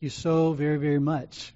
you 0.00 0.10
so 0.10 0.52
very, 0.52 0.76
very 0.76 1.00
much. 1.00 1.52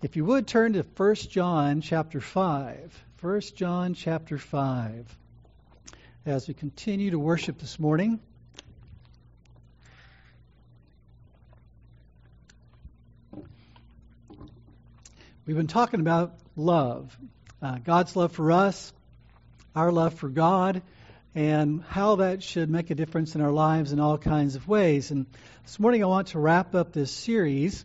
If 0.00 0.14
you 0.14 0.24
would 0.24 0.46
turn 0.46 0.74
to 0.74 0.82
1 0.82 1.14
John 1.14 1.80
chapter 1.80 2.20
5. 2.20 3.04
1 3.20 3.40
John 3.56 3.94
chapter 3.94 4.38
5. 4.38 5.18
As 6.24 6.46
we 6.46 6.54
continue 6.54 7.10
to 7.10 7.18
worship 7.18 7.58
this 7.58 7.80
morning, 7.80 8.20
we've 15.44 15.56
been 15.56 15.66
talking 15.66 16.00
about 16.00 16.34
love 16.56 17.16
uh, 17.60 17.78
God's 17.78 18.14
love 18.14 18.32
for 18.32 18.52
us, 18.52 18.92
our 19.74 19.90
love 19.90 20.14
for 20.14 20.28
God, 20.28 20.80
and 21.34 21.82
how 21.82 22.16
that 22.16 22.42
should 22.42 22.70
make 22.70 22.90
a 22.90 22.94
difference 22.94 23.34
in 23.34 23.40
our 23.40 23.50
lives 23.50 23.92
in 23.92 23.98
all 23.98 24.16
kinds 24.18 24.54
of 24.54 24.68
ways. 24.68 25.10
And 25.10 25.26
this 25.64 25.80
morning 25.80 26.02
I 26.04 26.06
want 26.06 26.28
to 26.28 26.38
wrap 26.38 26.74
up 26.74 26.92
this 26.92 27.10
series 27.10 27.84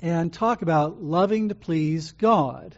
and 0.00 0.32
talk 0.32 0.62
about 0.62 1.02
loving 1.02 1.48
to 1.48 1.54
please 1.54 2.12
God. 2.12 2.76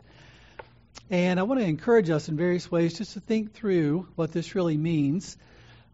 And 1.10 1.38
I 1.38 1.42
want 1.42 1.60
to 1.60 1.66
encourage 1.66 2.08
us 2.08 2.28
in 2.28 2.36
various 2.38 2.70
ways 2.70 2.96
just 2.96 3.12
to 3.14 3.20
think 3.20 3.52
through 3.52 4.08
what 4.14 4.32
this 4.32 4.54
really 4.54 4.78
means. 4.78 5.36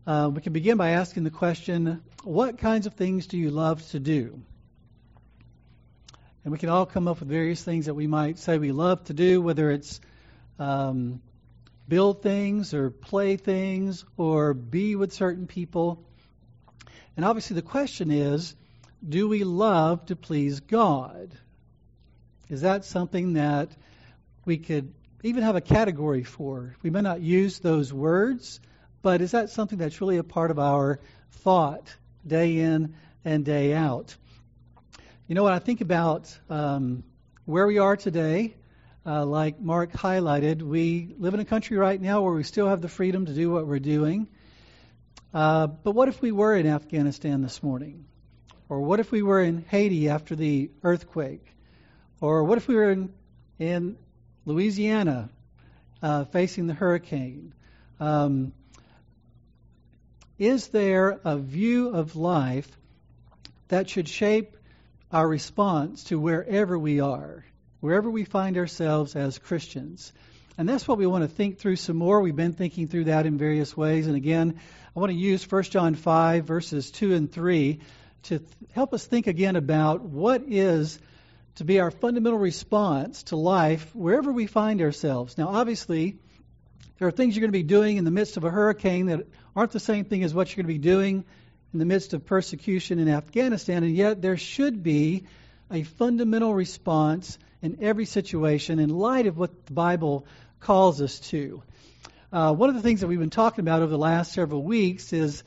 Uh, 0.06 0.30
we 0.33 0.41
can 0.42 0.52
begin 0.52 0.77
by 0.77 0.91
asking 0.91 1.24
the 1.24 1.30
question 1.30 2.00
what 2.22 2.58
kinds 2.58 2.86
of 2.86 2.94
things 2.94 3.27
do 3.27 3.36
you 3.36 3.50
love 3.50 3.84
to 3.91 3.98
do? 3.98 4.41
And 6.44 6.52
we 6.52 6.58
can 6.58 6.69
all 6.69 6.86
come 6.86 7.08
up 7.08 7.19
with 7.19 7.28
various 7.28 7.62
things 7.62 7.86
that 7.86 7.94
we 7.94 8.06
might 8.06 8.38
say 8.38 8.58
we 8.58 8.70
love 8.70 9.02
to 9.05 9.12
do, 9.12 9.42
whether 9.42 9.72
it's 9.72 10.00
um, 10.58 11.20
build 11.88 12.23
things 12.23 12.74
or 12.74 12.91
play 12.91 13.37
things 13.37 14.05
or 14.16 14.55
be 14.55 14.95
with 14.95 15.12
certain 15.12 15.47
people. 15.47 16.05
And 17.16 17.24
obviously, 17.24 17.55
the 17.55 17.62
question 17.62 18.11
is 18.11 18.55
do 19.06 19.28
we 19.28 19.45
love 19.45 20.06
to 20.06 20.16
please 20.16 20.61
God? 20.61 21.33
Is 22.48 22.62
that 22.62 22.84
something 22.84 23.34
that 23.34 23.70
we 24.45 24.58
could 24.58 24.92
even 25.22 25.42
have 25.42 25.56
a 25.56 25.61
category 25.61 26.25
for? 26.25 26.75
We 26.83 26.91
may 26.91 27.00
not 27.00 27.20
use 27.20 27.58
those 27.58 27.92
words, 27.92 28.61
but 29.02 29.20
is 29.20 29.33
that 29.33 29.50
something 29.50 29.78
that's 29.78 30.00
really 30.00 30.17
a 30.17 30.25
part 30.25 30.50
of 30.50 30.58
our 30.58 31.00
thought 31.30 31.95
day 32.27 32.58
in 32.58 32.95
and 33.25 33.45
day 33.45 33.75
out? 33.75 34.17
You 35.27 35.34
know, 35.34 35.45
when 35.45 35.52
I 35.52 35.58
think 35.58 35.80
about 35.80 36.36
um, 36.48 37.05
where 37.45 37.67
we 37.67 37.78
are 37.78 37.97
today, 37.97 38.55
uh, 39.06 39.24
like 39.24 39.60
Mark 39.60 39.92
highlighted, 39.92 40.62
we 40.62 41.14
live 41.18 41.34
in 41.34 41.41
a 41.41 41.44
country 41.44 41.77
right 41.77 42.00
now 42.00 42.22
where 42.22 42.32
we 42.32 42.42
still 42.42 42.68
have 42.68 42.80
the 42.80 42.88
freedom 42.88 43.27
to 43.27 43.32
do 43.32 43.50
what 43.50 43.66
we're 43.66 43.78
doing. 43.78 44.28
Uh, 45.32 45.66
but 45.66 45.92
what 45.92 46.08
if 46.08 46.20
we 46.20 46.32
were 46.32 46.55
in 46.55 46.66
Afghanistan 46.66 47.42
this 47.42 47.62
morning? 47.62 48.06
Or 48.68 48.80
what 48.80 49.00
if 49.00 49.10
we 49.10 49.22
were 49.22 49.42
in 49.42 49.64
Haiti 49.68 50.08
after 50.08 50.36
the 50.36 50.70
earthquake? 50.82 51.46
Or 52.20 52.44
what 52.44 52.58
if 52.58 52.68
we 52.68 52.74
were 52.74 52.90
in, 52.90 53.12
in 53.58 53.96
Louisiana 54.44 55.30
uh, 56.02 56.24
facing 56.24 56.66
the 56.66 56.74
hurricane? 56.74 57.55
Um, 58.00 58.52
is 60.38 60.68
there 60.68 61.18
a 61.24 61.36
view 61.36 61.90
of 61.90 62.14
life 62.14 62.70
that 63.68 63.88
should 63.90 64.08
shape 64.08 64.56
our 65.10 65.27
response 65.27 66.05
to 66.05 66.18
wherever 66.18 66.78
we 66.78 67.00
are? 67.00 67.44
Wherever 67.80 68.10
we 68.10 68.24
find 68.24 68.56
ourselves 68.56 69.16
as 69.16 69.38
Christians. 69.38 70.12
And 70.56 70.68
that's 70.68 70.88
what 70.88 70.98
we 70.98 71.06
want 71.06 71.22
to 71.22 71.28
think 71.28 71.58
through 71.58 71.76
some 71.76 71.96
more. 71.96 72.20
We've 72.20 72.34
been 72.34 72.52
thinking 72.52 72.88
through 72.88 73.04
that 73.04 73.26
in 73.26 73.38
various 73.38 73.76
ways. 73.76 74.08
And 74.08 74.16
again, 74.16 74.58
I 74.96 75.00
want 75.00 75.12
to 75.12 75.18
use 75.18 75.48
1 75.48 75.62
John 75.64 75.94
5, 75.94 76.44
verses 76.44 76.90
2 76.90 77.14
and 77.14 77.30
3, 77.30 77.78
to 78.24 78.38
th- 78.40 78.50
help 78.72 78.92
us 78.92 79.06
think 79.06 79.28
again 79.28 79.54
about 79.54 80.02
what 80.02 80.42
is 80.48 80.98
to 81.56 81.64
be 81.64 81.78
our 81.78 81.92
fundamental 81.92 82.38
response 82.38 83.22
to 83.24 83.36
life 83.36 83.94
wherever 83.94 84.32
we 84.32 84.46
find 84.46 84.80
ourselves. 84.80 85.38
Now, 85.38 85.48
obviously, 85.48 86.18
there 86.98 87.06
are 87.06 87.12
things 87.12 87.36
you're 87.36 87.42
going 87.42 87.52
to 87.52 87.58
be 87.58 87.62
doing 87.62 87.96
in 87.96 88.04
the 88.04 88.10
midst 88.10 88.36
of 88.36 88.44
a 88.44 88.50
hurricane 88.50 89.06
that 89.06 89.27
aren't 89.55 89.70
the 89.70 89.80
same 89.80 90.05
thing 90.05 90.24
as 90.24 90.34
what 90.34 90.48
you're 90.48 90.64
going 90.64 90.74
to 90.74 90.80
be 90.80 90.88
doing 90.88 91.24
in 91.72 91.78
the 91.78 91.84
midst 91.84 92.14
of 92.14 92.27
persecution 92.27 92.98
in 92.98 93.08
Afghanistan, 93.08 93.84
and 93.84 93.94
yet 93.94 94.20
there 94.22 94.36
should 94.36 94.83
be 94.83 95.24
a 95.70 95.84
fundamental 95.84 96.52
response 96.52 97.38
in 97.63 97.79
every 97.83 98.05
situation 98.05 98.79
in 98.79 98.91
light 98.91 99.27
of 99.27 99.36
what 99.39 99.67
the 99.67 99.73
Bible 99.73 100.27
calls 100.61 101.01
us 101.01 101.19
to. 101.20 101.63
Uh, 102.33 102.52
one 102.52 102.69
of 102.69 102.74
the 102.74 102.83
things 102.83 103.01
that 103.01 103.07
we've 103.07 103.19
been 103.19 103.30
talking 103.30 103.63
about 103.63 103.83
over 103.83 103.91
the 103.91 103.98
last 103.98 104.33
several 104.33 104.63
weeks 104.63 105.13
is 105.13 105.42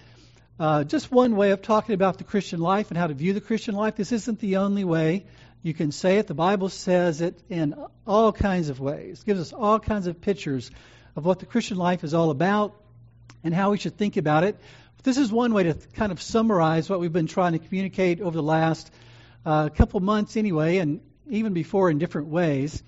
uh, 0.59 0.83
just 0.83 1.11
one 1.11 1.35
way 1.35 1.51
of 1.51 1.61
talking 1.61 1.93
about 1.93 2.17
the 2.17 2.23
Christian 2.23 2.59
life 2.59 2.89
and 2.89 2.97
how 2.97 3.07
to 3.07 3.13
view 3.13 3.33
the 3.33 3.41
Christian 3.41 3.75
life. 3.75 3.95
This 3.95 4.11
isn't 4.11 4.39
the 4.39 4.57
only 4.57 4.83
way 4.83 5.25
you 5.63 5.73
can 5.73 5.91
say 5.91 6.17
it. 6.17 6.27
The 6.27 6.33
Bible 6.33 6.69
says 6.69 7.21
it 7.21 7.39
in 7.49 7.75
all 8.05 8.31
kinds 8.31 8.69
of 8.69 8.79
ways, 8.79 9.21
it 9.21 9.25
gives 9.25 9.39
us 9.39 9.53
all 9.53 9.79
kinds 9.79 10.07
of 10.07 10.21
pictures 10.21 10.71
of 11.15 11.25
what 11.25 11.39
the 11.39 11.45
Christian 11.45 11.77
life 11.77 12.03
is 12.03 12.13
all 12.13 12.29
about 12.29 12.75
and 13.43 13.53
how 13.53 13.71
we 13.71 13.77
should 13.77 13.97
think 13.97 14.17
about 14.17 14.43
it. 14.43 14.57
But 14.97 15.05
this 15.05 15.17
is 15.17 15.31
one 15.31 15.53
way 15.53 15.63
to 15.63 15.73
kind 15.73 16.11
of 16.11 16.21
summarize 16.21 16.89
what 16.89 16.99
we've 16.99 17.13
been 17.13 17.27
trying 17.27 17.53
to 17.53 17.59
communicate 17.59 18.21
over 18.21 18.35
the 18.35 18.43
last 18.43 18.91
uh, 19.45 19.69
couple 19.69 19.99
months, 19.99 20.37
anyway, 20.37 20.77
and 20.77 21.01
even 21.31 21.53
before 21.53 21.89
in 21.89 21.97
different 21.97 22.27
ways, 22.27 22.83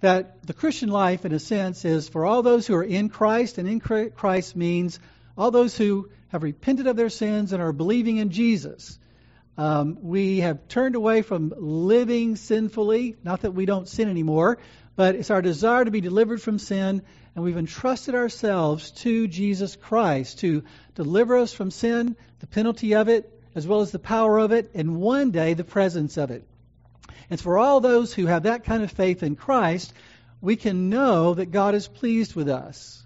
that 0.00 0.46
the 0.46 0.52
Christian 0.52 0.90
life, 0.90 1.24
in 1.24 1.32
a 1.32 1.38
sense, 1.38 1.84
is 1.84 2.08
for 2.08 2.24
all 2.24 2.42
those 2.42 2.66
who 2.66 2.74
are 2.74 2.84
in 2.84 3.08
Christ, 3.08 3.58
and 3.58 3.68
in 3.68 3.80
Christ 3.80 4.54
means 4.54 5.00
all 5.36 5.50
those 5.50 5.76
who 5.76 6.10
have 6.28 6.42
repented 6.42 6.86
of 6.86 6.96
their 6.96 7.08
sins 7.08 7.52
and 7.52 7.62
are 7.62 7.72
believing 7.72 8.18
in 8.18 8.30
Jesus. 8.30 8.98
Um, 9.56 9.98
we 10.02 10.40
have 10.40 10.68
turned 10.68 10.94
away 10.94 11.22
from 11.22 11.52
living 11.56 12.36
sinfully, 12.36 13.16
not 13.24 13.40
that 13.40 13.54
we 13.54 13.66
don't 13.66 13.88
sin 13.88 14.08
anymore, 14.08 14.58
but 14.94 15.14
it's 15.14 15.30
our 15.30 15.42
desire 15.42 15.84
to 15.84 15.90
be 15.90 16.00
delivered 16.00 16.42
from 16.42 16.58
sin, 16.58 17.02
and 17.34 17.44
we've 17.44 17.56
entrusted 17.56 18.14
ourselves 18.14 18.90
to 19.02 19.26
Jesus 19.26 19.74
Christ 19.76 20.40
to 20.40 20.62
deliver 20.94 21.38
us 21.38 21.52
from 21.52 21.70
sin, 21.70 22.16
the 22.40 22.46
penalty 22.46 22.94
of 22.94 23.08
it, 23.08 23.32
as 23.54 23.66
well 23.66 23.80
as 23.80 23.90
the 23.90 23.98
power 23.98 24.38
of 24.38 24.52
it, 24.52 24.70
and 24.74 24.96
one 24.96 25.30
day 25.30 25.54
the 25.54 25.64
presence 25.64 26.18
of 26.18 26.30
it. 26.30 26.46
And 27.30 27.40
for 27.40 27.58
all 27.58 27.80
those 27.80 28.14
who 28.14 28.26
have 28.26 28.44
that 28.44 28.64
kind 28.64 28.82
of 28.82 28.90
faith 28.90 29.22
in 29.22 29.36
Christ, 29.36 29.92
we 30.40 30.56
can 30.56 30.88
know 30.88 31.34
that 31.34 31.50
God 31.50 31.74
is 31.74 31.88
pleased 31.88 32.34
with 32.34 32.48
us, 32.48 33.02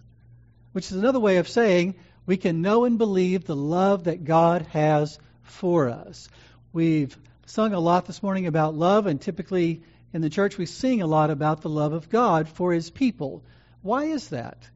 which 0.73 0.87
is 0.87 0.97
another 0.97 1.21
way 1.21 1.39
of 1.39 1.49
saying 1.49 1.97
we 2.27 2.37
can 2.37 2.63
know 2.63 2.85
and 2.85 2.99
believe 2.99 3.45
the 3.45 3.57
love 3.57 4.05
that 4.05 4.25
God 4.25 4.63
has 4.73 5.19
for 5.43 5.89
us. 5.89 6.29
We've 6.73 7.17
sung 7.47 7.75
a 7.75 7.81
lot 7.81 8.07
this 8.07 8.23
morning 8.23 8.47
about 8.47 8.75
love, 8.75 9.07
and 9.07 9.21
typically 9.21 9.83
in 10.13 10.23
the 10.23 10.31
church 10.31 10.57
we 10.57 10.67
sing 10.67 11.03
a 11.03 11.07
lot 11.07 11.31
about 11.31 11.63
the 11.63 11.69
love 11.69 11.93
of 11.93 12.09
God 12.09 12.49
for 12.49 12.73
his 12.73 12.91
people. 12.91 13.43
Why 13.83 14.05
is 14.05 14.29
that? 14.29 14.69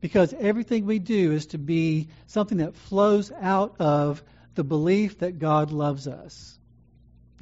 Because 0.00 0.32
everything 0.32 0.84
we 0.84 0.98
do 0.98 1.32
is 1.32 1.46
to 1.46 1.58
be 1.58 2.08
something 2.26 2.58
that 2.58 2.76
flows 2.76 3.32
out 3.32 3.76
of 3.80 4.22
the 4.54 4.64
belief 4.64 5.18
that 5.18 5.38
God 5.38 5.72
loves 5.72 6.06
us. 6.06 6.58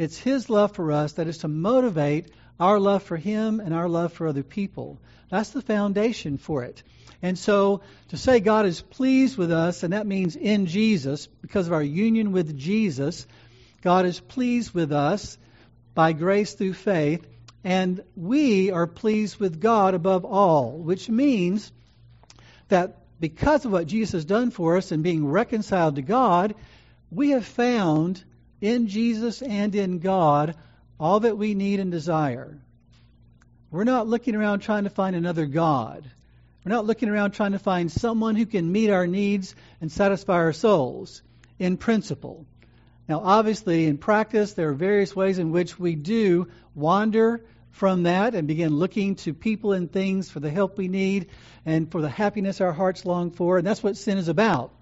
It's 0.00 0.16
His 0.16 0.48
love 0.48 0.72
for 0.72 0.92
us 0.92 1.12
that 1.12 1.26
is 1.26 1.36
to 1.38 1.48
motivate 1.48 2.30
our 2.58 2.80
love 2.80 3.02
for 3.02 3.18
Him 3.18 3.60
and 3.60 3.74
our 3.74 3.86
love 3.86 4.14
for 4.14 4.26
other 4.26 4.42
people. 4.42 4.98
That's 5.28 5.50
the 5.50 5.60
foundation 5.60 6.38
for 6.38 6.64
it. 6.64 6.82
And 7.20 7.38
so 7.38 7.82
to 8.08 8.16
say 8.16 8.40
God 8.40 8.64
is 8.64 8.80
pleased 8.80 9.36
with 9.36 9.52
us, 9.52 9.82
and 9.82 9.92
that 9.92 10.06
means 10.06 10.36
in 10.36 10.64
Jesus, 10.64 11.26
because 11.42 11.66
of 11.66 11.74
our 11.74 11.82
union 11.82 12.32
with 12.32 12.56
Jesus, 12.56 13.26
God 13.82 14.06
is 14.06 14.18
pleased 14.18 14.72
with 14.72 14.90
us 14.90 15.36
by 15.94 16.14
grace 16.14 16.54
through 16.54 16.72
faith, 16.72 17.26
and 17.62 18.02
we 18.16 18.70
are 18.70 18.86
pleased 18.86 19.36
with 19.36 19.60
God 19.60 19.92
above 19.92 20.24
all, 20.24 20.78
which 20.78 21.10
means 21.10 21.70
that 22.68 22.96
because 23.20 23.66
of 23.66 23.72
what 23.72 23.86
Jesus 23.86 24.12
has 24.12 24.24
done 24.24 24.50
for 24.50 24.78
us 24.78 24.92
and 24.92 25.02
being 25.02 25.26
reconciled 25.26 25.96
to 25.96 26.02
God, 26.02 26.54
we 27.10 27.32
have 27.32 27.44
found 27.44 28.24
in 28.60 28.88
Jesus 28.88 29.42
and 29.42 29.74
in 29.74 29.98
God 29.98 30.54
all 30.98 31.20
that 31.20 31.38
we 31.38 31.54
need 31.54 31.80
and 31.80 31.90
desire. 31.90 32.58
We're 33.70 33.84
not 33.84 34.08
looking 34.08 34.34
around 34.34 34.60
trying 34.60 34.84
to 34.84 34.90
find 34.90 35.16
another 35.16 35.46
God. 35.46 36.04
We're 36.64 36.72
not 36.72 36.86
looking 36.86 37.08
around 37.08 37.30
trying 37.30 37.52
to 37.52 37.58
find 37.58 37.90
someone 37.90 38.36
who 38.36 38.44
can 38.44 38.70
meet 38.70 38.90
our 38.90 39.06
needs 39.06 39.54
and 39.80 39.90
satisfy 39.90 40.34
our 40.34 40.52
souls 40.52 41.22
in 41.58 41.78
principle. 41.78 42.46
Now, 43.08 43.20
obviously, 43.20 43.86
in 43.86 43.96
practice, 43.96 44.52
there 44.52 44.68
are 44.68 44.74
various 44.74 45.16
ways 45.16 45.38
in 45.38 45.52
which 45.52 45.78
we 45.78 45.94
do 45.94 46.48
wander 46.74 47.44
from 47.70 48.02
that 48.02 48.34
and 48.34 48.46
begin 48.46 48.76
looking 48.76 49.14
to 49.16 49.32
people 49.32 49.72
and 49.72 49.90
things 49.90 50.30
for 50.30 50.40
the 50.40 50.50
help 50.50 50.76
we 50.76 50.88
need 50.88 51.28
and 51.64 51.90
for 51.90 52.02
the 52.02 52.08
happiness 52.08 52.60
our 52.60 52.72
hearts 52.72 53.04
long 53.06 53.30
for. 53.30 53.58
And 53.58 53.66
that's 53.66 53.82
what 53.82 53.96
sin 53.96 54.18
is 54.18 54.28
about. 54.28 54.72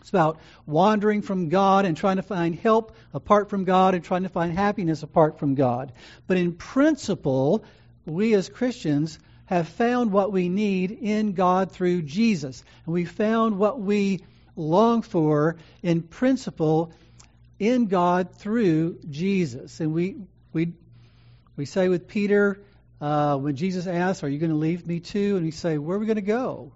It's 0.00 0.10
about 0.10 0.38
wandering 0.66 1.22
from 1.22 1.48
God 1.48 1.84
and 1.84 1.96
trying 1.96 2.16
to 2.16 2.22
find 2.22 2.54
help 2.54 2.96
apart 3.12 3.50
from 3.50 3.64
God 3.64 3.94
and 3.94 4.02
trying 4.02 4.22
to 4.22 4.28
find 4.28 4.52
happiness 4.52 5.02
apart 5.02 5.38
from 5.38 5.54
God. 5.54 5.92
But 6.26 6.36
in 6.36 6.54
principle, 6.54 7.64
we 8.06 8.34
as 8.34 8.48
Christians 8.48 9.18
have 9.46 9.68
found 9.68 10.12
what 10.12 10.32
we 10.32 10.48
need 10.48 10.90
in 10.90 11.32
God 11.32 11.72
through 11.72 12.02
Jesus. 12.02 12.62
And 12.86 12.94
we 12.94 13.04
found 13.04 13.58
what 13.58 13.80
we 13.80 14.20
long 14.56 15.02
for 15.02 15.56
in 15.82 16.02
principle 16.02 16.92
in 17.58 17.86
God 17.86 18.32
through 18.34 18.98
Jesus. 19.08 19.80
And 19.80 19.92
we 19.92 20.16
we 20.52 20.72
we 21.56 21.66
say 21.66 21.88
with 21.88 22.08
Peter 22.08 22.60
uh, 23.00 23.36
when 23.36 23.56
Jesus 23.56 23.86
asks, 23.86 24.24
"Are 24.24 24.28
you 24.28 24.38
going 24.38 24.50
to 24.50 24.56
leave 24.56 24.86
me 24.86 25.00
too?" 25.00 25.36
and 25.36 25.44
we 25.44 25.50
say, 25.50 25.78
"Where 25.78 25.96
are 25.96 26.00
we 26.00 26.06
going 26.06 26.16
to 26.16 26.22
go? 26.22 26.72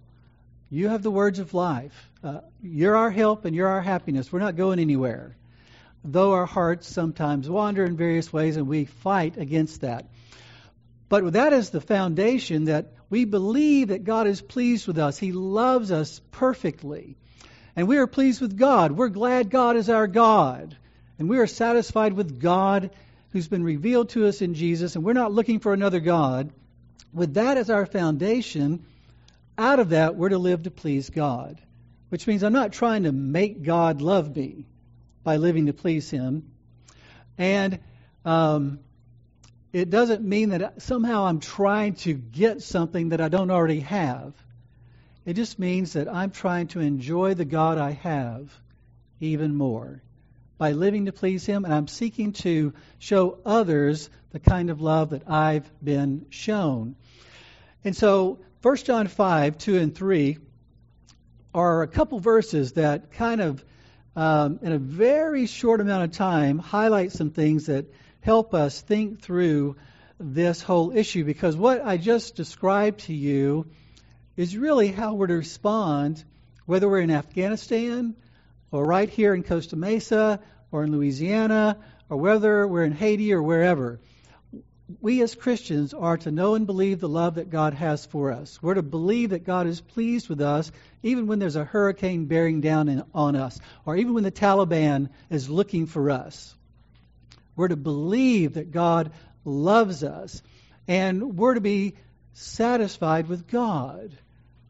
You 0.74 0.88
have 0.88 1.02
the 1.02 1.10
words 1.10 1.38
of 1.38 1.54
life. 1.54 2.10
Uh, 2.22 2.40
you're 2.62 2.96
our 2.96 3.10
help 3.10 3.44
and 3.44 3.54
you're 3.54 3.68
our 3.68 3.80
happiness. 3.82 4.32
We're 4.32 4.40
not 4.40 4.56
going 4.56 4.78
anywhere." 4.78 5.36
Though 6.04 6.32
our 6.32 6.46
hearts 6.46 6.86
sometimes 6.88 7.48
wander 7.48 7.84
in 7.84 7.96
various 7.96 8.32
ways, 8.32 8.56
and 8.56 8.66
we 8.66 8.84
fight 8.84 9.38
against 9.38 9.80
that. 9.80 10.06
But 11.08 11.32
that 11.34 11.52
is 11.52 11.70
the 11.70 11.80
foundation 11.80 12.64
that 12.64 12.92
we 13.08 13.24
believe 13.24 13.88
that 13.88 14.04
God 14.04 14.26
is 14.26 14.42
pleased 14.42 14.86
with 14.86 14.98
us. 14.98 15.16
He 15.16 15.32
loves 15.32 15.92
us 15.92 16.20
perfectly. 16.30 17.16
And 17.76 17.88
we 17.88 17.98
are 17.98 18.06
pleased 18.06 18.40
with 18.40 18.58
God. 18.58 18.92
We're 18.92 19.08
glad 19.08 19.50
God 19.50 19.76
is 19.76 19.88
our 19.88 20.06
God. 20.06 20.76
And 21.18 21.28
we 21.28 21.38
are 21.38 21.46
satisfied 21.46 22.12
with 22.12 22.40
God 22.40 22.90
who's 23.32 23.48
been 23.48 23.64
revealed 23.64 24.08
to 24.10 24.26
us 24.26 24.42
in 24.42 24.54
Jesus. 24.54 24.96
And 24.96 25.04
we're 25.04 25.12
not 25.12 25.32
looking 25.32 25.60
for 25.60 25.72
another 25.72 26.00
God. 26.00 26.50
With 27.12 27.34
that 27.34 27.56
as 27.56 27.70
our 27.70 27.86
foundation, 27.86 28.84
out 29.56 29.78
of 29.78 29.90
that, 29.90 30.16
we're 30.16 30.30
to 30.30 30.38
live 30.38 30.64
to 30.64 30.70
please 30.70 31.10
God. 31.10 31.60
Which 32.08 32.26
means 32.26 32.42
I'm 32.42 32.52
not 32.52 32.72
trying 32.72 33.04
to 33.04 33.12
make 33.12 33.62
God 33.62 34.00
love 34.00 34.36
me 34.36 34.66
by 35.24 35.36
living 35.36 35.66
to 35.66 35.72
please 35.72 36.08
Him. 36.10 36.50
And 37.38 37.80
um, 38.24 38.78
it 39.72 39.90
doesn't 39.90 40.22
mean 40.22 40.50
that 40.50 40.82
somehow 40.82 41.26
I'm 41.26 41.40
trying 41.40 41.94
to 41.94 42.14
get 42.14 42.62
something 42.62 43.08
that 43.08 43.20
I 43.20 43.28
don't 43.28 43.50
already 43.50 43.80
have. 43.80 44.32
It 45.26 45.34
just 45.34 45.58
means 45.58 45.94
that 45.94 46.06
I'm 46.06 46.30
trying 46.30 46.68
to 46.68 46.80
enjoy 46.80 47.34
the 47.34 47.44
God 47.44 47.78
I 47.78 47.92
have 47.92 48.52
even 49.20 49.54
more 49.54 50.02
by 50.58 50.72
living 50.72 51.06
to 51.06 51.12
please 51.12 51.44
Him, 51.44 51.64
and 51.64 51.74
I'm 51.74 51.88
seeking 51.88 52.32
to 52.34 52.72
show 52.98 53.38
others 53.44 54.08
the 54.30 54.38
kind 54.38 54.70
of 54.70 54.80
love 54.80 55.10
that 55.10 55.28
I've 55.28 55.68
been 55.82 56.26
shown. 56.30 56.94
And 57.84 57.96
so, 57.96 58.38
1 58.64 58.76
John 58.76 59.08
5, 59.08 59.58
2 59.58 59.76
and 59.76 59.94
3 59.94 60.38
are 61.54 61.82
a 61.82 61.86
couple 61.86 62.18
verses 62.18 62.72
that 62.72 63.12
kind 63.12 63.42
of, 63.42 63.62
um, 64.16 64.58
in 64.62 64.72
a 64.72 64.78
very 64.78 65.44
short 65.44 65.82
amount 65.82 66.04
of 66.04 66.12
time, 66.12 66.58
highlight 66.58 67.12
some 67.12 67.28
things 67.28 67.66
that 67.66 67.84
help 68.22 68.54
us 68.54 68.80
think 68.80 69.20
through 69.20 69.76
this 70.18 70.62
whole 70.62 70.96
issue 70.96 71.24
because 71.24 71.54
what 71.54 71.84
I 71.84 71.98
just 71.98 72.36
described 72.36 73.00
to 73.00 73.12
you 73.12 73.66
is 74.34 74.56
really 74.56 74.88
how 74.88 75.12
we're 75.12 75.26
to 75.26 75.34
respond, 75.34 76.24
whether 76.64 76.88
we're 76.88 77.00
in 77.00 77.10
Afghanistan 77.10 78.16
or 78.70 78.82
right 78.82 79.10
here 79.10 79.34
in 79.34 79.42
Costa 79.42 79.76
Mesa 79.76 80.40
or 80.72 80.84
in 80.84 80.90
Louisiana 80.90 81.76
or 82.08 82.16
whether 82.16 82.66
we're 82.66 82.84
in 82.84 82.92
Haiti 82.92 83.34
or 83.34 83.42
wherever. 83.42 84.00
We 85.00 85.22
as 85.22 85.34
Christians 85.34 85.94
are 85.94 86.18
to 86.18 86.30
know 86.30 86.54
and 86.54 86.66
believe 86.66 87.00
the 87.00 87.08
love 87.08 87.36
that 87.36 87.48
God 87.48 87.72
has 87.72 88.04
for 88.04 88.32
us. 88.32 88.62
We're 88.62 88.74
to 88.74 88.82
believe 88.82 89.30
that 89.30 89.44
God 89.44 89.66
is 89.66 89.80
pleased 89.80 90.28
with 90.28 90.42
us 90.42 90.70
even 91.02 91.26
when 91.26 91.38
there's 91.38 91.56
a 91.56 91.64
hurricane 91.64 92.26
bearing 92.26 92.60
down 92.60 92.88
in, 92.88 93.02
on 93.14 93.34
us 93.34 93.58
or 93.86 93.96
even 93.96 94.12
when 94.12 94.24
the 94.24 94.30
Taliban 94.30 95.08
is 95.30 95.48
looking 95.48 95.86
for 95.86 96.10
us. 96.10 96.54
We're 97.56 97.68
to 97.68 97.76
believe 97.76 98.54
that 98.54 98.72
God 98.72 99.12
loves 99.44 100.04
us. 100.04 100.42
And 100.86 101.38
we're 101.38 101.54
to 101.54 101.60
be 101.62 101.94
satisfied 102.34 103.28
with 103.28 103.46
God, 103.46 104.16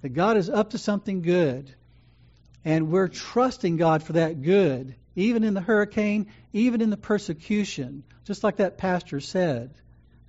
that 0.02 0.10
God 0.10 0.37
is 0.37 0.49
up 0.49 0.70
to 0.70 0.78
something 0.78 1.22
good. 1.22 1.75
And 2.64 2.90
we're 2.90 3.08
trusting 3.08 3.76
God 3.76 4.02
for 4.02 4.14
that 4.14 4.43
good, 4.43 4.94
even 5.17 5.43
in 5.44 5.55
the 5.55 5.60
hurricane, 5.60 6.28
even 6.52 6.81
in 6.81 6.90
the 6.90 6.96
persecution, 6.96 8.05
just 8.25 8.44
like 8.44 8.56
that 8.56 8.78
pastor 8.78 9.20
said. 9.20 9.75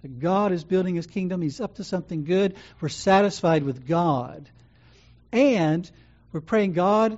That 0.06 0.20
God 0.20 0.52
is 0.52 0.64
building 0.64 0.94
his 0.94 1.08
kingdom, 1.08 1.42
he's 1.42 1.60
up 1.60 1.78
to 1.78 1.84
something 1.84 2.26
good. 2.26 2.54
We're 2.80 2.90
satisfied 2.90 3.64
with 3.64 3.88
God. 3.88 4.48
And 5.32 5.90
we're 6.32 6.42
praying, 6.42 6.74
God, 6.74 7.18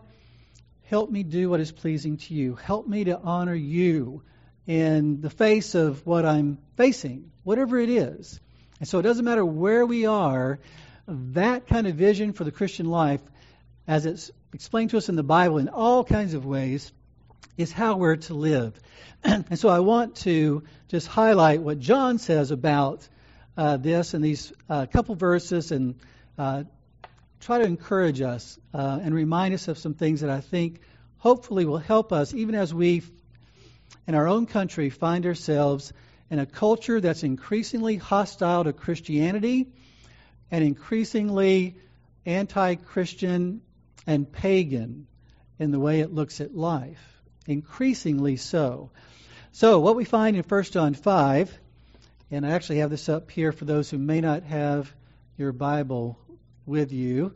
help 0.83 1.11
me 1.11 1.23
do 1.23 1.49
what 1.49 1.59
is 1.59 1.69
pleasing 1.69 2.15
to 2.15 2.33
you. 2.33 2.55
Help 2.55 2.87
me 2.87 3.03
to 3.03 3.19
honor 3.19 3.53
you 3.53 4.23
in 4.67 5.19
the 5.19 5.29
face 5.29 5.75
of 5.75 6.07
what 6.07 6.25
I'm 6.25 6.59
facing, 6.77 7.29
whatever 7.43 7.77
it 7.77 7.89
is. 7.89 8.39
And 8.79 8.87
so 8.87 8.99
it 8.99 9.03
doesn't 9.03 9.25
matter 9.25 9.43
where 9.43 9.85
we 9.85 10.05
are, 10.05 10.57
that 11.09 11.67
kind 11.67 11.87
of 11.87 11.95
vision 11.95 12.31
for 12.31 12.45
the 12.45 12.53
Christian 12.53 12.85
life, 12.85 13.21
as 13.85 14.05
it's 14.05 14.31
explained 14.53 14.91
to 14.91 14.97
us 14.97 15.09
in 15.09 15.17
the 15.17 15.23
Bible 15.23 15.57
in 15.57 15.67
all 15.67 16.05
kinds 16.05 16.33
of 16.35 16.45
ways, 16.45 16.93
is 17.57 17.71
how 17.71 17.97
we're 17.97 18.15
to 18.15 18.33
live. 18.33 18.79
and 19.23 19.57
so 19.59 19.69
I 19.69 19.79
want 19.79 20.15
to 20.17 20.63
just 20.87 21.07
highlight 21.07 21.61
what 21.61 21.79
John 21.79 22.19
says 22.19 22.51
about 22.51 23.07
uh, 23.57 23.77
this 23.77 24.13
in 24.13 24.21
these 24.21 24.53
uh, 24.69 24.85
couple 24.85 25.15
verses 25.15 25.71
and 25.71 25.95
uh, 26.37 26.63
try 27.39 27.57
to 27.57 27.65
encourage 27.65 28.21
us 28.21 28.59
uh, 28.73 28.99
and 29.01 29.13
remind 29.13 29.53
us 29.53 29.67
of 29.67 29.77
some 29.77 29.95
things 29.95 30.21
that 30.21 30.29
I 30.29 30.41
think 30.41 30.81
hopefully 31.17 31.65
will 31.65 31.79
help 31.79 32.13
us 32.13 32.33
even 32.33 32.55
as 32.55 32.73
we 32.73 33.01
in 34.05 34.15
our 34.15 34.27
own 34.27 34.45
country 34.45 34.89
find 34.89 35.25
ourselves 35.25 35.91
in 36.29 36.39
a 36.39 36.45
culture 36.45 37.01
that's 37.01 37.23
increasingly 37.23 37.95
hostile 37.95 38.63
to 38.63 38.73
Christianity 38.73 39.67
and 40.51 40.63
increasingly 40.63 41.77
anti 42.25 42.75
Christian 42.75 43.61
and 44.05 44.31
pagan 44.31 45.07
in 45.59 45.71
the 45.71 45.79
way 45.79 46.01
it 46.01 46.13
looks 46.13 46.41
at 46.41 46.55
life. 46.55 47.16
Increasingly 47.47 48.35
so. 48.35 48.91
So, 49.53 49.79
what 49.79 49.95
we 49.95 50.05
find 50.05 50.35
in 50.35 50.43
1 50.43 50.63
John 50.63 50.93
5, 50.93 51.59
and 52.29 52.45
I 52.45 52.51
actually 52.51 52.79
have 52.79 52.89
this 52.89 53.09
up 53.09 53.31
here 53.31 53.51
for 53.51 53.65
those 53.65 53.89
who 53.89 53.97
may 53.97 54.21
not 54.21 54.43
have 54.43 54.93
your 55.37 55.51
Bible 55.51 56.19
with 56.65 56.91
you. 56.91 57.33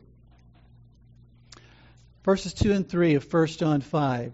Verses 2.24 2.54
2 2.54 2.72
and 2.72 2.88
3 2.88 3.14
of 3.16 3.32
1 3.32 3.46
John 3.48 3.80
5 3.80 4.32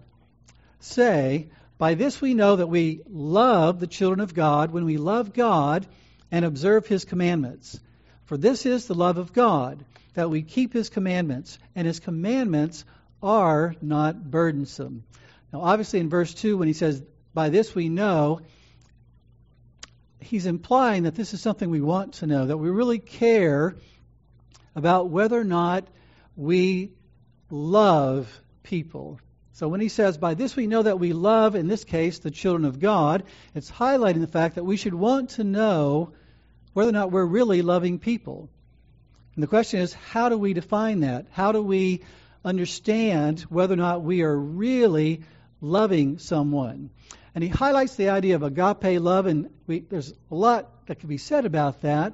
say, 0.81 1.49
by 1.79 1.95
this 1.95 2.21
we 2.21 2.33
know 2.33 2.57
that 2.57 2.67
we 2.67 3.01
love 3.07 3.79
the 3.79 3.87
children 3.87 4.19
of 4.19 4.33
God 4.33 4.71
when 4.71 4.83
we 4.83 4.97
love 4.97 5.33
God 5.33 5.87
and 6.29 6.43
observe 6.43 6.85
his 6.85 7.05
commandments. 7.05 7.79
For 8.25 8.37
this 8.37 8.65
is 8.65 8.85
the 8.85 8.93
love 8.93 9.17
of 9.17 9.33
God, 9.33 9.83
that 10.13 10.29
we 10.29 10.41
keep 10.41 10.73
his 10.73 10.89
commandments, 10.89 11.57
and 11.75 11.87
his 11.87 11.99
commandments 11.99 12.83
are 13.23 13.75
not 13.81 14.29
burdensome. 14.29 15.03
Now, 15.51 15.61
obviously, 15.61 15.99
in 15.99 16.09
verse 16.09 16.33
2, 16.33 16.57
when 16.57 16.67
he 16.67 16.73
says, 16.73 17.01
By 17.33 17.49
this 17.49 17.73
we 17.73 17.89
know, 17.89 18.41
he's 20.19 20.45
implying 20.45 21.03
that 21.03 21.15
this 21.15 21.33
is 21.33 21.41
something 21.41 21.69
we 21.69 21.81
want 21.81 22.15
to 22.15 22.27
know, 22.27 22.45
that 22.45 22.57
we 22.57 22.69
really 22.69 22.99
care 22.99 23.75
about 24.75 25.09
whether 25.09 25.39
or 25.39 25.45
not 25.45 25.87
we 26.35 26.93
love 27.49 28.41
people. 28.63 29.19
So 29.53 29.67
when 29.67 29.81
he 29.81 29.89
says, 29.89 30.17
By 30.17 30.35
this 30.35 30.55
we 30.55 30.67
know 30.67 30.83
that 30.83 30.99
we 30.99 31.13
love, 31.13 31.55
in 31.55 31.67
this 31.67 31.83
case, 31.83 32.19
the 32.19 32.31
children 32.31 32.65
of 32.65 32.79
God, 32.79 33.23
it's 33.55 33.71
highlighting 33.71 34.21
the 34.21 34.27
fact 34.27 34.55
that 34.55 34.63
we 34.63 34.77
should 34.77 34.93
want 34.93 35.31
to 35.31 35.43
know 35.43 36.13
whether 36.73 36.89
or 36.89 36.93
not 36.93 37.11
we're 37.11 37.25
really 37.25 37.61
loving 37.61 37.99
people. 37.99 38.49
And 39.35 39.43
the 39.43 39.47
question 39.47 39.81
is, 39.81 39.93
how 39.93 40.29
do 40.29 40.37
we 40.37 40.53
define 40.53 41.01
that? 41.01 41.27
How 41.31 41.51
do 41.51 41.61
we 41.61 42.03
understand 42.45 43.41
whether 43.41 43.73
or 43.73 43.77
not 43.77 44.03
we 44.03 44.21
are 44.21 44.37
really 44.37 45.23
loving 45.61 46.19
someone? 46.19 46.89
And 47.35 47.43
he 47.43 47.49
highlights 47.49 47.95
the 47.95 48.09
idea 48.09 48.35
of 48.35 48.43
agape 48.43 48.99
love, 49.01 49.25
and 49.25 49.49
we, 49.67 49.79
there's 49.79 50.13
a 50.31 50.35
lot 50.35 50.87
that 50.87 50.99
can 50.99 51.09
be 51.09 51.17
said 51.17 51.45
about 51.45 51.81
that. 51.81 52.13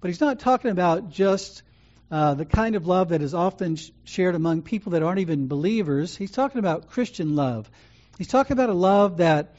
But 0.00 0.08
he's 0.08 0.20
not 0.20 0.40
talking 0.40 0.70
about 0.70 1.10
just 1.10 1.62
uh, 2.10 2.34
the 2.34 2.44
kind 2.44 2.74
of 2.74 2.86
love 2.86 3.10
that 3.10 3.22
is 3.22 3.34
often 3.34 3.76
sh- 3.76 3.90
shared 4.04 4.34
among 4.34 4.62
people 4.62 4.92
that 4.92 5.02
aren't 5.02 5.20
even 5.20 5.48
believers. 5.48 6.16
He's 6.16 6.30
talking 6.30 6.58
about 6.58 6.88
Christian 6.88 7.36
love. 7.36 7.70
He's 8.16 8.28
talking 8.28 8.52
about 8.52 8.70
a 8.70 8.74
love 8.74 9.18
that 9.18 9.54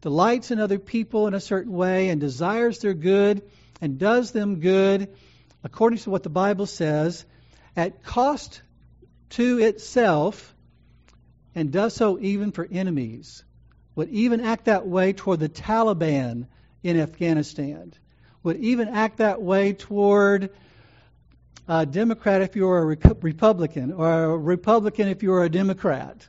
delights 0.00 0.50
in 0.50 0.60
other 0.60 0.78
people 0.78 1.26
in 1.26 1.34
a 1.34 1.40
certain 1.40 1.72
way 1.72 2.08
and 2.08 2.20
desires 2.20 2.78
their 2.78 2.94
good 2.94 3.42
and 3.80 3.98
does 3.98 4.30
them 4.30 4.60
good 4.60 5.08
according 5.64 5.98
to 6.00 6.10
what 6.10 6.22
the 6.22 6.30
Bible 6.30 6.66
says 6.66 7.24
at 7.76 8.02
cost 8.04 8.62
to 9.30 9.58
itself 9.58 10.54
and 11.58 11.72
does 11.72 11.92
so 11.92 12.20
even 12.20 12.52
for 12.52 12.68
enemies. 12.70 13.42
Would 13.96 14.10
even 14.10 14.40
act 14.40 14.66
that 14.66 14.86
way 14.86 15.12
toward 15.12 15.40
the 15.40 15.48
Taliban 15.48 16.46
in 16.84 17.00
Afghanistan. 17.00 17.92
Would 18.44 18.58
even 18.58 18.86
act 18.86 19.16
that 19.16 19.42
way 19.42 19.72
toward 19.72 20.50
a 21.66 21.84
Democrat 21.84 22.42
if 22.42 22.54
you're 22.54 22.78
a 22.78 22.84
Republican, 22.84 23.92
or 23.92 24.24
a 24.24 24.38
Republican 24.38 25.08
if 25.08 25.24
you're 25.24 25.42
a 25.42 25.48
Democrat 25.48 26.28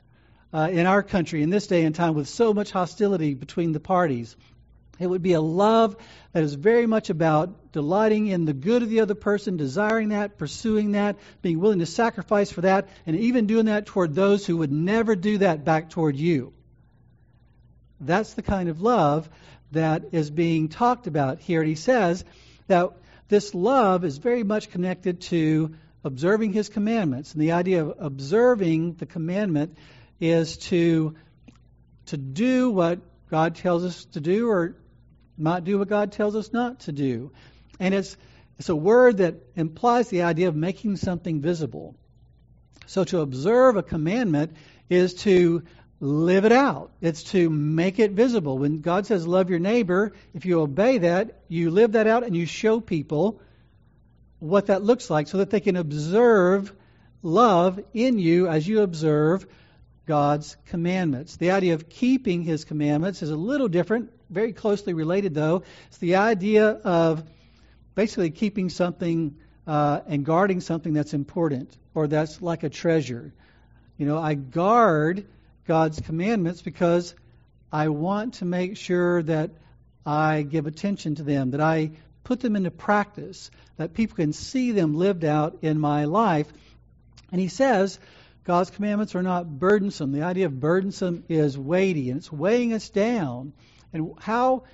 uh, 0.52 0.68
in 0.72 0.86
our 0.86 1.04
country 1.04 1.44
in 1.44 1.50
this 1.50 1.68
day 1.68 1.84
and 1.84 1.94
time 1.94 2.14
with 2.14 2.28
so 2.28 2.52
much 2.52 2.72
hostility 2.72 3.34
between 3.34 3.70
the 3.70 3.78
parties. 3.78 4.34
It 5.00 5.08
would 5.08 5.22
be 5.22 5.32
a 5.32 5.40
love 5.40 5.96
that 6.32 6.44
is 6.44 6.54
very 6.54 6.86
much 6.86 7.08
about 7.08 7.72
delighting 7.72 8.26
in 8.26 8.44
the 8.44 8.52
good 8.52 8.82
of 8.82 8.90
the 8.90 9.00
other 9.00 9.14
person, 9.14 9.56
desiring 9.56 10.10
that, 10.10 10.36
pursuing 10.36 10.92
that, 10.92 11.16
being 11.40 11.58
willing 11.58 11.78
to 11.78 11.86
sacrifice 11.86 12.52
for 12.52 12.60
that, 12.60 12.88
and 13.06 13.16
even 13.16 13.46
doing 13.46 13.66
that 13.66 13.86
toward 13.86 14.14
those 14.14 14.44
who 14.44 14.58
would 14.58 14.70
never 14.70 15.16
do 15.16 15.38
that 15.38 15.64
back 15.64 15.88
toward 15.88 16.16
you. 16.16 16.52
That's 17.98 18.34
the 18.34 18.42
kind 18.42 18.68
of 18.68 18.82
love 18.82 19.28
that 19.72 20.04
is 20.12 20.30
being 20.30 20.68
talked 20.68 21.06
about 21.06 21.40
here. 21.40 21.60
And 21.60 21.68
he 21.68 21.76
says 21.76 22.24
that 22.66 22.90
this 23.28 23.54
love 23.54 24.04
is 24.04 24.18
very 24.18 24.42
much 24.42 24.70
connected 24.70 25.22
to 25.22 25.74
observing 26.04 26.52
his 26.52 26.68
commandments. 26.68 27.32
And 27.32 27.42
the 27.42 27.52
idea 27.52 27.84
of 27.84 27.94
observing 27.98 28.94
the 28.94 29.06
commandment 29.06 29.78
is 30.20 30.58
to 30.58 31.14
to 32.06 32.16
do 32.16 32.70
what 32.70 32.98
God 33.30 33.54
tells 33.54 33.84
us 33.84 34.04
to 34.06 34.20
do 34.20 34.48
or 34.48 34.74
not 35.40 35.64
do 35.64 35.78
what 35.78 35.88
God 35.88 36.12
tells 36.12 36.36
us 36.36 36.52
not 36.52 36.80
to 36.80 36.92
do. 36.92 37.32
And 37.78 37.94
it's 37.94 38.16
it's 38.58 38.68
a 38.68 38.76
word 38.76 39.18
that 39.18 39.36
implies 39.56 40.08
the 40.08 40.22
idea 40.22 40.48
of 40.48 40.54
making 40.54 40.96
something 40.96 41.40
visible. 41.40 41.96
So 42.86 43.04
to 43.04 43.20
observe 43.20 43.76
a 43.76 43.82
commandment 43.82 44.52
is 44.90 45.14
to 45.22 45.62
live 46.00 46.44
it 46.44 46.52
out. 46.52 46.92
It's 47.00 47.22
to 47.24 47.48
make 47.48 47.98
it 47.98 48.12
visible. 48.12 48.58
When 48.58 48.80
God 48.80 49.06
says 49.06 49.26
love 49.26 49.48
your 49.48 49.60
neighbor, 49.60 50.12
if 50.34 50.44
you 50.44 50.60
obey 50.60 50.98
that, 50.98 51.42
you 51.48 51.70
live 51.70 51.92
that 51.92 52.06
out 52.06 52.24
and 52.24 52.36
you 52.36 52.46
show 52.46 52.80
people 52.80 53.40
what 54.40 54.66
that 54.66 54.82
looks 54.82 55.08
like 55.08 55.28
so 55.28 55.38
that 55.38 55.50
they 55.50 55.60
can 55.60 55.76
observe 55.76 56.72
love 57.22 57.80
in 57.92 58.18
you 58.18 58.48
as 58.48 58.66
you 58.66 58.80
observe 58.80 59.46
God's 60.06 60.56
commandments. 60.66 61.36
The 61.36 61.52
idea 61.52 61.74
of 61.74 61.88
keeping 61.88 62.42
his 62.42 62.64
commandments 62.64 63.22
is 63.22 63.30
a 63.30 63.36
little 63.36 63.68
different, 63.68 64.10
very 64.30 64.52
closely 64.52 64.94
related 64.94 65.34
though. 65.34 65.64
It's 65.88 65.98
the 65.98 66.16
idea 66.16 66.68
of 66.68 67.24
basically 67.94 68.30
keeping 68.30 68.70
something 68.70 69.36
uh, 69.66 70.00
and 70.06 70.24
guarding 70.24 70.60
something 70.60 70.92
that's 70.92 71.14
important 71.14 71.76
or 71.94 72.06
that's 72.06 72.40
like 72.40 72.62
a 72.62 72.70
treasure. 72.70 73.32
You 73.98 74.06
know, 74.06 74.18
I 74.18 74.34
guard 74.34 75.26
God's 75.66 76.00
commandments 76.00 76.62
because 76.62 77.14
I 77.72 77.88
want 77.88 78.34
to 78.34 78.44
make 78.44 78.76
sure 78.76 79.22
that 79.24 79.50
I 80.06 80.42
give 80.42 80.66
attention 80.66 81.16
to 81.16 81.22
them, 81.22 81.50
that 81.50 81.60
I 81.60 81.92
put 82.24 82.40
them 82.40 82.56
into 82.56 82.70
practice, 82.70 83.50
that 83.76 83.94
people 83.94 84.16
can 84.16 84.32
see 84.32 84.72
them 84.72 84.94
lived 84.94 85.24
out 85.24 85.58
in 85.62 85.78
my 85.78 86.06
life. 86.06 86.46
And 87.30 87.40
he 87.40 87.48
says, 87.48 87.98
God's 88.44 88.70
commandments 88.70 89.14
are 89.14 89.22
not 89.22 89.46
burdensome. 89.48 90.12
The 90.12 90.22
idea 90.22 90.46
of 90.46 90.58
burdensome 90.58 91.24
is 91.28 91.56
weighty 91.56 92.10
and 92.10 92.18
it's 92.18 92.32
weighing 92.32 92.72
us 92.72 92.88
down. 92.88 93.52
And 93.92 94.14
how 94.20 94.64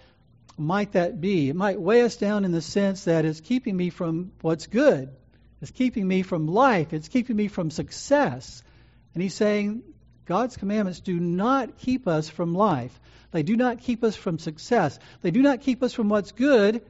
might 0.58 0.92
that 0.92 1.20
be? 1.20 1.48
It 1.48 1.56
might 1.56 1.80
weigh 1.80 2.02
us 2.02 2.16
down 2.16 2.44
in 2.44 2.52
the 2.52 2.62
sense 2.62 3.04
that 3.04 3.24
it's 3.24 3.40
keeping 3.40 3.76
me 3.76 3.90
from 3.90 4.32
what's 4.40 4.66
good. 4.66 5.10
It's 5.60 5.70
keeping 5.70 6.06
me 6.06 6.22
from 6.22 6.46
life. 6.46 6.92
It's 6.92 7.08
keeping 7.08 7.36
me 7.36 7.48
from 7.48 7.70
success. 7.70 8.62
And 9.14 9.22
he's 9.22 9.34
saying 9.34 9.82
God's 10.26 10.56
commandments 10.56 11.00
do 11.00 11.18
not 11.18 11.78
keep 11.78 12.06
us 12.06 12.28
from 12.28 12.54
life. 12.54 12.98
They 13.30 13.42
do 13.42 13.56
not 13.56 13.80
keep 13.80 14.04
us 14.04 14.16
from 14.16 14.38
success. 14.38 14.98
They 15.22 15.30
do 15.30 15.42
not 15.42 15.60
keep 15.60 15.82
us 15.82 15.92
from 15.92 16.08
what's 16.08 16.32
good, 16.32 16.82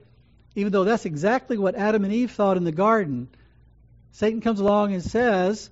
even 0.54 0.72
though 0.72 0.84
that's 0.84 1.06
exactly 1.06 1.58
what 1.58 1.74
Adam 1.74 2.04
and 2.04 2.12
Eve 2.12 2.30
thought 2.30 2.56
in 2.56 2.64
the 2.64 2.72
garden. 2.72 3.28
Satan 4.12 4.40
comes 4.40 4.60
along 4.60 4.94
and 4.94 5.02
says, 5.02 5.70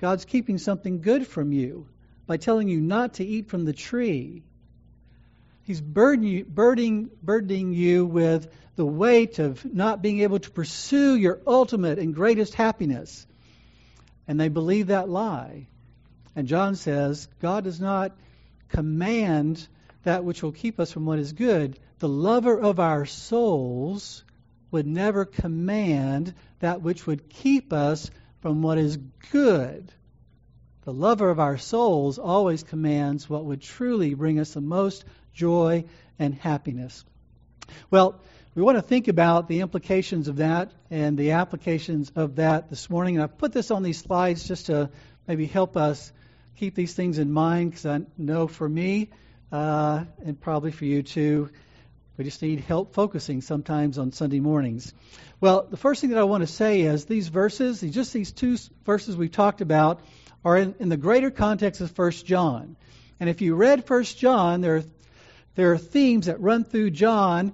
God's 0.00 0.24
keeping 0.24 0.58
something 0.58 1.00
good 1.00 1.26
from 1.26 1.52
you 1.52 1.88
by 2.26 2.36
telling 2.36 2.68
you 2.68 2.80
not 2.80 3.14
to 3.14 3.24
eat 3.24 3.48
from 3.48 3.64
the 3.64 3.72
tree. 3.72 4.44
He's 5.66 5.80
burdening, 5.80 6.44
burdening, 6.44 7.10
burdening 7.24 7.72
you 7.72 8.06
with 8.06 8.48
the 8.76 8.86
weight 8.86 9.40
of 9.40 9.64
not 9.64 10.00
being 10.00 10.20
able 10.20 10.38
to 10.38 10.50
pursue 10.52 11.16
your 11.16 11.40
ultimate 11.44 11.98
and 11.98 12.14
greatest 12.14 12.54
happiness. 12.54 13.26
And 14.28 14.38
they 14.38 14.48
believe 14.48 14.86
that 14.86 15.08
lie. 15.08 15.66
And 16.36 16.46
John 16.46 16.76
says, 16.76 17.26
God 17.42 17.64
does 17.64 17.80
not 17.80 18.16
command 18.68 19.66
that 20.04 20.22
which 20.22 20.40
will 20.40 20.52
keep 20.52 20.78
us 20.78 20.92
from 20.92 21.04
what 21.04 21.18
is 21.18 21.32
good. 21.32 21.76
The 21.98 22.08
lover 22.08 22.56
of 22.56 22.78
our 22.78 23.04
souls 23.04 24.22
would 24.70 24.86
never 24.86 25.24
command 25.24 26.32
that 26.60 26.80
which 26.80 27.08
would 27.08 27.28
keep 27.28 27.72
us 27.72 28.08
from 28.40 28.62
what 28.62 28.78
is 28.78 28.98
good. 29.32 29.90
The 30.84 30.92
lover 30.92 31.28
of 31.28 31.40
our 31.40 31.58
souls 31.58 32.20
always 32.20 32.62
commands 32.62 33.28
what 33.28 33.44
would 33.44 33.62
truly 33.62 34.14
bring 34.14 34.38
us 34.38 34.52
the 34.52 34.60
most 34.60 35.04
joy, 35.36 35.84
and 36.18 36.34
happiness. 36.34 37.04
Well, 37.90 38.20
we 38.54 38.62
want 38.62 38.78
to 38.78 38.82
think 38.82 39.06
about 39.06 39.48
the 39.48 39.60
implications 39.60 40.28
of 40.28 40.36
that 40.36 40.72
and 40.90 41.18
the 41.18 41.32
applications 41.32 42.10
of 42.16 42.36
that 42.36 42.70
this 42.70 42.88
morning. 42.88 43.16
And 43.16 43.22
I've 43.22 43.36
put 43.36 43.52
this 43.52 43.70
on 43.70 43.82
these 43.82 43.98
slides 43.98 44.48
just 44.48 44.66
to 44.66 44.90
maybe 45.28 45.46
help 45.46 45.76
us 45.76 46.10
keep 46.56 46.74
these 46.74 46.94
things 46.94 47.18
in 47.18 47.30
mind 47.30 47.72
because 47.72 47.86
I 47.86 48.00
know 48.16 48.48
for 48.48 48.66
me 48.66 49.10
uh, 49.52 50.04
and 50.24 50.40
probably 50.40 50.72
for 50.72 50.86
you 50.86 51.02
too, 51.02 51.50
we 52.16 52.24
just 52.24 52.40
need 52.40 52.60
help 52.60 52.94
focusing 52.94 53.42
sometimes 53.42 53.98
on 53.98 54.12
Sunday 54.12 54.40
mornings. 54.40 54.94
Well, 55.38 55.66
the 55.70 55.76
first 55.76 56.00
thing 56.00 56.10
that 56.10 56.18
I 56.18 56.24
want 56.24 56.40
to 56.40 56.46
say 56.46 56.80
is 56.80 57.04
these 57.04 57.28
verses, 57.28 57.82
just 57.82 58.14
these 58.14 58.32
two 58.32 58.56
verses 58.86 59.18
we've 59.18 59.30
talked 59.30 59.60
about, 59.60 60.00
are 60.46 60.56
in, 60.56 60.74
in 60.78 60.88
the 60.88 60.96
greater 60.96 61.30
context 61.30 61.82
of 61.82 61.90
First 61.90 62.24
John. 62.24 62.76
And 63.20 63.28
if 63.28 63.42
you 63.42 63.54
read 63.54 63.84
First 63.84 64.16
John, 64.18 64.62
there 64.62 64.76
are 64.76 64.84
there 65.56 65.72
are 65.72 65.78
themes 65.78 66.26
that 66.26 66.40
run 66.40 66.64
through 66.64 66.90
John 66.90 67.52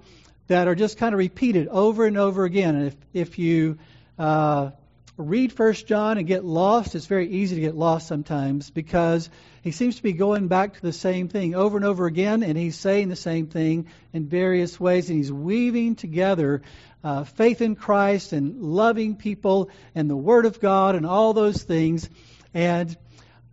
that 0.49 0.68
are 0.68 0.75
just 0.75 0.99
kind 0.99 1.14
of 1.14 1.18
repeated 1.18 1.68
over 1.68 2.04
and 2.04 2.18
over 2.18 2.44
again. 2.44 2.75
And 2.75 2.87
if, 2.88 2.97
if 3.14 3.38
you 3.38 3.78
uh, 4.18 4.73
read 5.16 5.52
First 5.52 5.87
John 5.87 6.18
and 6.18 6.26
get 6.26 6.44
lost, 6.44 6.94
it's 6.94 7.06
very 7.06 7.28
easy 7.28 7.54
to 7.54 7.61
get 7.61 7.76
lost 7.76 8.09
sometimes 8.09 8.71
because 8.71 9.30
he 9.62 9.71
seems 9.71 9.97
to 9.97 10.02
be 10.02 10.12
going 10.12 10.49
back 10.49 10.75
to 10.75 10.82
the 10.82 10.92
same 10.92 11.28
thing 11.28 11.54
over 11.54 11.76
and 11.76 11.87
over 11.87 12.06
again, 12.06 12.42
and 12.42 12.59
he's 12.59 12.76
saying 12.76 13.09
the 13.09 13.16
same 13.16 13.47
thing 13.47 13.87
in 14.12 14.26
various 14.26 14.80
ways, 14.80 15.09
and 15.09 15.18
he's 15.18 15.32
weaving 15.32 15.94
together 15.94 16.62
uh, 17.04 17.25
faith 17.25 17.62
in 17.62 17.76
Christ 17.76 18.32
and 18.32 18.61
loving 18.62 19.16
people 19.16 19.71
and 19.94 20.11
the 20.11 20.16
Word 20.16 20.44
of 20.44 20.61
God 20.61 20.97
and 20.97 21.06
all 21.06 21.32
those 21.35 21.62
things. 21.62 22.11
And 22.52 22.97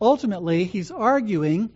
ultimately, 0.01 0.63
he's 0.63 0.89
arguing 0.89 1.69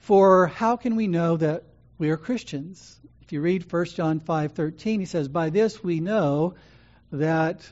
for 0.00 0.46
how 0.48 0.76
can 0.76 0.96
we 0.96 1.06
know 1.06 1.36
that 1.36 1.64
we 1.98 2.10
are 2.10 2.16
Christians? 2.16 2.98
If 3.22 3.32
you 3.32 3.40
read 3.40 3.70
1 3.70 3.84
John 3.94 4.18
5:13, 4.20 5.00
he 5.00 5.06
says, 5.06 5.28
"By 5.28 5.50
this 5.50 5.84
we 5.84 6.00
know 6.00 6.54
that 7.12 7.70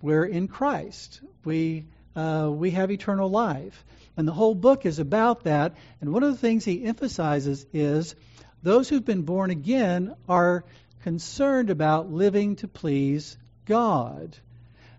we're 0.00 0.24
in 0.24 0.48
Christ. 0.48 1.20
We 1.44 1.86
uh, 2.14 2.50
we 2.52 2.70
have 2.70 2.90
eternal 2.90 3.30
life." 3.30 3.84
And 4.16 4.28
the 4.28 4.32
whole 4.32 4.54
book 4.54 4.84
is 4.84 4.98
about 4.98 5.44
that. 5.44 5.74
And 6.00 6.12
one 6.12 6.22
of 6.22 6.30
the 6.30 6.38
things 6.38 6.64
he 6.64 6.84
emphasizes 6.84 7.66
is 7.72 8.14
those 8.62 8.88
who've 8.88 9.04
been 9.04 9.22
born 9.22 9.50
again 9.50 10.14
are 10.28 10.64
concerned 11.02 11.70
about 11.70 12.12
living 12.12 12.56
to 12.56 12.68
please 12.68 13.36
God. 13.64 14.36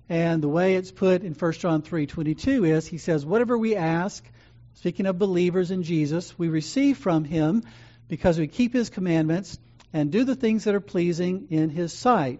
And 0.09 0.41
the 0.41 0.49
way 0.49 0.75
it's 0.75 0.91
put 0.91 1.23
in 1.23 1.33
1 1.33 1.53
John 1.53 1.83
3:22 1.83 2.65
is 2.65 2.87
he 2.87 2.97
says, 2.97 3.25
"Whatever 3.25 3.57
we 3.57 3.75
ask 3.75 4.23
Speaking 4.75 5.05
of 5.05 5.19
believers 5.19 5.71
in 5.71 5.83
Jesus, 5.83 6.37
we 6.37 6.49
receive 6.49 6.97
from 6.97 7.23
him 7.23 7.63
because 8.07 8.37
we 8.37 8.47
keep 8.47 8.73
his 8.73 8.89
commandments 8.89 9.57
and 9.93 10.11
do 10.11 10.23
the 10.23 10.35
things 10.35 10.63
that 10.63 10.75
are 10.75 10.79
pleasing 10.81 11.47
in 11.49 11.69
his 11.69 11.93
sight. 11.93 12.39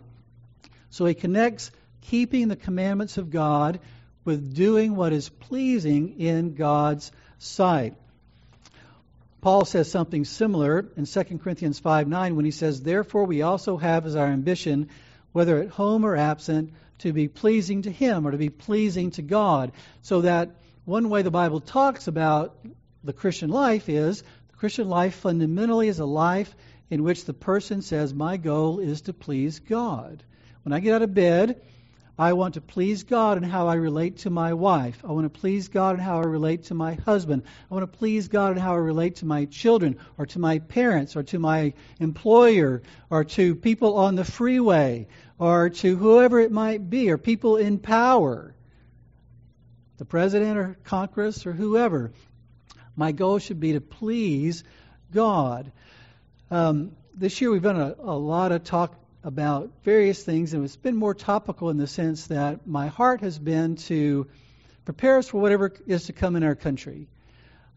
So 0.89 1.05
he 1.05 1.13
connects 1.13 1.71
keeping 2.01 2.47
the 2.47 2.55
commandments 2.55 3.17
of 3.17 3.29
God 3.29 3.79
with 4.25 4.53
doing 4.53 4.95
what 4.95 5.13
is 5.13 5.29
pleasing 5.29 6.19
in 6.19 6.55
God's 6.55 7.11
sight. 7.39 7.95
Paul 9.41 9.65
says 9.65 9.91
something 9.91 10.23
similar 10.23 10.85
in 10.95 11.05
2 11.05 11.23
Corinthians 11.39 11.77
5 11.77 12.07
9 12.07 12.35
when 12.35 12.45
he 12.45 12.51
says, 12.51 12.81
Therefore 12.81 13.25
we 13.25 13.41
also 13.41 13.77
have 13.77 14.05
as 14.05 14.15
our 14.15 14.27
ambition, 14.27 14.89
whether 15.33 15.61
at 15.61 15.69
home 15.69 16.05
or 16.05 16.15
absent, 16.15 16.71
to 16.99 17.11
be 17.11 17.27
pleasing 17.27 17.81
to 17.81 17.91
him 17.91 18.25
or 18.25 18.31
to 18.31 18.37
be 18.37 18.49
pleasing 18.49 19.11
to 19.11 19.21
God, 19.21 19.73
so 20.01 20.21
that 20.21 20.55
one 20.85 21.09
way 21.09 21.21
the 21.21 21.31
Bible 21.31 21.61
talks 21.61 22.07
about 22.07 22.57
the 23.05 23.13
Christian 23.13 23.49
life 23.49 23.87
is 23.87 24.21
the 24.21 24.57
Christian 24.57 24.89
life 24.89 25.15
fundamentally 25.15 25.87
is 25.87 25.99
a 25.99 26.05
life 26.05 26.53
in 26.89 27.03
which 27.03 27.23
the 27.23 27.33
person 27.33 27.81
says, 27.81 28.13
My 28.13 28.35
goal 28.35 28.79
is 28.79 29.01
to 29.01 29.13
please 29.13 29.59
God. 29.59 30.23
When 30.63 30.73
I 30.73 30.81
get 30.81 30.95
out 30.95 31.01
of 31.01 31.13
bed, 31.13 31.61
I 32.19 32.33
want 32.33 32.55
to 32.55 32.61
please 32.61 33.03
God 33.03 33.37
in 33.37 33.43
how 33.43 33.67
I 33.67 33.75
relate 33.75 34.17
to 34.19 34.29
my 34.29 34.53
wife. 34.53 35.03
I 35.07 35.13
want 35.13 35.25
to 35.25 35.39
please 35.39 35.69
God 35.69 35.95
in 35.95 36.01
how 36.01 36.17
I 36.17 36.25
relate 36.25 36.65
to 36.65 36.73
my 36.73 36.95
husband. 36.95 37.43
I 37.71 37.73
want 37.73 37.91
to 37.91 37.97
please 37.97 38.27
God 38.27 38.51
in 38.51 38.57
how 38.57 38.73
I 38.73 38.77
relate 38.77 39.15
to 39.17 39.25
my 39.25 39.45
children 39.45 39.97
or 40.17 40.25
to 40.27 40.39
my 40.39 40.59
parents 40.59 41.15
or 41.15 41.23
to 41.23 41.39
my 41.39 41.73
employer 41.99 42.83
or 43.09 43.23
to 43.23 43.55
people 43.55 43.95
on 43.95 44.15
the 44.15 44.25
freeway 44.25 45.07
or 45.39 45.69
to 45.69 45.95
whoever 45.95 46.41
it 46.41 46.51
might 46.51 46.89
be 46.89 47.09
or 47.09 47.17
people 47.17 47.55
in 47.55 47.79
power 47.79 48.53
the 49.97 50.05
president 50.05 50.57
or 50.57 50.77
Congress 50.83 51.45
or 51.45 51.53
whoever. 51.53 52.11
My 52.95 53.11
goal 53.11 53.39
should 53.39 53.59
be 53.59 53.73
to 53.73 53.81
please 53.81 54.63
God. 55.13 55.71
Um, 56.51 56.91
this 57.15 57.41
year 57.41 57.51
we've 57.51 57.61
done 57.61 57.79
a, 57.79 57.95
a 57.99 58.17
lot 58.17 58.51
of 58.51 58.63
talk 58.63 58.95
about 59.23 59.71
various 59.83 60.21
things, 60.23 60.53
and 60.53 60.63
it's 60.65 60.75
been 60.75 60.95
more 60.95 61.13
topical 61.13 61.69
in 61.69 61.77
the 61.77 61.87
sense 61.87 62.27
that 62.27 62.67
my 62.67 62.87
heart 62.87 63.21
has 63.21 63.39
been 63.39 63.75
to 63.75 64.27
prepare 64.85 65.17
us 65.17 65.29
for 65.29 65.39
whatever 65.39 65.71
is 65.87 66.05
to 66.05 66.13
come 66.13 66.35
in 66.35 66.43
our 66.43 66.55
country. 66.55 67.07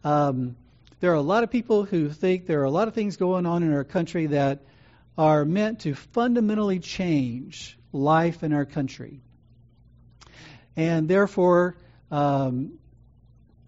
Um, 0.03 0.57
there 0.99 1.11
are 1.11 1.15
a 1.15 1.21
lot 1.21 1.43
of 1.43 1.51
people 1.51 1.85
who 1.85 2.09
think 2.09 2.47
there 2.47 2.61
are 2.61 2.65
a 2.65 2.71
lot 2.71 2.87
of 2.87 2.93
things 2.93 3.17
going 3.17 3.45
on 3.45 3.63
in 3.63 3.73
our 3.73 3.83
country 3.83 4.27
that 4.27 4.59
are 5.17 5.45
meant 5.45 5.81
to 5.81 5.93
fundamentally 5.93 6.79
change 6.79 7.77
life 7.93 8.43
in 8.43 8.53
our 8.53 8.65
country. 8.65 9.21
And 10.75 11.07
therefore, 11.07 11.75
um, 12.11 12.79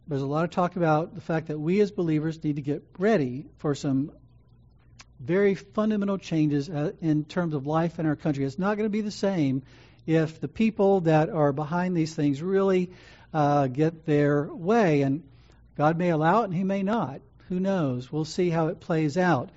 there's 0.08 0.22
a 0.22 0.28
lot 0.28 0.44
of 0.44 0.50
talk 0.50 0.76
about 0.76 1.14
the 1.14 1.22
fact 1.22 1.48
that 1.48 1.60
we 1.60 1.82
as 1.82 1.92
believers 1.92 2.44
need 2.44 2.56
to 2.56 2.62
get 2.62 2.84
ready 2.98 3.46
for 3.58 3.76
some 3.76 4.12
very 5.20 5.56
fundamental 5.56 6.18
changes 6.18 6.70
uh, 6.70 6.94
in 7.02 7.26
terms 7.26 7.54
of 7.54 7.68
life 7.68 8.00
in 8.00 8.06
our 8.06 8.16
country. 8.16 8.46
It's 8.46 8.58
not 8.58 8.78
going 8.78 8.86
to 8.86 8.92
be 8.92 9.02
the 9.02 9.12
same 9.12 9.64
if 10.08 10.40
the 10.40 10.48
people 10.48 11.02
that 11.02 11.30
are 11.30 11.52
behind 11.52 11.96
these 11.96 12.16
things 12.16 12.42
really 12.42 12.92
uh, 13.34 13.68
get 13.68 14.06
their 14.06 14.44
way. 14.46 15.02
And 15.02 15.24
God 15.78 15.98
may 15.98 16.10
allow 16.10 16.42
it 16.42 16.46
and 16.46 16.54
He 16.54 16.64
may 16.64 16.84
not. 16.84 17.22
Who 17.50 17.60
knows? 17.60 18.12
We'll 18.12 18.26
see 18.26 18.50
how 18.50 18.68
it 18.68 18.80
plays 18.80 19.18
out. 19.18 19.50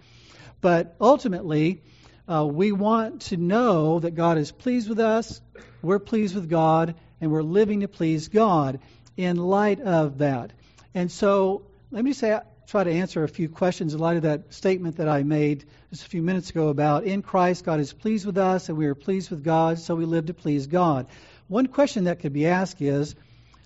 But 0.61 0.97
ultimately, 1.01 1.83
uh, 2.29 2.47
we 2.47 2.73
want 2.73 3.23
to 3.23 3.37
know 3.37 4.01
that 4.01 4.15
God 4.15 4.39
is 4.39 4.53
pleased 4.53 4.89
with 4.89 5.01
us, 5.01 5.41
we're 5.83 5.99
pleased 5.99 6.35
with 6.35 6.49
God, 6.49 6.95
and 7.23 7.31
we're 7.31 7.43
living 7.43 7.81
to 7.81 7.88
please 7.88 8.29
God 8.29 8.81
in 9.17 9.37
light 9.37 9.81
of 9.81 10.19
that. 10.19 10.52
And 10.93 11.11
so, 11.11 11.62
let 11.93 12.05
me 12.05 12.12
say, 12.12 12.41
try 12.67 12.83
to 12.83 12.91
answer 12.91 13.23
a 13.23 13.29
few 13.29 13.49
questions 13.49 13.95
in 13.95 14.00
light 14.00 14.17
of 14.17 14.25
that 14.25 14.52
statement 14.52 14.97
that 14.97 15.09
I 15.09 15.23
made 15.23 15.64
just 15.91 16.05
a 16.05 16.09
few 16.09 16.21
minutes 16.21 16.50
ago 16.50 16.69
about 16.69 17.05
in 17.05 17.23
Christ, 17.23 17.64
God 17.64 17.79
is 17.79 17.93
pleased 17.93 18.26
with 18.26 18.38
us, 18.38 18.69
and 18.69 18.76
we 18.76 18.87
are 18.87 18.97
pleased 18.97 19.31
with 19.31 19.45
God, 19.45 19.79
so 19.79 19.95
we 19.95 20.05
live 20.05 20.26
to 20.26 20.35
please 20.35 20.67
God. 20.67 21.07
One 21.47 21.69
question 21.69 22.05
that 22.05 22.19
could 22.19 22.33
be 22.33 22.47
asked 22.49 22.83
is, 22.83 23.14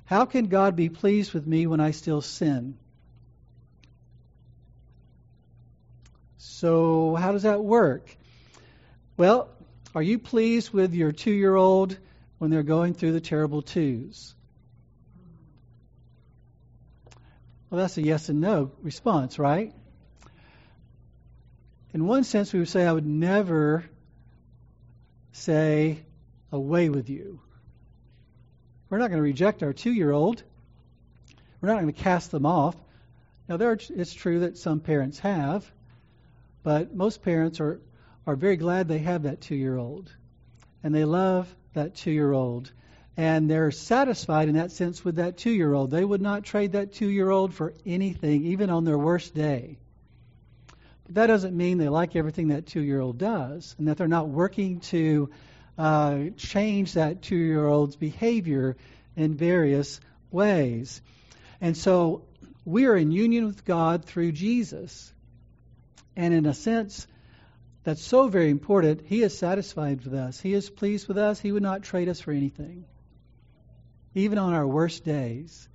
how 0.04 0.26
can 0.26 0.48
God 0.48 0.76
be 0.76 0.90
pleased 0.90 1.32
with 1.32 1.46
me 1.46 1.66
when 1.66 1.80
I 1.80 1.92
still 1.92 2.20
sin? 2.20 2.76
So, 6.36 7.14
how 7.14 7.32
does 7.32 7.44
that 7.44 7.64
work? 7.64 8.14
Well, 9.16 9.48
are 9.94 10.02
you 10.02 10.18
pleased 10.18 10.72
with 10.72 10.92
your 10.92 11.10
two 11.10 11.32
year 11.32 11.56
old 11.56 11.96
when 12.38 12.50
they're 12.50 12.62
going 12.62 12.94
through 12.94 13.12
the 13.12 13.20
terrible 13.20 13.62
twos? 13.62 14.34
Well, 17.70 17.80
that's 17.80 17.98
a 17.98 18.02
yes 18.02 18.28
and 18.28 18.40
no 18.40 18.70
response, 18.82 19.38
right? 19.38 19.74
In 21.92 22.06
one 22.06 22.24
sense, 22.24 22.52
we 22.52 22.58
would 22.60 22.68
say, 22.68 22.86
I 22.86 22.92
would 22.92 23.06
never 23.06 23.84
say, 25.32 25.98
away 26.52 26.88
with 26.88 27.10
you. 27.10 27.40
We're 28.88 28.98
not 28.98 29.08
going 29.08 29.18
to 29.18 29.22
reject 29.22 29.62
our 29.62 29.72
two 29.72 29.92
year 29.92 30.12
old. 30.12 30.42
We're 31.60 31.68
not 31.68 31.80
going 31.80 31.92
to 31.92 32.00
cast 32.00 32.30
them 32.30 32.46
off. 32.46 32.76
Now, 33.48 33.56
there, 33.56 33.72
it's 33.72 34.12
true 34.12 34.40
that 34.40 34.58
some 34.58 34.80
parents 34.80 35.18
have, 35.20 35.70
but 36.62 36.94
most 36.94 37.22
parents 37.22 37.60
are, 37.60 37.80
are 38.26 38.36
very 38.36 38.56
glad 38.56 38.88
they 38.88 38.98
have 38.98 39.24
that 39.24 39.40
two 39.40 39.56
year 39.56 39.76
old. 39.76 40.12
And 40.84 40.94
they 40.94 41.04
love 41.04 41.52
that 41.76 41.94
two 41.94 42.10
year 42.10 42.32
old 42.32 42.70
and 43.16 43.50
they're 43.50 43.70
satisfied 43.70 44.48
in 44.48 44.56
that 44.56 44.72
sense 44.72 45.04
with 45.04 45.16
that 45.16 45.38
two 45.38 45.50
year 45.50 45.72
old. 45.72 45.90
They 45.90 46.04
would 46.04 46.20
not 46.20 46.44
trade 46.44 46.72
that 46.72 46.92
two 46.92 47.08
year 47.08 47.30
old 47.30 47.54
for 47.54 47.72
anything, 47.86 48.44
even 48.46 48.68
on 48.68 48.84
their 48.84 48.98
worst 48.98 49.34
day. 49.34 49.78
But 51.06 51.14
that 51.14 51.26
doesn't 51.28 51.56
mean 51.56 51.78
they 51.78 51.88
like 51.88 52.14
everything 52.14 52.48
that 52.48 52.66
two 52.66 52.82
year 52.82 53.00
old 53.00 53.16
does, 53.16 53.74
and 53.78 53.88
that 53.88 53.96
they're 53.96 54.08
not 54.08 54.28
working 54.28 54.80
to 54.80 55.30
uh, 55.78 56.24
change 56.36 56.94
that 56.94 57.22
two 57.22 57.36
year 57.36 57.66
old's 57.66 57.96
behavior 57.96 58.76
in 59.16 59.34
various 59.34 59.98
ways. 60.30 61.00
And 61.60 61.74
so 61.76 62.24
we 62.66 62.84
are 62.84 62.96
in 62.96 63.12
union 63.12 63.46
with 63.46 63.64
God 63.64 64.04
through 64.04 64.32
Jesus. 64.32 65.12
And 66.16 66.34
in 66.34 66.44
a 66.44 66.54
sense, 66.54 67.06
that's 67.86 68.02
so 68.02 68.28
very 68.28 68.50
important. 68.50 69.02
He 69.06 69.22
is 69.22 69.38
satisfied 69.38 70.04
with 70.04 70.12
us. 70.12 70.38
He 70.38 70.52
is 70.52 70.68
pleased 70.68 71.08
with 71.08 71.16
us. 71.16 71.40
He 71.40 71.52
would 71.52 71.62
not 71.62 71.82
trade 71.82 72.10
us 72.10 72.20
for 72.20 72.32
anything 72.32 72.84
even 74.16 74.38
on 74.38 74.54
our 74.54 74.66
worst 74.66 75.04
days. 75.04 75.68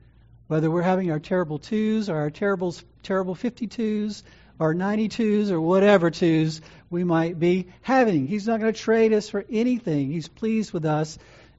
Whether 0.48 0.70
we're 0.70 0.82
having 0.82 1.12
our 1.12 1.20
terrible 1.20 1.60
twos 1.60 2.10
or 2.10 2.18
our 2.18 2.32
terrible, 2.32 2.76
terrible 3.04 3.36
52s 3.36 4.24
or 4.60 4.74
92s 4.74 5.52
or 5.52 5.62
whatever 5.62 6.10
twos 6.10 6.60
we 6.90 7.06
might 7.06 7.40
be 7.40 7.68
having. 7.84 8.28
He's 8.28 8.48
not 8.48 8.60
going 8.60 8.74
to 8.74 8.80
trade 8.80 9.14
us 9.14 9.30
for 9.30 9.46
anything. 9.50 10.12
He's 10.12 10.28
pleased 10.28 10.74
with 10.74 10.86
us 10.86 11.18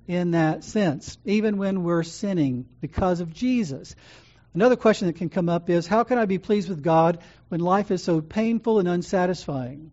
in 0.08 0.32
that 0.32 0.64
sense, 0.64 1.16
even 1.24 1.56
when 1.56 1.84
we're 1.84 2.02
sinning 2.02 2.66
because 2.80 3.20
of 3.20 3.32
Jesus. 3.32 3.94
Another 4.52 4.76
question 4.76 5.06
that 5.06 5.16
can 5.16 5.30
come 5.30 5.48
up 5.48 5.70
is 5.70 5.86
how 5.86 6.02
can 6.02 6.18
I 6.18 6.26
be 6.26 6.38
pleased 6.38 6.68
with 6.68 6.82
God 6.82 7.20
when 7.48 7.60
life 7.60 7.90
is 7.92 8.02
so 8.02 8.20
painful 8.20 8.80
and 8.80 8.88
unsatisfying? 8.88 9.92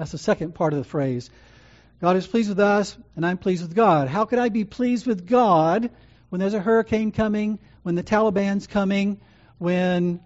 That's 0.00 0.12
the 0.12 0.16
second 0.18 0.54
part 0.54 0.72
of 0.72 0.78
the 0.78 0.84
phrase. 0.84 1.28
God 2.00 2.16
is 2.16 2.26
pleased 2.26 2.48
with 2.48 2.58
us, 2.58 2.96
and 3.16 3.26
I'm 3.26 3.36
pleased 3.36 3.60
with 3.60 3.74
God. 3.74 4.08
How 4.08 4.24
could 4.24 4.38
I 4.38 4.48
be 4.48 4.64
pleased 4.64 5.06
with 5.06 5.26
God 5.26 5.90
when 6.30 6.40
there's 6.40 6.54
a 6.54 6.58
hurricane 6.58 7.12
coming, 7.12 7.58
when 7.82 7.96
the 7.96 8.02
Taliban's 8.02 8.66
coming, 8.66 9.20
when 9.58 10.20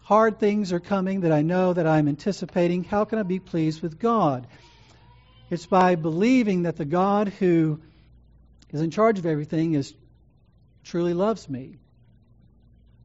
hard 0.00 0.38
things 0.38 0.72
are 0.72 0.80
coming 0.80 1.20
that 1.20 1.30
I 1.30 1.42
know 1.42 1.74
that 1.74 1.86
I'm 1.86 2.08
anticipating? 2.08 2.84
How 2.84 3.04
can 3.04 3.18
I 3.18 3.22
be 3.22 3.38
pleased 3.38 3.82
with 3.82 3.98
God? 3.98 4.46
It's 5.50 5.66
by 5.66 5.96
believing 5.96 6.62
that 6.62 6.76
the 6.76 6.86
God 6.86 7.28
who 7.28 7.82
is 8.70 8.80
in 8.80 8.90
charge 8.90 9.18
of 9.18 9.26
everything 9.26 9.74
is 9.74 9.92
truly 10.84 11.12
loves 11.12 11.50
me 11.50 11.76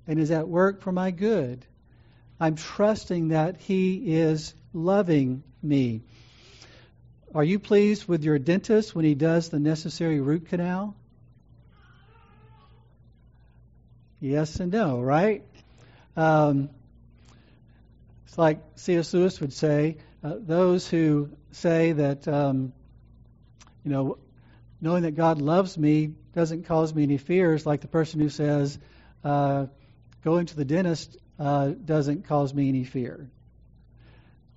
and 0.07 0.21
is 0.21 0.31
at 0.31 0.47
work 0.47 0.79
for 0.83 0.93
my 0.93 1.11
good. 1.11 1.65
I'm 2.39 2.55
trusting 2.55 3.27
that 3.27 3.57
He 3.57 4.15
is 4.15 4.53
loving 4.71 5.43
me. 5.61 6.01
Are 7.33 7.43
you 7.43 7.59
pleased 7.59 8.07
with 8.07 8.23
your 8.23 8.39
dentist 8.39 8.95
when 8.95 9.05
he 9.05 9.13
does 9.13 9.49
the 9.49 9.59
necessary 9.59 10.19
root 10.19 10.47
canal? 10.47 10.95
Yes 14.19 14.59
and 14.59 14.71
no, 14.71 14.99
right? 14.99 15.43
Um, 16.17 16.69
it's 18.25 18.37
like 18.37 18.59
C.S. 18.75 19.13
Lewis 19.13 19.39
would 19.39 19.53
say 19.53 19.97
uh, 20.23 20.35
those 20.39 20.87
who 20.87 21.29
say 21.51 21.93
that, 21.93 22.27
um, 22.27 22.73
you 23.83 23.91
know, 23.91 24.17
knowing 24.81 25.03
that 25.03 25.15
God 25.15 25.41
loves 25.41 25.77
me 25.77 26.13
doesn't 26.33 26.63
cause 26.63 26.93
me 26.93 27.03
any 27.03 27.17
fears, 27.17 27.65
like 27.65 27.81
the 27.81 27.87
person 27.87 28.19
who 28.19 28.29
says, 28.29 28.77
uh, 29.23 29.67
going 30.23 30.47
to 30.47 30.55
the 30.55 30.65
dentist 30.65 31.17
uh, 31.37 31.69
doesn't 31.69 32.27
cause 32.27 32.53
me 32.53 32.69
any 32.69 32.83
fear. 32.83 33.29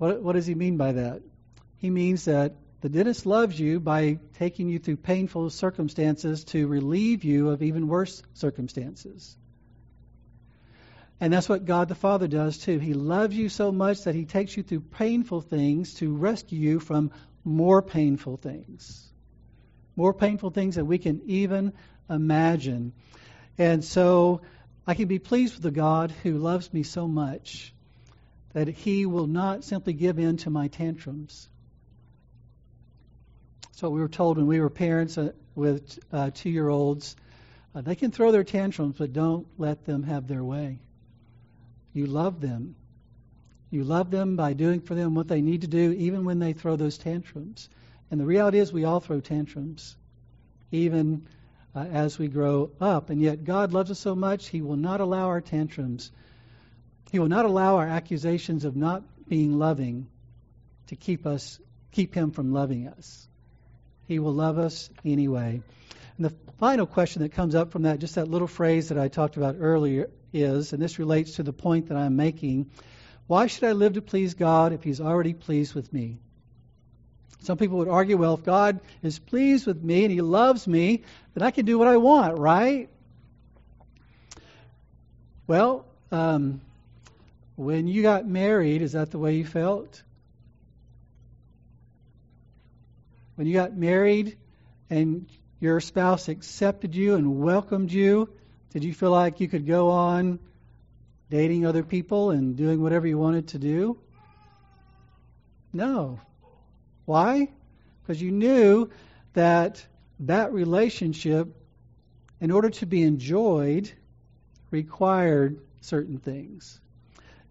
What, 0.02 0.20
what 0.20 0.32
does 0.32 0.48
he 0.48 0.56
mean 0.56 0.78
by 0.78 0.90
that? 0.90 1.22
He 1.76 1.88
means 1.88 2.24
that 2.24 2.56
the 2.80 2.88
dentist 2.88 3.24
loves 3.24 3.60
you 3.60 3.78
by 3.78 4.18
taking 4.36 4.68
you 4.68 4.80
through 4.80 4.96
painful 4.96 5.48
circumstances 5.50 6.42
to 6.46 6.66
relieve 6.66 7.22
you 7.22 7.50
of 7.50 7.62
even 7.62 7.86
worse 7.86 8.20
circumstances. 8.34 9.36
And 11.20 11.32
that's 11.32 11.48
what 11.48 11.66
God 11.66 11.86
the 11.86 11.94
Father 11.94 12.26
does 12.26 12.58
too. 12.58 12.80
He 12.80 12.94
loves 12.94 13.36
you 13.36 13.48
so 13.48 13.70
much 13.70 14.02
that 14.02 14.16
He 14.16 14.24
takes 14.24 14.56
you 14.56 14.64
through 14.64 14.80
painful 14.80 15.40
things 15.40 15.94
to 16.00 16.12
rescue 16.12 16.58
you 16.58 16.80
from 16.80 17.12
more 17.44 17.80
painful 17.80 18.38
things. 18.38 19.08
More 19.94 20.12
painful 20.12 20.50
things 20.50 20.74
that 20.74 20.84
we 20.84 20.98
can 20.98 21.20
even 21.26 21.74
imagine. 22.10 22.92
And 23.56 23.84
so 23.84 24.40
I 24.84 24.94
can 24.94 25.06
be 25.06 25.20
pleased 25.20 25.54
with 25.54 25.62
the 25.62 25.70
God 25.70 26.10
who 26.24 26.38
loves 26.38 26.72
me 26.72 26.82
so 26.82 27.06
much 27.06 27.71
that 28.52 28.68
He 28.68 29.06
will 29.06 29.26
not 29.26 29.64
simply 29.64 29.92
give 29.92 30.18
in 30.18 30.36
to 30.38 30.50
my 30.50 30.68
tantrums 30.68 31.48
so 33.82 33.90
we 33.90 34.00
were 34.00 34.08
told 34.08 34.36
when 34.36 34.46
we 34.46 34.60
were 34.60 34.70
parents 34.70 35.18
uh, 35.18 35.32
with 35.56 35.98
uh, 36.12 36.30
two 36.32 36.50
year 36.50 36.68
olds. 36.68 37.16
Uh, 37.74 37.80
they 37.80 37.96
can 37.96 38.12
throw 38.12 38.30
their 38.30 38.44
tantrums, 38.44 38.94
but 38.96 39.12
don't 39.12 39.44
let 39.58 39.84
them 39.84 40.04
have 40.04 40.28
their 40.28 40.44
way. 40.44 40.78
You 41.92 42.06
love 42.06 42.40
them. 42.40 42.76
You 43.70 43.82
love 43.82 44.12
them 44.12 44.36
by 44.36 44.52
doing 44.52 44.82
for 44.82 44.94
them 44.94 45.16
what 45.16 45.26
they 45.26 45.40
need 45.40 45.62
to 45.62 45.66
do, 45.66 45.90
even 45.92 46.24
when 46.24 46.38
they 46.38 46.52
throw 46.52 46.76
those 46.76 46.96
tantrums. 46.96 47.68
And 48.08 48.20
the 48.20 48.24
reality 48.24 48.60
is, 48.60 48.72
we 48.72 48.84
all 48.84 49.00
throw 49.00 49.18
tantrums, 49.18 49.96
even 50.70 51.26
uh, 51.74 51.80
as 51.80 52.20
we 52.20 52.28
grow 52.28 52.70
up. 52.80 53.10
And 53.10 53.20
yet, 53.20 53.42
God 53.42 53.72
loves 53.72 53.90
us 53.90 53.98
so 53.98 54.14
much, 54.14 54.48
He 54.48 54.62
will 54.62 54.76
not 54.76 55.00
allow 55.00 55.26
our 55.26 55.40
tantrums. 55.40 56.12
He 57.10 57.18
will 57.18 57.28
not 57.28 57.44
allow 57.44 57.76
our 57.76 57.86
accusations 57.86 58.64
of 58.64 58.76
not 58.76 59.02
being 59.28 59.58
loving 59.58 60.08
to 60.86 60.96
keep 60.96 61.26
us, 61.26 61.58
keep 61.90 62.14
Him 62.14 62.30
from 62.30 62.52
loving 62.52 62.88
us. 62.88 63.28
He 64.06 64.18
will 64.18 64.34
love 64.34 64.58
us 64.58 64.90
anyway. 65.04 65.62
And 66.16 66.26
the 66.26 66.34
final 66.58 66.86
question 66.86 67.22
that 67.22 67.32
comes 67.32 67.54
up 67.54 67.72
from 67.72 67.82
that, 67.82 67.98
just 67.98 68.14
that 68.14 68.28
little 68.28 68.48
phrase 68.48 68.88
that 68.88 68.98
I 68.98 69.08
talked 69.08 69.36
about 69.36 69.56
earlier, 69.58 70.10
is, 70.32 70.72
and 70.72 70.82
this 70.82 70.98
relates 70.98 71.36
to 71.36 71.42
the 71.42 71.52
point 71.52 71.88
that 71.88 71.96
I'm 71.96 72.16
making 72.16 72.70
why 73.26 73.46
should 73.46 73.64
I 73.64 73.72
live 73.72 73.94
to 73.94 74.02
please 74.02 74.34
God 74.34 74.72
if 74.72 74.82
He's 74.82 75.00
already 75.00 75.32
pleased 75.32 75.74
with 75.74 75.92
me? 75.92 76.18
Some 77.40 77.56
people 77.56 77.78
would 77.78 77.88
argue, 77.88 78.16
well, 78.16 78.34
if 78.34 78.44
God 78.44 78.80
is 79.02 79.18
pleased 79.18 79.66
with 79.66 79.82
me 79.82 80.04
and 80.04 80.12
He 80.12 80.20
loves 80.20 80.66
me, 80.66 81.02
then 81.34 81.42
I 81.42 81.50
can 81.50 81.64
do 81.64 81.78
what 81.78 81.88
I 81.88 81.96
want, 81.96 82.38
right? 82.38 82.88
Well, 85.46 85.86
Um, 86.10 86.60
when 87.56 87.86
you 87.86 88.02
got 88.02 88.26
married, 88.26 88.82
is 88.82 88.92
that 88.92 89.10
the 89.10 89.18
way 89.18 89.36
you 89.36 89.44
felt? 89.44 90.02
When 93.34 93.46
you 93.46 93.54
got 93.54 93.76
married 93.76 94.36
and 94.90 95.26
your 95.60 95.80
spouse 95.80 96.28
accepted 96.28 96.94
you 96.94 97.14
and 97.14 97.40
welcomed 97.40 97.92
you, 97.92 98.28
did 98.70 98.84
you 98.84 98.94
feel 98.94 99.10
like 99.10 99.40
you 99.40 99.48
could 99.48 99.66
go 99.66 99.90
on 99.90 100.38
dating 101.30 101.66
other 101.66 101.82
people 101.82 102.30
and 102.30 102.56
doing 102.56 102.82
whatever 102.82 103.06
you 103.06 103.18
wanted 103.18 103.48
to 103.48 103.58
do? 103.58 103.98
No. 105.72 106.20
Why? 107.04 107.48
Because 108.02 108.20
you 108.20 108.30
knew 108.30 108.90
that 109.32 109.84
that 110.20 110.52
relationship, 110.52 111.48
in 112.40 112.50
order 112.50 112.70
to 112.70 112.86
be 112.86 113.02
enjoyed, 113.02 113.90
required 114.70 115.58
certain 115.80 116.18
things. 116.18 116.80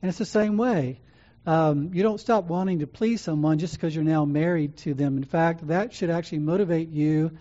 And 0.01 0.09
it's 0.09 0.17
the 0.17 0.25
same 0.25 0.57
way. 0.57 0.99
Um, 1.45 1.91
you 1.93 2.03
don't 2.03 2.19
stop 2.19 2.45
wanting 2.45 2.79
to 2.79 2.87
please 2.87 3.21
someone 3.21 3.57
just 3.57 3.73
because 3.73 3.95
you're 3.95 4.03
now 4.03 4.25
married 4.25 4.77
to 4.77 4.93
them. 4.93 5.17
In 5.17 5.23
fact, 5.23 5.67
that 5.67 5.93
should 5.93 6.09
actually 6.09 6.39
motivate 6.39 6.89
you 6.89 7.31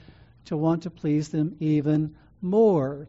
to 0.47 0.57
want 0.57 0.85
to 0.85 0.91
please 0.91 1.29
them 1.29 1.57
even 1.61 2.15
more. 2.41 3.09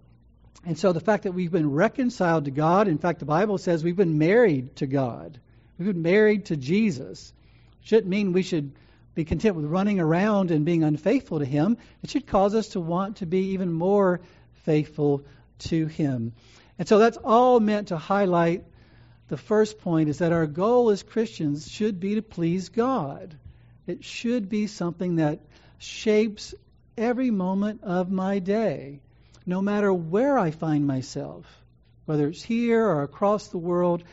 And 0.65 0.77
so 0.77 0.91
the 0.93 0.99
fact 0.99 1.23
that 1.23 1.31
we've 1.31 1.51
been 1.51 1.71
reconciled 1.71 2.45
to 2.45 2.51
God, 2.51 2.87
in 2.87 2.97
fact, 2.97 3.19
the 3.19 3.25
Bible 3.25 3.57
says 3.57 3.83
we've 3.83 3.95
been 3.95 4.17
married 4.17 4.75
to 4.77 4.87
God, 4.87 5.39
we've 5.77 5.87
been 5.87 6.01
married 6.01 6.45
to 6.45 6.57
Jesus, 6.57 7.33
shouldn't 7.81 8.07
mean 8.07 8.33
we 8.33 8.43
should 8.43 8.73
be 9.15 9.25
content 9.25 9.55
with 9.55 9.65
running 9.65 9.99
around 9.99 10.51
and 10.51 10.65
being 10.65 10.83
unfaithful 10.83 11.39
to 11.39 11.45
Him. 11.45 11.77
It 12.03 12.09
should 12.09 12.27
cause 12.27 12.53
us 12.53 12.69
to 12.69 12.79
want 12.79 13.17
to 13.17 13.25
be 13.25 13.51
even 13.53 13.71
more 13.71 14.21
faithful 14.65 15.23
to 15.59 15.85
Him. 15.87 16.33
And 16.77 16.87
so 16.87 16.99
that's 16.99 17.17
all 17.17 17.59
meant 17.59 17.89
to 17.89 17.97
highlight 17.97 18.63
the 19.31 19.37
first 19.37 19.79
point 19.79 20.09
is 20.09 20.17
that 20.17 20.33
our 20.33 20.45
goal 20.45 20.89
as 20.89 21.03
Christians 21.03 21.71
should 21.71 22.01
be 22.01 22.15
to 22.15 22.21
please 22.21 22.67
God. 22.67 23.33
It 23.87 24.03
should 24.03 24.49
be 24.49 24.67
something 24.67 25.15
that 25.15 25.39
shapes 25.77 26.53
every 26.97 27.31
moment 27.31 27.81
of 27.83 28.11
my 28.11 28.39
day, 28.39 28.99
no 29.45 29.61
matter 29.61 29.93
where 29.93 30.37
I 30.37 30.51
find 30.51 30.85
myself, 30.85 31.45
whether 32.03 32.27
it's 32.27 32.43
here 32.43 32.85
or 32.85 33.03
across 33.03 33.47
the 33.47 33.57
world 33.57 34.03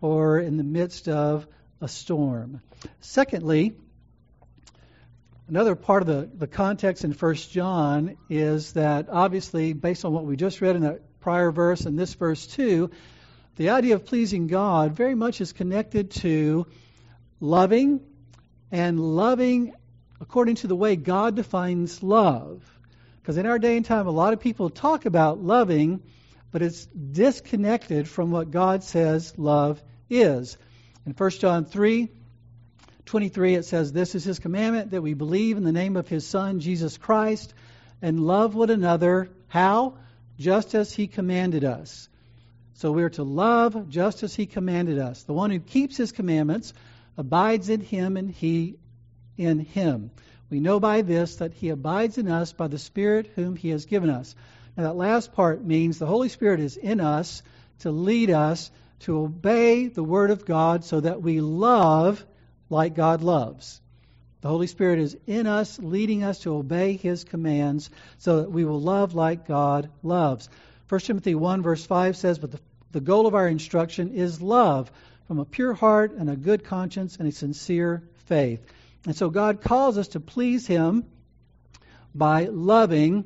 or 0.00 0.40
in 0.40 0.56
the 0.56 0.64
midst 0.64 1.08
of 1.08 1.46
a 1.80 1.86
storm. 1.86 2.60
Secondly, 3.00 3.74
another 5.46 5.76
part 5.76 6.02
of 6.02 6.08
the, 6.08 6.28
the 6.36 6.48
context 6.48 7.04
in 7.04 7.12
1 7.12 7.34
John 7.36 8.16
is 8.28 8.72
that 8.72 9.06
obviously, 9.08 9.72
based 9.72 10.04
on 10.04 10.12
what 10.12 10.24
we 10.24 10.34
just 10.34 10.60
read 10.60 10.74
in 10.74 10.82
that 10.82 11.20
prior 11.20 11.52
verse 11.52 11.82
and 11.82 11.96
this 11.96 12.14
verse 12.14 12.44
too, 12.48 12.90
the 13.56 13.70
idea 13.70 13.94
of 13.94 14.06
pleasing 14.06 14.46
God 14.48 14.92
very 14.92 15.14
much 15.14 15.40
is 15.40 15.52
connected 15.52 16.10
to 16.22 16.66
loving 17.40 18.00
and 18.72 18.98
loving 18.98 19.74
according 20.20 20.56
to 20.56 20.66
the 20.66 20.76
way 20.76 20.96
God 20.96 21.36
defines 21.36 22.02
love. 22.02 22.62
Because 23.20 23.36
in 23.36 23.46
our 23.46 23.58
day 23.58 23.76
and 23.76 23.86
time, 23.86 24.06
a 24.06 24.10
lot 24.10 24.32
of 24.32 24.40
people 24.40 24.70
talk 24.70 25.06
about 25.06 25.42
loving, 25.42 26.02
but 26.50 26.62
it's 26.62 26.86
disconnected 26.86 28.08
from 28.08 28.30
what 28.30 28.50
God 28.50 28.82
says 28.82 29.38
love 29.38 29.82
is. 30.10 30.58
In 31.06 31.12
1 31.12 31.30
John 31.30 31.64
3 31.64 32.08
23, 33.06 33.54
it 33.54 33.64
says, 33.66 33.92
This 33.92 34.14
is 34.14 34.24
his 34.24 34.38
commandment 34.38 34.92
that 34.92 35.02
we 35.02 35.12
believe 35.12 35.58
in 35.58 35.64
the 35.64 35.72
name 35.72 35.96
of 35.96 36.08
his 36.08 36.26
Son, 36.26 36.60
Jesus 36.60 36.96
Christ, 36.96 37.52
and 38.00 38.26
love 38.26 38.54
one 38.54 38.70
another. 38.70 39.28
How? 39.48 39.98
Just 40.38 40.74
as 40.74 40.92
he 40.92 41.06
commanded 41.06 41.64
us. 41.64 42.08
So 42.74 42.92
we're 42.92 43.10
to 43.10 43.22
love 43.22 43.88
just 43.88 44.22
as 44.22 44.34
he 44.34 44.46
commanded 44.46 44.98
us. 44.98 45.22
The 45.22 45.32
one 45.32 45.50
who 45.50 45.60
keeps 45.60 45.96
his 45.96 46.12
commandments 46.12 46.72
abides 47.16 47.68
in 47.68 47.80
him 47.80 48.16
and 48.16 48.30
he 48.30 48.76
in 49.36 49.60
him. 49.60 50.10
We 50.50 50.60
know 50.60 50.80
by 50.80 51.02
this 51.02 51.36
that 51.36 51.54
he 51.54 51.70
abides 51.70 52.18
in 52.18 52.28
us 52.28 52.52
by 52.52 52.68
the 52.68 52.78
Spirit 52.78 53.32
whom 53.34 53.56
he 53.56 53.70
has 53.70 53.86
given 53.86 54.10
us. 54.10 54.34
Now, 54.76 54.84
that 54.84 54.96
last 54.96 55.32
part 55.32 55.64
means 55.64 55.98
the 55.98 56.06
Holy 56.06 56.28
Spirit 56.28 56.60
is 56.60 56.76
in 56.76 57.00
us 57.00 57.42
to 57.80 57.90
lead 57.90 58.30
us 58.30 58.70
to 59.00 59.18
obey 59.20 59.88
the 59.88 60.04
Word 60.04 60.30
of 60.30 60.44
God 60.44 60.84
so 60.84 61.00
that 61.00 61.22
we 61.22 61.40
love 61.40 62.24
like 62.70 62.94
God 62.94 63.22
loves. 63.22 63.80
The 64.40 64.48
Holy 64.48 64.66
Spirit 64.66 64.98
is 64.98 65.16
in 65.26 65.46
us, 65.46 65.78
leading 65.78 66.22
us 66.22 66.40
to 66.40 66.54
obey 66.54 66.96
His 66.96 67.24
commands 67.24 67.88
so 68.18 68.42
that 68.42 68.50
we 68.50 68.64
will 68.64 68.80
love 68.80 69.14
like 69.14 69.46
God 69.46 69.90
loves. 70.02 70.48
1 70.88 71.00
Timothy 71.00 71.34
1, 71.34 71.62
verse 71.62 71.84
5 71.84 72.16
says, 72.16 72.38
But 72.38 72.52
the, 72.52 72.60
the 72.92 73.00
goal 73.00 73.26
of 73.26 73.34
our 73.34 73.48
instruction 73.48 74.12
is 74.14 74.42
love 74.42 74.90
from 75.26 75.38
a 75.38 75.44
pure 75.44 75.72
heart 75.72 76.12
and 76.12 76.28
a 76.28 76.36
good 76.36 76.64
conscience 76.64 77.16
and 77.16 77.26
a 77.26 77.32
sincere 77.32 78.02
faith. 78.26 78.60
And 79.06 79.16
so 79.16 79.30
God 79.30 79.62
calls 79.62 79.96
us 79.96 80.08
to 80.08 80.20
please 80.20 80.66
Him 80.66 81.04
by 82.14 82.46
loving, 82.46 83.24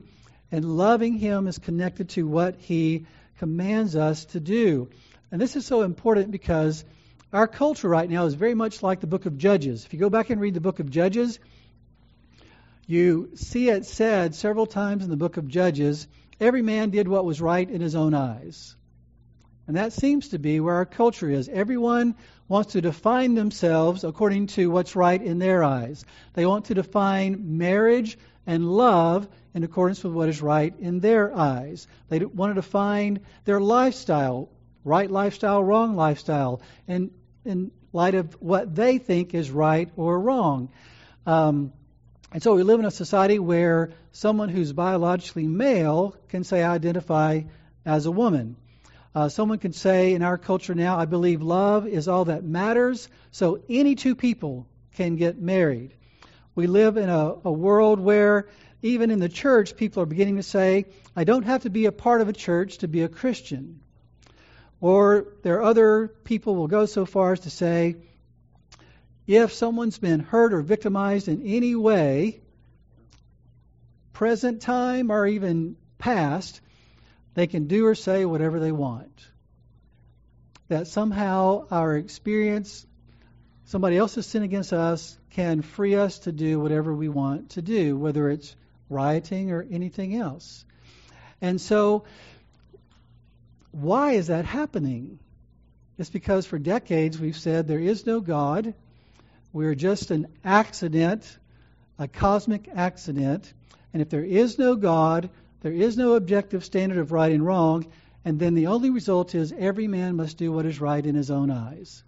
and 0.53 0.64
loving 0.77 1.14
Him 1.14 1.47
is 1.47 1.59
connected 1.59 2.11
to 2.11 2.27
what 2.27 2.57
He 2.57 3.07
commands 3.38 3.97
us 3.97 4.25
to 4.27 4.40
do. 4.40 4.88
And 5.31 5.40
this 5.40 5.57
is 5.57 5.66
so 5.66 5.83
important 5.83 6.31
because 6.31 6.85
our 7.33 7.47
culture 7.47 7.88
right 7.88 8.09
now 8.09 8.25
is 8.25 8.35
very 8.35 8.55
much 8.55 8.83
like 8.83 9.01
the 9.01 9.07
book 9.07 9.27
of 9.27 9.37
Judges. 9.37 9.85
If 9.85 9.92
you 9.92 10.01
go 10.01 10.11
back 10.11 10.31
and 10.31 10.40
read 10.40 10.55
the 10.55 10.61
book 10.61 10.81
of 10.81 10.90
Judges, 10.90 11.38
you 12.87 13.31
see 13.35 13.68
it 13.68 13.85
said 13.85 14.35
several 14.35 14.66
times 14.66 15.05
in 15.05 15.11
the 15.11 15.16
book 15.16 15.37
of 15.37 15.47
Judges 15.47 16.07
every 16.40 16.62
man 16.62 16.90
did 16.90 17.09
what 17.09 17.24
was 17.24 17.40
right 17.40 17.68
in 17.68 17.81
his 17.81 17.94
own 17.94 18.14
eyes. 18.14 18.74
And 19.66 19.77
that 19.77 19.92
seems 19.92 20.31
to 20.31 20.38
be 20.38 20.61
where 20.61 20.77
our 20.77 20.87
culture 20.87 21.29
is. 21.29 21.48
Everyone 21.48 22.14
wants 22.48 22.72
to 22.72 22.81
define 22.81 23.35
themselves 23.35 24.03
according 24.03 24.46
to 24.46 24.70
what's 24.70 24.96
right 24.96 25.20
in 25.20 25.38
their 25.38 25.62
eyes. 25.62 26.05
They 26.33 26.46
want 26.46 26.66
to 26.66 26.74
define 26.74 27.59
marriage 27.59 28.18
and 28.46 28.66
love 28.66 29.29
in 29.53 29.64
accordance 29.64 30.03
with 30.03 30.14
what 30.14 30.31
is 30.31 30.40
right 30.40 30.74
in 30.79 31.01
their 31.01 31.37
eyes. 31.37 31.87
They 32.09 32.20
want 32.20 32.51
to 32.51 32.62
define 32.62 33.20
their 33.44 33.61
lifestyle, 33.61 34.48
right 34.85 35.11
lifestyle, 35.11 35.62
wrong 35.62 35.96
lifestyle, 35.96 36.62
in, 36.87 37.11
in 37.44 37.70
light 37.92 38.14
of 38.14 38.35
what 38.40 38.74
they 38.74 38.96
think 38.96 39.35
is 39.35 39.51
right 39.51 39.90
or 39.96 40.18
wrong. 40.18 40.70
Um, 41.27 41.74
and 42.30 42.42
so 42.42 42.54
we 42.54 42.62
live 42.62 42.78
in 42.78 42.86
a 42.86 42.90
society 42.90 43.38
where 43.38 43.90
someone 44.12 44.50
who's 44.50 44.72
biologically 44.72 45.46
male 45.46 46.14
can 46.28 46.44
say, 46.44 46.62
I 46.62 46.74
identify 46.74 47.42
as 47.86 48.04
a 48.04 48.10
woman. 48.10 48.56
Uh, 49.14 49.30
someone 49.30 49.58
can 49.58 49.72
say 49.72 50.12
in 50.12 50.22
our 50.22 50.36
culture 50.36 50.74
now, 50.74 50.98
I 50.98 51.06
believe 51.06 51.40
love 51.40 51.86
is 51.86 52.06
all 52.06 52.26
that 52.26 52.44
matters, 52.44 53.08
so 53.30 53.62
any 53.68 53.94
two 53.94 54.14
people 54.14 54.66
can 54.94 55.16
get 55.16 55.40
married. 55.40 55.94
We 56.54 56.66
live 56.66 56.98
in 56.98 57.08
a, 57.08 57.34
a 57.44 57.52
world 57.52 57.98
where 57.98 58.48
even 58.82 59.10
in 59.10 59.20
the 59.20 59.28
church, 59.28 59.76
people 59.76 60.02
are 60.02 60.06
beginning 60.06 60.36
to 60.36 60.42
say, 60.42 60.84
I 61.16 61.24
don't 61.24 61.44
have 61.44 61.62
to 61.62 61.70
be 61.70 61.86
a 61.86 61.92
part 61.92 62.20
of 62.20 62.28
a 62.28 62.32
church 62.32 62.78
to 62.78 62.88
be 62.88 63.02
a 63.02 63.08
Christian. 63.08 63.80
Or 64.80 65.28
there 65.42 65.56
are 65.56 65.62
other 65.62 66.08
people 66.24 66.54
will 66.54 66.68
go 66.68 66.84
so 66.84 67.06
far 67.06 67.32
as 67.32 67.40
to 67.40 67.50
say, 67.50 67.96
if 69.28 69.52
someone's 69.52 69.98
been 69.98 70.20
hurt 70.20 70.54
or 70.54 70.62
victimized 70.62 71.28
in 71.28 71.42
any 71.42 71.74
way, 71.74 72.40
present 74.14 74.62
time 74.62 75.12
or 75.12 75.26
even 75.26 75.76
past, 75.98 76.62
they 77.34 77.46
can 77.46 77.66
do 77.66 77.84
or 77.84 77.94
say 77.94 78.24
whatever 78.24 78.58
they 78.58 78.72
want. 78.72 79.12
That 80.68 80.86
somehow 80.86 81.66
our 81.70 81.94
experience, 81.94 82.86
somebody 83.66 83.98
else's 83.98 84.24
sin 84.26 84.42
against 84.42 84.72
us, 84.72 85.18
can 85.30 85.60
free 85.60 85.94
us 85.94 86.20
to 86.20 86.32
do 86.32 86.58
whatever 86.58 86.94
we 86.94 87.10
want 87.10 87.50
to 87.50 87.62
do, 87.62 87.98
whether 87.98 88.30
it's 88.30 88.56
rioting 88.88 89.52
or 89.52 89.66
anything 89.70 90.16
else. 90.16 90.64
And 91.42 91.60
so, 91.60 92.04
why 93.72 94.12
is 94.12 94.28
that 94.28 94.46
happening? 94.46 95.18
It's 95.98 96.08
because 96.08 96.46
for 96.46 96.58
decades 96.58 97.18
we've 97.18 97.36
said 97.36 97.68
there 97.68 97.78
is 97.78 98.06
no 98.06 98.20
God. 98.20 98.72
We're 99.52 99.74
just 99.74 100.11
an 100.11 100.28
accident, 100.44 101.38
a 101.98 102.08
cosmic 102.08 102.68
accident. 102.74 103.52
And 103.92 104.02
if 104.02 104.11
there 104.11 104.24
is 104.24 104.58
no 104.58 104.76
God, 104.76 105.30
there 105.61 105.72
is 105.72 105.96
no 105.96 106.14
objective 106.14 106.64
standard 106.64 106.98
of 106.98 107.12
right 107.12 107.32
and 107.32 107.44
wrong, 107.44 107.87
and 108.24 108.38
then 108.38 108.54
the 108.54 108.66
only 108.66 108.90
result 108.90 109.34
is 109.34 109.52
every 109.56 109.88
man 109.88 110.16
must 110.16 110.37
do 110.37 110.52
what 110.52 110.66
is 110.66 110.80
right 110.80 111.04
in 111.04 111.14
his 111.14 111.30
own 111.30 111.50
eyes. 111.50 112.02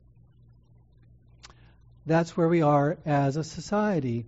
That's 2.07 2.37
where 2.37 2.49
we 2.49 2.63
are 2.63 2.99
as 3.07 3.37
a 3.37 3.45
society. 3.45 4.27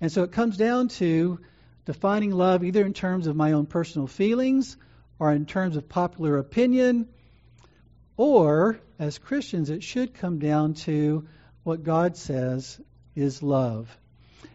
And 0.00 0.10
so 0.10 0.22
it 0.22 0.32
comes 0.32 0.56
down 0.56 0.88
to 0.88 1.40
defining 1.84 2.30
love 2.30 2.64
either 2.64 2.84
in 2.84 2.92
terms 2.92 3.26
of 3.26 3.36
my 3.36 3.52
own 3.52 3.66
personal 3.66 4.06
feelings 4.06 4.76
or 5.18 5.32
in 5.32 5.46
terms 5.46 5.76
of 5.76 5.88
popular 5.88 6.38
opinion, 6.38 7.08
or 8.16 8.78
as 8.98 9.18
Christians, 9.18 9.70
it 9.70 9.82
should 9.82 10.14
come 10.14 10.38
down 10.38 10.74
to 10.74 11.26
what 11.64 11.82
God 11.82 12.16
says 12.16 12.80
is 13.14 13.42
love. 13.42 13.96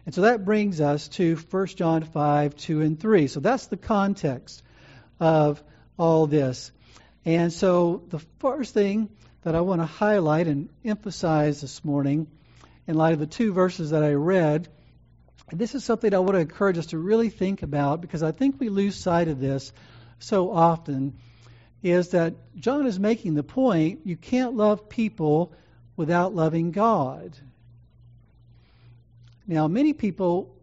And 0.04 0.14
so 0.14 0.22
that 0.22 0.44
brings 0.44 0.80
us 0.80 1.08
to 1.08 1.36
1 1.36 1.66
John 1.68 2.02
5, 2.02 2.56
2 2.56 2.80
and 2.80 2.98
3. 2.98 3.26
So 3.26 3.40
that's 3.40 3.66
the 3.66 3.76
context 3.76 4.62
of 5.20 5.62
all 5.98 6.26
this. 6.26 6.72
And 7.24 7.52
so 7.52 8.02
the 8.08 8.20
first 8.38 8.74
thing 8.74 9.10
that 9.42 9.54
I 9.54 9.60
want 9.60 9.80
to 9.80 9.86
highlight 9.86 10.46
and 10.46 10.68
emphasize 10.84 11.60
this 11.60 11.84
morning, 11.84 12.26
in 12.86 12.96
light 12.96 13.12
of 13.12 13.18
the 13.18 13.26
two 13.26 13.52
verses 13.52 13.90
that 13.90 14.02
I 14.02 14.12
read, 14.12 14.68
and 15.50 15.58
this 15.58 15.74
is 15.74 15.84
something 15.84 16.12
I 16.12 16.18
want 16.18 16.34
to 16.34 16.40
encourage 16.40 16.78
us 16.78 16.86
to 16.86 16.98
really 16.98 17.30
think 17.30 17.62
about 17.62 18.00
because 18.00 18.22
I 18.22 18.32
think 18.32 18.56
we 18.58 18.68
lose 18.68 18.96
sight 18.96 19.28
of 19.28 19.40
this 19.40 19.72
so 20.18 20.50
often, 20.50 21.18
is 21.82 22.10
that 22.10 22.34
John 22.56 22.86
is 22.86 22.98
making 22.98 23.34
the 23.34 23.42
point 23.42 24.00
you 24.04 24.16
can't 24.16 24.54
love 24.54 24.88
people 24.88 25.52
without 25.98 26.32
loving 26.32 26.70
God. 26.70 27.36
Now, 29.48 29.66
many 29.66 29.92
people 29.92 30.54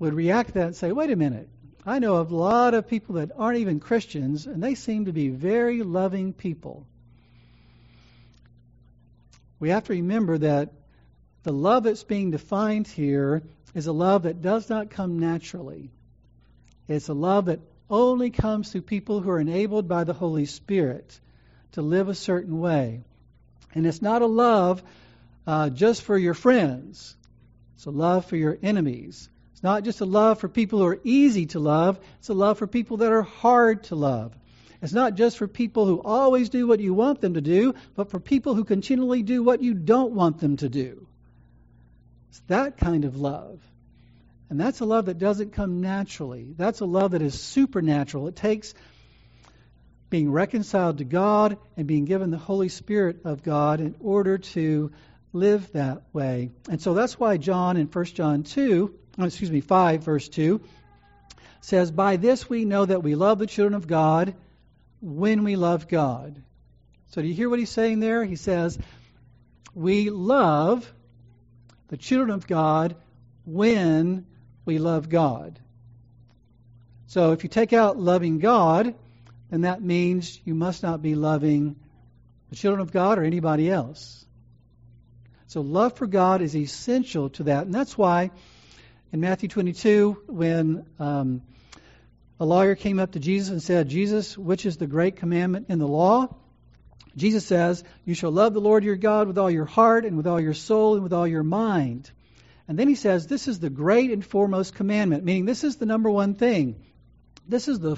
would 0.00 0.12
react 0.12 0.48
to 0.48 0.54
that 0.54 0.66
and 0.66 0.76
say, 0.76 0.90
wait 0.90 1.10
a 1.10 1.16
minute, 1.16 1.48
I 1.86 2.00
know 2.00 2.16
of 2.16 2.32
a 2.32 2.36
lot 2.36 2.74
of 2.74 2.88
people 2.88 3.14
that 3.14 3.30
aren't 3.36 3.58
even 3.58 3.78
Christians, 3.78 4.46
and 4.46 4.60
they 4.60 4.74
seem 4.74 5.04
to 5.04 5.12
be 5.12 5.28
very 5.28 5.84
loving 5.84 6.32
people. 6.32 6.84
We 9.60 9.68
have 9.68 9.84
to 9.84 9.92
remember 9.92 10.38
that 10.38 10.72
the 11.44 11.52
love 11.52 11.84
that's 11.84 12.02
being 12.02 12.32
defined 12.32 12.88
here 12.88 13.44
is 13.74 13.86
a 13.86 13.92
love 13.92 14.24
that 14.24 14.42
does 14.42 14.68
not 14.68 14.90
come 14.90 15.20
naturally. 15.20 15.90
It's 16.88 17.08
a 17.08 17.14
love 17.14 17.44
that 17.44 17.60
only 17.88 18.30
comes 18.30 18.72
through 18.72 18.82
people 18.82 19.20
who 19.20 19.30
are 19.30 19.40
enabled 19.40 19.86
by 19.86 20.02
the 20.02 20.12
Holy 20.12 20.46
Spirit 20.46 21.20
to 21.72 21.82
live 21.82 22.08
a 22.08 22.16
certain 22.16 22.58
way. 22.58 23.04
And 23.74 23.86
it's 23.86 24.02
not 24.02 24.22
a 24.22 24.26
love 24.26 24.82
uh, 25.46 25.70
just 25.70 26.02
for 26.02 26.18
your 26.18 26.34
friends, 26.34 27.16
it's 27.74 27.86
a 27.86 27.90
love 27.90 28.26
for 28.26 28.36
your 28.36 28.58
enemies. 28.62 29.28
It's 29.52 29.62
not 29.62 29.84
just 29.84 30.00
a 30.00 30.06
love 30.06 30.40
for 30.40 30.48
people 30.48 30.78
who 30.78 30.86
are 30.86 31.00
easy 31.04 31.46
to 31.46 31.58
love, 31.58 31.98
it's 32.18 32.28
a 32.28 32.34
love 32.34 32.58
for 32.58 32.66
people 32.66 32.98
that 32.98 33.12
are 33.12 33.22
hard 33.22 33.84
to 33.84 33.94
love. 33.94 34.34
It's 34.82 34.92
not 34.92 35.14
just 35.14 35.36
for 35.36 35.46
people 35.46 35.84
who 35.84 36.00
always 36.00 36.48
do 36.48 36.66
what 36.66 36.80
you 36.80 36.94
want 36.94 37.20
them 37.20 37.34
to 37.34 37.42
do, 37.42 37.74
but 37.94 38.10
for 38.10 38.18
people 38.18 38.54
who 38.54 38.64
continually 38.64 39.22
do 39.22 39.42
what 39.42 39.62
you 39.62 39.74
don't 39.74 40.12
want 40.12 40.40
them 40.40 40.56
to 40.58 40.68
do. 40.68 41.06
It's 42.30 42.40
that 42.46 42.78
kind 42.78 43.04
of 43.04 43.16
love. 43.16 43.60
And 44.48 44.58
that's 44.58 44.80
a 44.80 44.84
love 44.84 45.06
that 45.06 45.18
doesn't 45.18 45.52
come 45.52 45.80
naturally. 45.80 46.54
That's 46.56 46.80
a 46.80 46.86
love 46.86 47.10
that 47.10 47.22
is 47.22 47.38
supernatural. 47.40 48.28
It 48.28 48.36
takes 48.36 48.74
being 50.10 50.30
reconciled 50.30 50.98
to 50.98 51.04
God 51.04 51.56
and 51.76 51.86
being 51.86 52.04
given 52.04 52.30
the 52.30 52.38
Holy 52.38 52.68
Spirit 52.68 53.20
of 53.24 53.42
God 53.42 53.80
in 53.80 53.94
order 54.00 54.38
to 54.38 54.92
live 55.32 55.72
that 55.72 56.02
way. 56.12 56.50
And 56.68 56.82
so 56.82 56.94
that's 56.94 57.18
why 57.18 57.36
John 57.36 57.76
in 57.76 57.86
1 57.86 58.04
John 58.06 58.42
2 58.42 58.98
Oh, 59.18 59.24
excuse 59.24 59.50
me, 59.50 59.60
5, 59.60 60.02
verse 60.02 60.28
2, 60.28 60.60
says, 61.60 61.90
By 61.90 62.16
this 62.16 62.48
we 62.48 62.64
know 62.64 62.86
that 62.86 63.02
we 63.02 63.14
love 63.14 63.38
the 63.38 63.46
children 63.46 63.74
of 63.74 63.86
God 63.86 64.34
when 65.02 65.44
we 65.44 65.56
love 65.56 65.88
God. 65.88 66.40
So 67.08 67.20
do 67.20 67.28
you 67.28 67.34
hear 67.34 67.50
what 67.50 67.58
he's 67.58 67.70
saying 67.70 68.00
there? 68.00 68.24
He 68.24 68.36
says, 68.36 68.78
We 69.74 70.10
love 70.10 70.90
the 71.88 71.96
children 71.96 72.30
of 72.30 72.46
God 72.46 72.96
when 73.44 74.26
we 74.64 74.78
love 74.78 75.08
God. 75.08 75.58
So 77.08 77.32
if 77.32 77.42
you 77.42 77.50
take 77.50 77.72
out 77.72 77.98
loving 77.98 78.38
God, 78.38 78.94
then 79.50 79.62
that 79.62 79.82
means 79.82 80.40
you 80.44 80.54
must 80.54 80.82
not 80.82 81.02
be 81.02 81.14
loving 81.14 81.76
the 82.50 82.56
children 82.56 82.80
of 82.80 82.92
God 82.92 83.18
or 83.18 83.24
anybody 83.24 83.70
else. 83.70 84.24
So 85.48 85.60
love 85.62 85.96
for 85.96 86.06
God 86.06 86.42
is 86.42 86.54
essential 86.54 87.30
to 87.30 87.44
that. 87.44 87.66
And 87.66 87.74
that's 87.74 87.98
why 87.98 88.30
in 89.12 89.20
Matthew 89.20 89.48
22 89.48 90.22
when 90.28 90.86
um, 90.98 91.42
a 92.38 92.44
lawyer 92.44 92.74
came 92.76 92.98
up 92.98 93.12
to 93.12 93.18
Jesus 93.18 93.50
and 93.50 93.62
said, 93.62 93.88
Jesus, 93.88 94.38
which 94.38 94.64
is 94.64 94.76
the 94.76 94.86
great 94.86 95.16
commandment 95.16 95.66
in 95.68 95.78
the 95.78 95.88
law? 95.88 96.34
Jesus 97.16 97.44
says, 97.44 97.82
You 98.04 98.14
shall 98.14 98.30
love 98.30 98.54
the 98.54 98.60
Lord 98.60 98.84
your 98.84 98.96
God 98.96 99.26
with 99.26 99.38
all 99.38 99.50
your 99.50 99.64
heart 99.64 100.04
and 100.04 100.16
with 100.16 100.26
all 100.26 100.40
your 100.40 100.54
soul 100.54 100.94
and 100.94 101.02
with 101.02 101.12
all 101.12 101.26
your 101.26 101.42
mind. 101.42 102.10
And 102.68 102.78
then 102.78 102.86
he 102.86 102.94
says, 102.94 103.26
This 103.26 103.48
is 103.48 103.58
the 103.58 103.70
great 103.70 104.12
and 104.12 104.24
foremost 104.24 104.74
commandment, 104.74 105.24
meaning 105.24 105.44
this 105.44 105.64
is 105.64 105.76
the 105.76 105.86
number 105.86 106.08
one 106.08 106.34
thing. 106.34 106.76
This 107.48 107.66
is 107.66 107.80
the, 107.80 107.96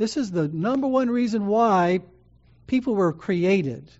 this 0.00 0.16
is 0.16 0.30
the 0.30 0.48
number 0.48 0.86
one 0.86 1.10
reason 1.10 1.46
why 1.46 2.00
people 2.66 2.94
were 2.94 3.12
created 3.12 3.90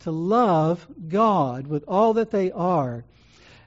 to 0.00 0.10
love 0.10 0.86
God 1.08 1.66
with 1.66 1.84
all 1.88 2.12
that 2.14 2.30
they 2.30 2.52
are. 2.52 3.02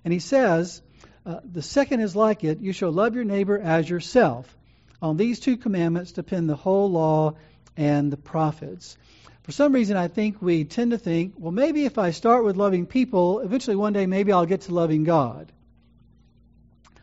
And 0.04 0.14
he 0.14 0.20
says, 0.20 0.84
uh, 1.26 1.40
the 1.44 1.64
second 1.64 2.02
is 2.02 2.16
like 2.16 2.44
it 2.44 2.60
you 2.60 2.74
shall 2.74 2.92
love 2.92 3.16
your 3.16 3.24
neighbor 3.24 3.58
as 3.58 3.90
yourself. 3.90 4.56
On 5.02 5.18
these 5.18 5.40
two 5.40 5.58
commandments 5.58 6.12
depend 6.12 6.48
the 6.48 6.56
whole 6.56 6.92
law 6.92 7.38
and 7.76 8.14
the 8.14 8.18
prophets. 8.18 8.96
For 9.42 9.52
some 9.52 9.74
reason, 9.74 9.98
I 9.98 10.10
think 10.10 10.44
we 10.44 10.64
tend 10.64 10.92
to 10.92 11.00
think, 11.00 11.34
well, 11.38 11.52
maybe 11.52 11.86
if 11.86 11.98
I 11.98 12.12
start 12.12 12.46
with 12.46 12.56
loving 12.56 12.86
people, 12.86 13.40
eventually 13.40 13.78
one 13.78 13.94
day 13.94 14.06
maybe 14.06 14.32
I'll 14.32 14.46
get 14.46 14.62
to 14.62 14.76
loving 14.76 15.06
God. 15.06 15.52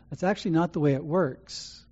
That's 0.09 0.23
actually 0.23 0.51
not 0.51 0.71
the 0.71 0.79
way 0.79 0.93
it 0.93 1.03
works. 1.03 1.82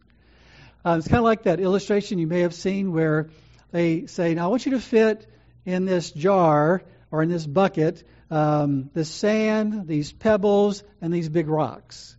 Uh, 0.84 0.96
it's 0.98 1.08
kind 1.08 1.20
of 1.20 1.24
like 1.24 1.44
that 1.44 1.60
illustration 1.60 2.17
you 2.17 2.28
may 2.28 2.41
have 2.41 2.56
seen 2.56 2.91
where 2.91 3.30
they 3.72 4.08
say, 4.08 4.34
now 4.34 4.46
I 4.46 4.48
want 4.48 4.65
you 4.65 4.72
to 4.72 4.80
fit 4.80 5.28
in 5.65 5.86
this 5.86 6.12
jar 6.12 6.82
or 7.12 7.22
in 7.22 7.30
this 7.30 7.46
bucket 7.46 8.04
um, 8.32 8.89
the 8.94 9.04
sand, 9.06 9.88
these 9.88 10.12
pebbles, 10.12 10.84
and 11.02 11.13
these 11.13 11.28
big 11.30 11.50
rocks. 11.50 12.15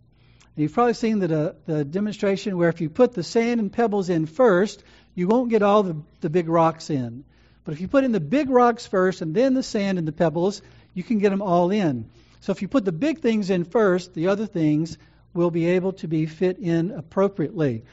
You've 0.55 0.73
probably 0.73 0.93
seen 0.93 1.17
the, 1.17 1.49
uh, 1.49 1.53
the 1.65 1.83
demonstration 1.83 2.55
where 2.55 2.69
if 2.69 2.79
you 2.79 2.89
put 2.89 3.13
the 3.13 3.23
sand 3.23 3.59
and 3.59 3.73
pebbles 3.73 4.09
in 4.09 4.27
first, 4.27 4.83
you 5.15 5.27
won't 5.27 5.49
get 5.49 5.63
all 5.63 5.81
the, 5.81 5.97
the 6.21 6.29
big 6.29 6.47
rocks 6.47 6.91
in. 6.91 7.25
But 7.65 7.73
if 7.73 7.81
you 7.81 7.87
put 7.87 8.03
in 8.03 8.11
the 8.11 8.19
big 8.19 8.49
rocks 8.49 8.85
first 8.85 9.21
and 9.21 9.33
then 9.33 9.55
the 9.55 9.63
sand 9.63 9.97
and 9.97 10.07
the 10.07 10.11
pebbles, 10.11 10.61
you 10.93 11.03
can 11.03 11.17
get 11.17 11.31
them 11.31 11.41
all 11.41 11.71
in. 11.71 12.09
So 12.41 12.51
if 12.51 12.61
you 12.61 12.67
put 12.67 12.85
the 12.85 12.91
big 12.91 13.19
things 13.19 13.49
in 13.49 13.63
first, 13.63 14.13
the 14.13 14.27
other 14.27 14.45
things 14.45 14.97
will 15.33 15.49
be 15.49 15.65
able 15.65 15.93
to 15.93 16.07
be 16.07 16.27
fit 16.27 16.59
in 16.59 16.91
appropriately. 16.91 17.83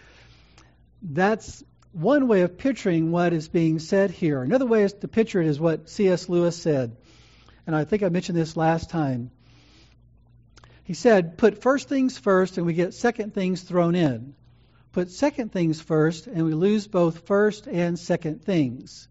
That's 1.02 1.64
one 1.92 2.28
way 2.28 2.42
of 2.42 2.58
picturing 2.58 3.10
what 3.10 3.32
is 3.32 3.48
being 3.48 3.78
said 3.78 4.10
here. 4.10 4.42
Another 4.42 4.66
way 4.66 4.86
to 4.86 5.08
picture 5.08 5.40
it 5.40 5.48
is 5.48 5.58
what 5.58 5.88
C.S. 5.88 6.28
Lewis 6.28 6.56
said. 6.56 6.96
And 7.66 7.74
I 7.74 7.84
think 7.84 8.02
I 8.02 8.08
mentioned 8.08 8.38
this 8.38 8.56
last 8.56 8.90
time. 8.90 9.30
He 10.84 10.94
said, 10.94 11.38
put 11.38 11.62
first 11.62 11.88
things 11.88 12.18
first 12.18 12.56
and 12.56 12.66
we 12.66 12.74
get 12.74 12.94
second 12.94 13.34
things 13.34 13.62
thrown 13.62 13.94
in. 13.94 14.34
Put 14.92 15.10
second 15.10 15.52
things 15.52 15.80
first 15.80 16.26
and 16.26 16.44
we 16.44 16.54
lose 16.54 16.86
both 16.86 17.26
first 17.26 17.66
and 17.66 17.98
second 17.98 18.44
things. 18.44 19.08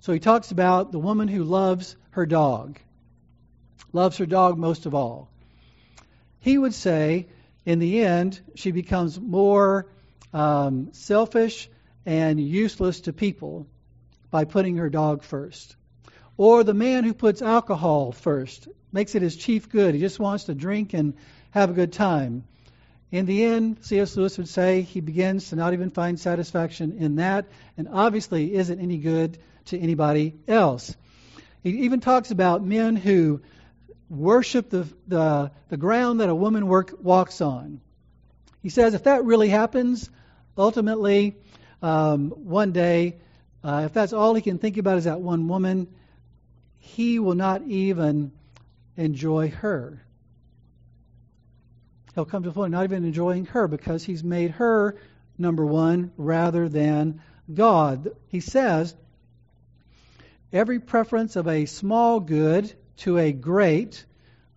So 0.00 0.12
he 0.12 0.20
talks 0.20 0.50
about 0.50 0.92
the 0.92 0.98
woman 0.98 1.28
who 1.28 1.44
loves 1.44 1.96
her 2.10 2.26
dog, 2.26 2.78
loves 3.92 4.18
her 4.18 4.26
dog 4.26 4.56
most 4.56 4.86
of 4.86 4.94
all. 4.94 5.28
He 6.38 6.56
would 6.56 6.74
say, 6.74 7.26
in 7.66 7.80
the 7.80 8.02
end, 8.02 8.40
she 8.54 8.70
becomes 8.70 9.20
more 9.20 9.86
um, 10.32 10.92
selfish 10.92 11.68
and 12.06 12.40
useless 12.40 13.02
to 13.02 13.12
people 13.12 13.66
by 14.30 14.44
putting 14.44 14.76
her 14.76 14.88
dog 14.88 15.22
first. 15.22 15.76
Or 16.36 16.64
the 16.64 16.74
man 16.74 17.04
who 17.04 17.12
puts 17.12 17.42
alcohol 17.42 18.12
first 18.12 18.68
makes 18.92 19.14
it 19.14 19.22
his 19.22 19.36
chief 19.36 19.68
good. 19.68 19.94
He 19.94 20.00
just 20.00 20.18
wants 20.18 20.44
to 20.44 20.54
drink 20.54 20.94
and 20.94 21.14
have 21.50 21.70
a 21.70 21.74
good 21.74 21.92
time. 21.92 22.44
In 23.12 23.26
the 23.26 23.44
end, 23.44 23.78
C.S. 23.80 24.16
Lewis 24.16 24.38
would 24.38 24.48
say 24.48 24.82
he 24.82 25.00
begins 25.00 25.48
to 25.48 25.56
not 25.56 25.72
even 25.72 25.90
find 25.90 26.18
satisfaction 26.18 26.96
in 26.98 27.16
that, 27.16 27.46
and 27.76 27.88
obviously 27.90 28.54
isn't 28.54 28.78
any 28.78 28.98
good 28.98 29.38
to 29.66 29.78
anybody 29.78 30.34
else. 30.46 30.96
He 31.62 31.70
even 31.84 32.00
talks 32.00 32.30
about 32.30 32.64
men 32.64 32.94
who 32.96 33.40
worship 34.08 34.70
the, 34.70 34.86
the, 35.08 35.50
the 35.68 35.76
ground 35.76 36.20
that 36.20 36.28
a 36.28 36.34
woman 36.34 36.68
work, 36.68 36.94
walks 37.00 37.40
on. 37.40 37.80
He 38.62 38.68
says 38.68 38.94
if 38.94 39.04
that 39.04 39.24
really 39.24 39.48
happens, 39.48 40.08
ultimately, 40.60 41.36
um, 41.82 42.30
one 42.30 42.72
day, 42.72 43.16
uh, 43.64 43.82
if 43.86 43.92
that's 43.92 44.12
all 44.12 44.34
he 44.34 44.42
can 44.42 44.58
think 44.58 44.76
about 44.76 44.98
is 44.98 45.04
that 45.04 45.20
one 45.20 45.48
woman, 45.48 45.88
he 46.78 47.18
will 47.18 47.34
not 47.34 47.62
even 47.62 48.32
enjoy 48.96 49.50
her. 49.50 50.02
He'll 52.14 52.24
come 52.24 52.42
to 52.42 52.48
the 52.48 52.54
point 52.54 52.72
not 52.72 52.84
even 52.84 53.04
enjoying 53.04 53.46
her 53.46 53.68
because 53.68 54.04
he's 54.04 54.24
made 54.24 54.52
her 54.52 54.96
number 55.38 55.64
one 55.64 56.12
rather 56.16 56.68
than 56.68 57.22
God. 57.52 58.10
He 58.28 58.40
says, 58.40 58.94
every 60.52 60.80
preference 60.80 61.36
of 61.36 61.46
a 61.48 61.66
small 61.66 62.20
good 62.20 62.72
to 62.98 63.18
a 63.18 63.32
great 63.32 64.04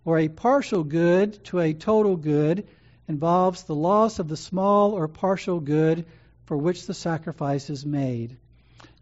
or 0.04 0.18
a 0.18 0.28
partial 0.28 0.84
good 0.84 1.42
to 1.44 1.60
a 1.60 1.72
total 1.72 2.16
good 2.16 2.66
involves 3.08 3.64
the 3.64 3.74
loss 3.74 4.18
of 4.18 4.28
the 4.28 4.36
small 4.36 4.92
or 4.92 5.08
partial 5.08 5.60
good 5.60 6.06
for 6.46 6.56
which 6.56 6.86
the 6.86 6.94
sacrifice 6.94 7.70
is 7.70 7.84
made. 7.84 8.36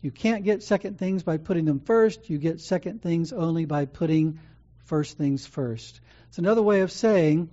You 0.01 0.11
can't 0.11 0.45
get 0.45 0.63
second 0.63 0.99
things 0.99 1.23
by 1.23 1.37
putting 1.37 1.65
them 1.65 1.81
first. 1.81 2.29
You 2.29 2.39
get 2.39 2.61
second 2.61 3.03
things 3.03 3.33
only 3.33 3.65
by 3.65 3.85
putting 3.85 4.41
first 4.85 5.17
things 5.17 5.47
first. 5.47 6.01
It's 6.29 6.39
another 6.39 6.63
way 6.63 6.81
of 6.81 6.91
saying 6.91 7.51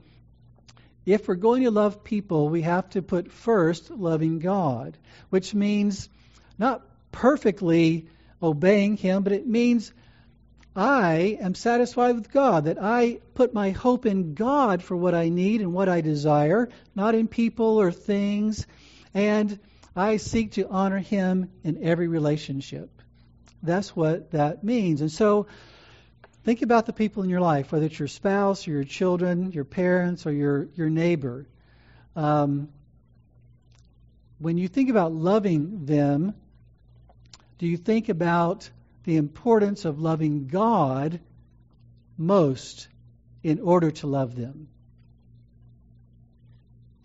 if 1.06 1.28
we're 1.28 1.36
going 1.36 1.64
to 1.64 1.72
love 1.72 2.04
people, 2.04 2.50
we 2.50 2.64
have 2.64 2.90
to 2.92 3.02
put 3.02 3.32
first 3.32 3.90
loving 3.90 4.40
God, 4.40 4.98
which 5.30 5.54
means 5.54 6.10
not 6.58 6.86
perfectly 7.12 8.08
obeying 8.42 8.98
Him, 8.98 9.24
but 9.24 9.34
it 9.34 9.48
means 9.48 9.94
I 10.80 11.38
am 11.42 11.56
satisfied 11.56 12.16
with 12.16 12.32
God, 12.32 12.64
that 12.64 12.82
I 12.82 13.20
put 13.34 13.54
my 13.54 13.72
hope 13.72 14.06
in 14.06 14.34
God 14.34 14.82
for 14.82 14.96
what 14.96 15.14
I 15.14 15.28
need 15.28 15.60
and 15.60 15.74
what 15.74 15.90
I 15.90 16.00
desire, 16.00 16.70
not 16.96 17.16
in 17.16 17.28
people 17.28 17.82
or 17.82 17.92
things, 17.92 18.66
and 19.14 19.60
I 19.94 20.16
seek 20.16 20.54
to 20.54 20.70
honor 20.70 21.00
Him 21.00 21.52
in 21.66 21.84
every 21.84 22.08
relationship. 22.08 22.90
That's 23.62 23.94
what 23.94 24.32
that 24.32 24.64
means. 24.64 25.02
And 25.02 25.12
so, 25.12 25.48
think 26.46 26.62
about 26.62 26.86
the 26.86 26.94
people 26.94 27.24
in 27.24 27.30
your 27.30 27.42
life, 27.42 27.74
whether 27.74 27.88
it's 27.88 28.00
your 28.00 28.08
spouse 28.08 28.66
or 28.66 28.72
your 28.72 28.86
children, 28.86 29.52
your 29.52 29.66
parents, 29.66 30.26
or 30.26 30.32
your, 30.32 30.70
your 30.76 30.90
neighbor. 30.90 31.46
Um, 32.16 32.70
when 34.38 34.58
you 34.58 34.70
think 34.70 34.90
about 34.90 35.12
loving 35.12 35.86
them, 35.88 36.36
do 37.58 37.68
you 37.68 37.76
think 37.76 38.08
about 38.08 38.70
the 39.04 39.18
importance 39.18 39.86
of 39.86 40.00
loving 40.00 40.48
God 40.48 41.20
most 42.18 42.88
in 43.44 43.60
order 43.60 43.92
to 43.92 44.08
love 44.08 44.36
them? 44.36 44.68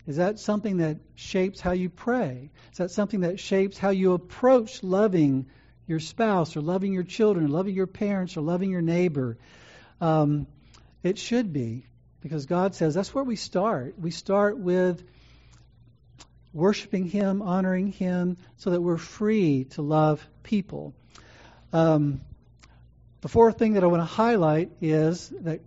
Is 0.07 0.17
that 0.17 0.39
something 0.39 0.79
that 0.79 0.99
shapes 1.15 1.61
how 1.61 1.73
you 1.73 1.89
pray? 1.89 2.51
Is 2.73 2.79
that 2.79 2.91
something 2.91 3.21
that 3.21 3.41
shapes 3.41 3.79
how 3.79 3.91
you 3.91 4.13
approach 4.13 4.83
loving 4.83 5.47
your 5.87 6.01
spouse 6.01 6.57
or 6.57 6.61
loving 6.61 6.93
your 6.93 7.05
children, 7.05 7.47
or 7.47 7.49
loving 7.49 7.75
your 7.75 7.87
parents 7.87 8.37
or 8.37 8.43
loving 8.43 8.71
your 8.71 8.83
neighbor? 8.83 9.39
Um, 10.01 10.47
it 11.03 11.19
should 11.19 11.53
be, 11.53 11.87
because 12.21 12.47
God 12.47 12.75
says 12.75 12.95
that's 12.95 13.15
where 13.15 13.25
we 13.25 13.37
start. 13.37 13.99
We 13.99 14.11
start 14.11 14.59
with 14.59 15.03
worshiping 16.53 17.07
Him, 17.09 17.41
honoring 17.41 17.93
Him, 17.93 18.37
so 18.59 18.71
that 18.71 18.81
we're 18.81 18.99
free 18.99 19.65
to 19.71 19.83
love 19.83 20.27
people. 20.43 20.95
Um, 21.75 22.21
the 23.21 23.29
fourth 23.29 23.59
thing 23.59 23.73
that 23.73 23.83
I 23.83 23.89
want 23.89 24.01
to 24.01 24.05
highlight 24.07 24.71
is 24.81 25.31
that 25.41 25.61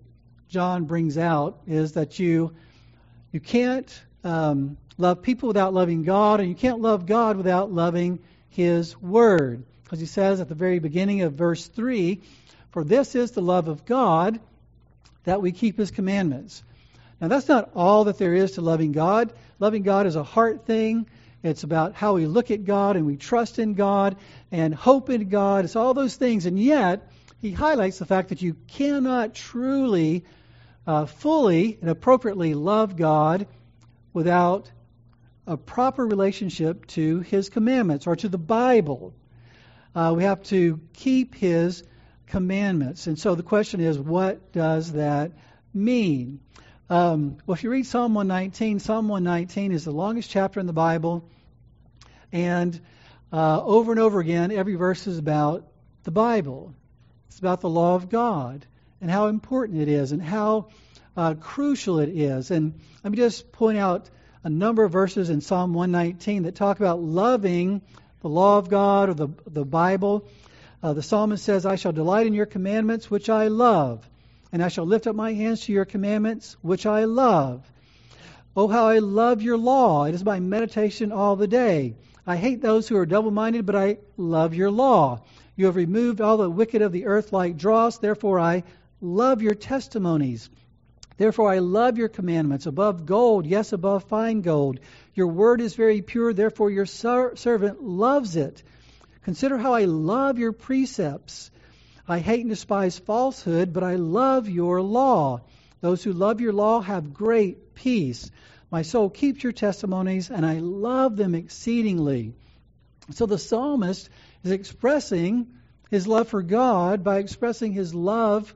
John 0.47 0.85
brings 0.85 1.17
out 1.17 1.59
is 1.67 1.91
that 1.93 2.17
you 2.17 2.55
you 3.33 3.41
can't 3.41 4.01
um, 4.23 4.77
love 4.97 5.21
people 5.21 5.47
without 5.47 5.73
loving 5.73 6.03
God, 6.03 6.39
and 6.39 6.47
you 6.47 6.55
can't 6.55 6.79
love 6.79 7.05
God 7.05 7.35
without 7.35 7.73
loving 7.73 8.19
His 8.51 8.95
Word, 9.01 9.65
because 9.83 9.99
he 9.99 10.05
says 10.05 10.39
at 10.39 10.47
the 10.47 10.55
very 10.55 10.79
beginning 10.79 11.23
of 11.23 11.33
verse 11.33 11.67
three, 11.67 12.21
"For 12.71 12.85
this 12.85 13.13
is 13.13 13.31
the 13.31 13.41
love 13.41 13.67
of 13.67 13.85
God, 13.85 14.39
that 15.25 15.41
we 15.41 15.51
keep 15.51 15.77
His 15.77 15.91
commandments." 15.91 16.63
Now 17.19 17.27
that's 17.27 17.49
not 17.49 17.71
all 17.75 18.05
that 18.05 18.17
there 18.17 18.33
is 18.33 18.51
to 18.51 18.61
loving 18.61 18.93
God. 18.93 19.33
Loving 19.59 19.83
God 19.83 20.07
is 20.07 20.15
a 20.15 20.23
heart 20.23 20.65
thing. 20.65 21.05
It's 21.43 21.63
about 21.63 21.93
how 21.93 22.13
we 22.13 22.25
look 22.25 22.51
at 22.51 22.65
God 22.65 22.95
and 22.95 23.05
we 23.05 23.15
trust 23.15 23.59
in 23.59 23.73
God 23.73 24.17
and 24.51 24.73
hope 24.73 25.09
in 25.09 25.29
God. 25.29 25.65
It's 25.65 25.75
all 25.75 25.93
those 25.93 26.15
things. 26.15 26.45
And 26.45 26.59
yet, 26.59 27.11
he 27.39 27.51
highlights 27.51 27.99
the 27.99 28.05
fact 28.05 28.29
that 28.29 28.41
you 28.41 28.55
cannot 28.67 29.35
truly, 29.35 30.25
uh, 30.87 31.05
fully, 31.05 31.77
and 31.79 31.89
appropriately 31.89 32.53
love 32.53 32.95
God 32.95 33.47
without 34.13 34.71
a 35.45 35.57
proper 35.57 36.05
relationship 36.05 36.87
to 36.87 37.19
his 37.19 37.49
commandments 37.49 38.07
or 38.07 38.15
to 38.15 38.27
the 38.27 38.37
Bible. 38.37 39.13
Uh, 39.95 40.13
we 40.15 40.23
have 40.23 40.43
to 40.43 40.79
keep 40.93 41.35
his 41.35 41.83
commandments. 42.27 43.07
And 43.07 43.17
so 43.17 43.35
the 43.35 43.43
question 43.43 43.79
is, 43.79 43.97
what 43.97 44.51
does 44.51 44.93
that 44.93 45.31
mean? 45.73 46.39
Um, 46.89 47.37
well, 47.45 47.55
if 47.55 47.65
you 47.65 47.69
read 47.69 47.85
Psalm 47.85 48.13
119, 48.13 48.79
Psalm 48.79 49.09
119 49.09 49.73
is 49.73 49.83
the 49.83 49.91
longest 49.91 50.29
chapter 50.29 50.61
in 50.61 50.67
the 50.67 50.73
Bible, 50.73 51.29
and 52.31 52.79
uh, 53.31 53.61
over 53.61 53.91
and 53.91 53.99
over 53.99 54.21
again, 54.21 54.53
every 54.53 54.75
verse 54.75 55.05
is 55.05 55.17
about 55.17 55.67
the 56.03 56.11
Bible. 56.11 56.73
It's 57.27 57.39
about 57.39 57.59
the 57.59 57.69
law 57.69 57.95
of 57.95 58.07
God 58.07 58.65
and 59.01 59.11
how 59.11 59.27
important 59.27 59.81
it 59.81 59.89
is 59.89 60.13
and 60.13 60.21
how 60.21 60.69
uh, 61.17 61.33
crucial 61.33 61.99
it 61.99 62.07
is. 62.07 62.51
And 62.51 62.79
let 63.03 63.11
me 63.11 63.17
just 63.17 63.51
point 63.51 63.77
out 63.77 64.09
a 64.45 64.49
number 64.49 64.85
of 64.85 64.91
verses 64.93 65.29
in 65.29 65.41
Psalm 65.41 65.73
119 65.73 66.43
that 66.43 66.55
talk 66.55 66.79
about 66.79 67.01
loving 67.01 67.81
the 68.21 68.29
law 68.29 68.59
of 68.59 68.69
God 68.69 69.09
or 69.09 69.13
the, 69.13 69.27
the 69.45 69.65
Bible. 69.65 70.25
Uh, 70.81 70.93
the 70.93 71.03
psalmist 71.03 71.43
says, 71.43 71.65
I 71.65 71.75
shall 71.75 71.91
delight 71.91 72.27
in 72.27 72.33
your 72.33 72.45
commandments, 72.45 73.11
which 73.11 73.29
I 73.29 73.49
love 73.49 74.07
and 74.51 74.63
I 74.63 74.67
shall 74.69 74.85
lift 74.85 75.07
up 75.07 75.15
my 75.15 75.33
hands 75.33 75.61
to 75.61 75.73
your 75.73 75.85
commandments, 75.85 76.57
which 76.61 76.85
I 76.85 77.05
love. 77.05 77.69
Oh, 78.55 78.67
how 78.67 78.87
I 78.87 78.99
love 78.99 79.41
your 79.41 79.57
law. 79.57 80.05
It 80.05 80.15
is 80.15 80.25
my 80.25 80.39
meditation 80.39 81.11
all 81.11 81.35
the 81.35 81.47
day. 81.47 81.95
I 82.25 82.37
hate 82.37 82.61
those 82.61 82.87
who 82.87 82.97
are 82.97 83.05
double 83.05 83.31
minded, 83.31 83.65
but 83.65 83.75
I 83.75 83.99
love 84.17 84.53
your 84.53 84.71
law. 84.71 85.21
You 85.55 85.67
have 85.67 85.75
removed 85.75 86.21
all 86.21 86.37
the 86.37 86.49
wicked 86.49 86.81
of 86.81 86.91
the 86.91 87.05
earth 87.05 87.31
like 87.31 87.57
dross. 87.57 87.99
Therefore, 87.99 88.39
I 88.39 88.63
love 88.99 89.41
your 89.41 89.53
testimonies. 89.53 90.49
Therefore, 91.17 91.51
I 91.51 91.59
love 91.59 91.97
your 91.97 92.09
commandments 92.09 92.67
above 92.67 93.05
gold, 93.05 93.47
yes, 93.47 93.73
above 93.73 94.03
fine 94.05 94.41
gold. 94.41 94.79
Your 95.15 95.27
word 95.27 95.61
is 95.61 95.73
very 95.73 96.01
pure. 96.01 96.33
Therefore, 96.33 96.69
your 96.69 96.85
ser- 96.85 97.35
servant 97.35 97.83
loves 97.83 98.35
it. 98.35 98.61
Consider 99.23 99.57
how 99.57 99.73
I 99.73 99.85
love 99.85 100.37
your 100.37 100.51
precepts. 100.51 101.49
I 102.07 102.19
hate 102.19 102.41
and 102.41 102.49
despise 102.49 102.97
falsehood, 102.97 103.73
but 103.73 103.83
I 103.83 103.95
love 103.95 104.47
your 104.47 104.81
law. 104.81 105.41
Those 105.81 106.03
who 106.03 106.13
love 106.13 106.39
your 106.39 106.53
law 106.53 106.79
have 106.79 107.13
great 107.13 107.75
peace. 107.75 108.31
My 108.71 108.81
soul 108.81 109.09
keeps 109.09 109.43
your 109.43 109.51
testimonies, 109.51 110.29
and 110.31 110.45
I 110.45 110.59
love 110.59 111.17
them 111.17 111.35
exceedingly. 111.35 112.33
So 113.11 113.25
the 113.25 113.37
psalmist 113.37 114.09
is 114.43 114.51
expressing 114.51 115.47
his 115.91 116.07
love 116.07 116.29
for 116.29 116.41
God 116.41 117.03
by 117.03 117.19
expressing 117.19 117.73
his 117.73 117.93
love 117.93 118.53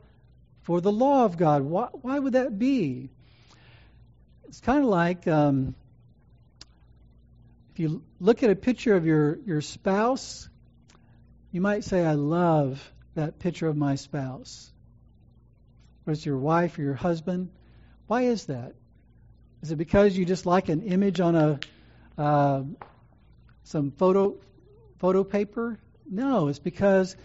for 0.64 0.80
the 0.80 0.92
law 0.92 1.26
of 1.26 1.38
God. 1.38 1.62
Why, 1.64 1.88
why 1.94 2.20
would 2.20 2.34
that 2.34 2.58
be? 2.58 3.10
It's 4.46 4.62
kind 4.62 4.80
of 4.80 4.90
like 4.90 5.28
um, 5.28 5.76
if 7.74 7.80
you 7.80 8.02
look 8.20 8.44
at 8.44 8.50
a 8.50 8.56
picture 8.56 8.96
of 8.96 9.06
your, 9.06 9.40
your 9.46 9.62
spouse, 9.62 10.50
you 11.52 11.62
might 11.62 11.84
say, 11.84 12.06
I 12.06 12.14
love 12.14 12.82
that 13.16 13.40
picture 13.40 13.68
of 13.68 13.76
my 13.78 13.96
spouse? 13.96 14.72
Or 16.06 16.14
it's 16.14 16.26
your 16.26 16.38
wife 16.38 16.78
or 16.78 16.82
your 16.82 16.94
husband? 16.94 17.50
Why 18.08 18.24
is 18.24 18.46
that? 18.48 18.74
Is 19.62 19.72
it 19.72 19.76
because 19.76 20.18
you 20.18 20.26
just 20.26 20.46
like 20.46 20.70
an 20.70 20.82
image 20.82 21.20
on 21.20 21.36
a 21.36 21.60
uh, 22.18 22.64
some 23.64 23.92
photo 23.92 24.36
photo 24.98 25.24
paper? 25.24 25.80
No, 26.10 26.48
it's 26.48 26.60
because 26.60 27.16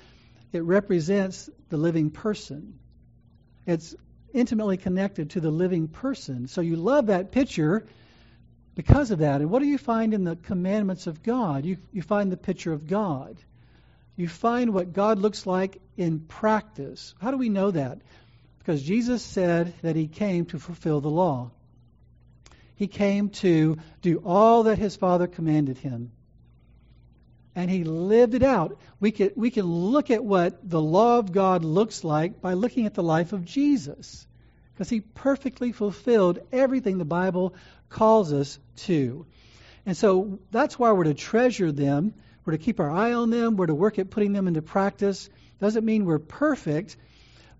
it 0.53 0.62
represents 0.62 1.51
the 1.70 1.77
living 1.77 2.11
person. 2.11 2.79
It's 3.66 3.94
intimately 4.33 4.77
connected 4.77 5.31
to 5.31 5.40
the 5.40 5.51
living 5.51 5.88
person. 5.88 6.46
So 6.46 6.61
you 6.61 6.77
love 6.77 7.07
that 7.07 7.33
picture 7.33 7.87
because 8.75 9.11
of 9.11 9.20
that. 9.20 9.40
And 9.40 9.51
what 9.51 9.61
do 9.61 9.66
you 9.66 9.79
find 9.79 10.14
in 10.14 10.25
the 10.25 10.37
commandments 10.37 11.07
of 11.07 11.22
God? 11.22 11.64
You, 11.64 11.79
you 11.92 12.03
find 12.03 12.31
the 12.31 12.37
picture 12.37 12.72
of 12.72 12.87
God 12.87 13.37
you 14.16 14.29
find 14.29 14.72
what 14.72 14.92
God 14.92 15.18
looks 15.18 15.46
like 15.46 15.81
in 15.96 16.20
practice. 16.20 17.14
How 17.20 17.31
do 17.31 17.37
we 17.37 17.50
know 17.50 17.70
that? 17.70 18.00
Because 18.59 18.83
Jesus 18.83 19.22
said 19.22 19.74
that 19.83 19.94
he 19.94 20.09
came 20.09 20.46
to 20.46 20.59
fulfill 20.59 21.00
the 21.00 21.11
law. 21.11 21.50
He 22.74 22.88
came 22.88 23.31
to 23.31 23.79
do 24.02 24.22
all 24.24 24.64
that 24.64 24.79
his 24.79 24.96
Father 24.96 25.26
commanded 25.26 25.79
him. 25.79 26.12
And 27.55 27.70
he 27.70 27.85
lived 27.85 28.35
it 28.35 28.42
out. 28.42 28.79
We 29.00 29.12
can, 29.12 29.31
we 29.35 29.50
can 29.50 29.64
look 29.64 30.11
at 30.11 30.24
what 30.24 30.68
the 30.68 30.81
law 30.81 31.18
of 31.18 31.33
God 31.33 31.64
looks 31.64 32.05
like 32.05 32.40
by 32.40 32.55
looking 32.55 32.85
at 32.85 32.94
the 32.94 33.02
life 33.02 33.33
of 33.33 33.44
Jesus. 33.44 34.26
Because 34.74 34.90
he 34.90 35.00
perfectly 35.00 35.72
fulfilled 35.72 36.38
everything 36.52 36.98
the 36.98 37.07
Bible 37.07 37.55
calls 37.88 38.33
us 38.33 38.59
to. 38.76 39.26
And 39.87 39.96
so 39.96 40.38
that's 40.50 40.79
why 40.79 40.92
we're 40.92 41.05
to 41.05 41.14
treasure 41.14 41.72
them 41.72 42.12
we're 42.47 42.53
to 42.53 42.59
keep 42.59 42.79
our 42.79 42.91
eye 42.91 43.13
on 43.13 43.31
them. 43.31 43.57
We're 43.57 43.67
to 43.67 43.75
work 43.75 43.99
at 43.99 44.09
putting 44.09 44.33
them 44.33 44.47
into 44.47 44.63
practice. 44.63 45.29
Doesn't 45.61 45.85
mean 45.85 46.05
we're 46.05 46.21
perfect, 46.21 46.97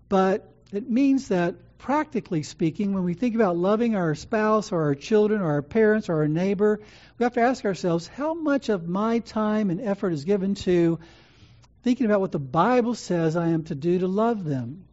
but 0.07 0.53
it 0.71 0.89
means 0.89 1.27
that 1.27 1.77
practically 1.77 2.41
speaking, 2.43 2.93
when 2.93 3.03
we 3.03 3.13
think 3.13 3.35
about 3.35 3.57
loving 3.57 3.95
our 3.95 4.15
spouse 4.15 4.71
or 4.71 4.83
our 4.83 4.95
children 4.95 5.41
or 5.41 5.51
our 5.51 5.61
parents 5.61 6.09
or 6.09 6.15
our 6.15 6.27
neighbor, 6.27 6.79
we 7.17 7.23
have 7.23 7.33
to 7.33 7.41
ask 7.41 7.65
ourselves 7.65 8.07
how 8.07 8.33
much 8.33 8.69
of 8.69 8.87
my 8.87 9.19
time 9.19 9.69
and 9.69 9.81
effort 9.81 10.13
is 10.13 10.23
given 10.23 10.55
to 10.55 10.99
thinking 11.83 12.05
about 12.05 12.21
what 12.21 12.31
the 12.31 12.39
Bible 12.39 12.95
says 12.95 13.35
I 13.35 13.49
am 13.49 13.63
to 13.65 13.75
do 13.75 13.99
to 13.99 14.07
love 14.07 14.43
them. 14.43 14.85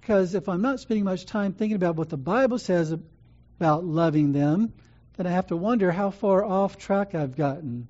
Because 0.00 0.34
if 0.34 0.48
I'm 0.48 0.62
not 0.62 0.80
spending 0.80 1.04
much 1.04 1.26
time 1.26 1.52
thinking 1.52 1.76
about 1.76 1.96
what 1.96 2.08
the 2.08 2.16
Bible 2.16 2.58
says 2.58 2.92
about 3.60 3.84
loving 3.84 4.32
them, 4.32 4.72
then 5.16 5.26
I 5.26 5.30
have 5.30 5.48
to 5.48 5.56
wonder 5.56 5.92
how 5.92 6.10
far 6.10 6.44
off 6.44 6.78
track 6.78 7.14
I've 7.14 7.36
gotten 7.36 7.88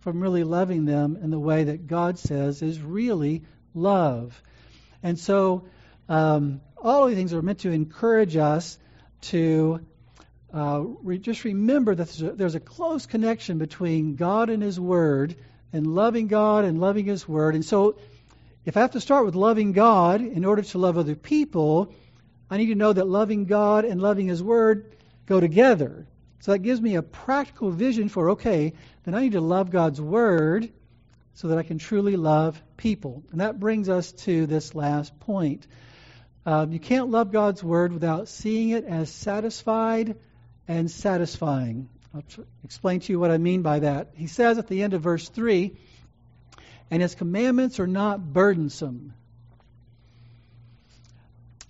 from 0.00 0.20
really 0.20 0.44
loving 0.44 0.84
them 0.84 1.18
in 1.22 1.30
the 1.30 1.38
way 1.38 1.64
that 1.64 1.86
God 1.86 2.18
says 2.18 2.62
is 2.62 2.80
really 2.80 3.42
love. 3.74 4.40
And 5.02 5.18
so, 5.18 5.64
um, 6.08 6.60
all 6.76 7.04
of 7.04 7.10
these 7.10 7.18
things 7.18 7.34
are 7.34 7.42
meant 7.42 7.60
to 7.60 7.70
encourage 7.70 8.36
us 8.36 8.78
to 9.22 9.80
uh, 10.52 10.82
re- 11.02 11.18
just 11.18 11.44
remember 11.44 11.94
that 11.94 12.08
there's 12.08 12.22
a, 12.22 12.32
there's 12.32 12.54
a 12.54 12.60
close 12.60 13.06
connection 13.06 13.58
between 13.58 14.16
God 14.16 14.50
and 14.50 14.62
His 14.62 14.80
Word 14.80 15.36
and 15.72 15.86
loving 15.86 16.26
God 16.26 16.64
and 16.64 16.80
loving 16.80 17.04
His 17.04 17.28
Word. 17.28 17.54
And 17.54 17.64
so, 17.64 17.96
if 18.64 18.76
I 18.76 18.80
have 18.80 18.92
to 18.92 19.00
start 19.00 19.24
with 19.24 19.34
loving 19.34 19.72
God 19.72 20.20
in 20.20 20.44
order 20.44 20.62
to 20.62 20.78
love 20.78 20.98
other 20.98 21.14
people, 21.14 21.94
I 22.50 22.56
need 22.56 22.66
to 22.66 22.74
know 22.74 22.92
that 22.92 23.06
loving 23.06 23.44
God 23.44 23.84
and 23.84 24.00
loving 24.00 24.28
His 24.28 24.42
Word 24.42 24.96
go 25.26 25.40
together. 25.40 26.06
So 26.40 26.52
that 26.52 26.58
gives 26.60 26.80
me 26.80 26.96
a 26.96 27.02
practical 27.02 27.70
vision 27.70 28.08
for 28.08 28.30
okay, 28.30 28.72
then 29.04 29.14
I 29.14 29.20
need 29.20 29.32
to 29.32 29.40
love 29.40 29.70
God's 29.70 30.00
Word 30.00 30.70
so 31.34 31.48
that 31.48 31.58
I 31.58 31.62
can 31.62 31.78
truly 31.78 32.16
love 32.16 32.60
people. 32.76 33.22
And 33.30 33.40
that 33.40 33.60
brings 33.60 33.88
us 33.88 34.12
to 34.24 34.46
this 34.46 34.74
last 34.74 35.18
point. 35.20 35.66
Um, 36.46 36.72
you 36.72 36.80
can't 36.80 37.10
love 37.10 37.30
God's 37.30 37.62
Word 37.62 37.92
without 37.92 38.28
seeing 38.28 38.70
it 38.70 38.84
as 38.84 39.10
satisfied 39.10 40.16
and 40.66 40.90
satisfying. 40.90 41.88
I'll 42.14 42.22
tr- 42.22 42.40
explain 42.64 43.00
to 43.00 43.12
you 43.12 43.20
what 43.20 43.30
I 43.30 43.38
mean 43.38 43.62
by 43.62 43.80
that. 43.80 44.12
He 44.14 44.26
says 44.26 44.58
at 44.58 44.66
the 44.66 44.82
end 44.82 44.94
of 44.94 45.02
verse 45.02 45.28
3 45.28 45.76
and 46.90 47.02
his 47.02 47.14
commandments 47.14 47.78
are 47.78 47.86
not 47.86 48.32
burdensome. 48.32 49.14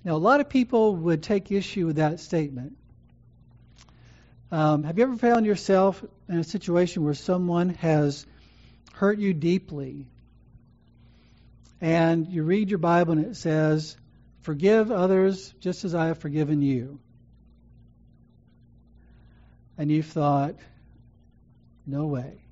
Now, 0.03 0.17
a 0.17 0.19
lot 0.19 0.41
of 0.41 0.49
people 0.49 0.97
would 0.97 1.23
take 1.23 1.53
issue 1.53 1.87
with 1.87 1.97
that 1.97 2.21
statement. 2.21 2.77
Um, 4.53 4.83
have 4.83 4.99
you 4.99 5.05
ever 5.05 5.17
found 5.17 5.47
yourself 5.47 6.05
in 6.29 6.39
a 6.39 6.45
situation 6.45 7.05
where 7.05 7.15
someone 7.15 7.71
has 7.75 8.27
hurt 8.95 9.19
you 9.19 9.33
deeply? 9.33 10.09
And 11.81 12.27
you 12.27 12.43
read 12.43 12.69
your 12.69 12.81
Bible 12.81 13.13
and 13.13 13.25
it 13.27 13.37
says, 13.37 13.97
Forgive 14.43 14.91
others 14.91 15.55
just 15.61 15.85
as 15.85 15.95
I 15.95 16.07
have 16.07 16.19
forgiven 16.19 16.63
you. 16.63 16.99
And 19.79 19.91
you've 19.91 20.07
thought, 20.07 20.57
No 21.87 22.07
way. 22.07 22.43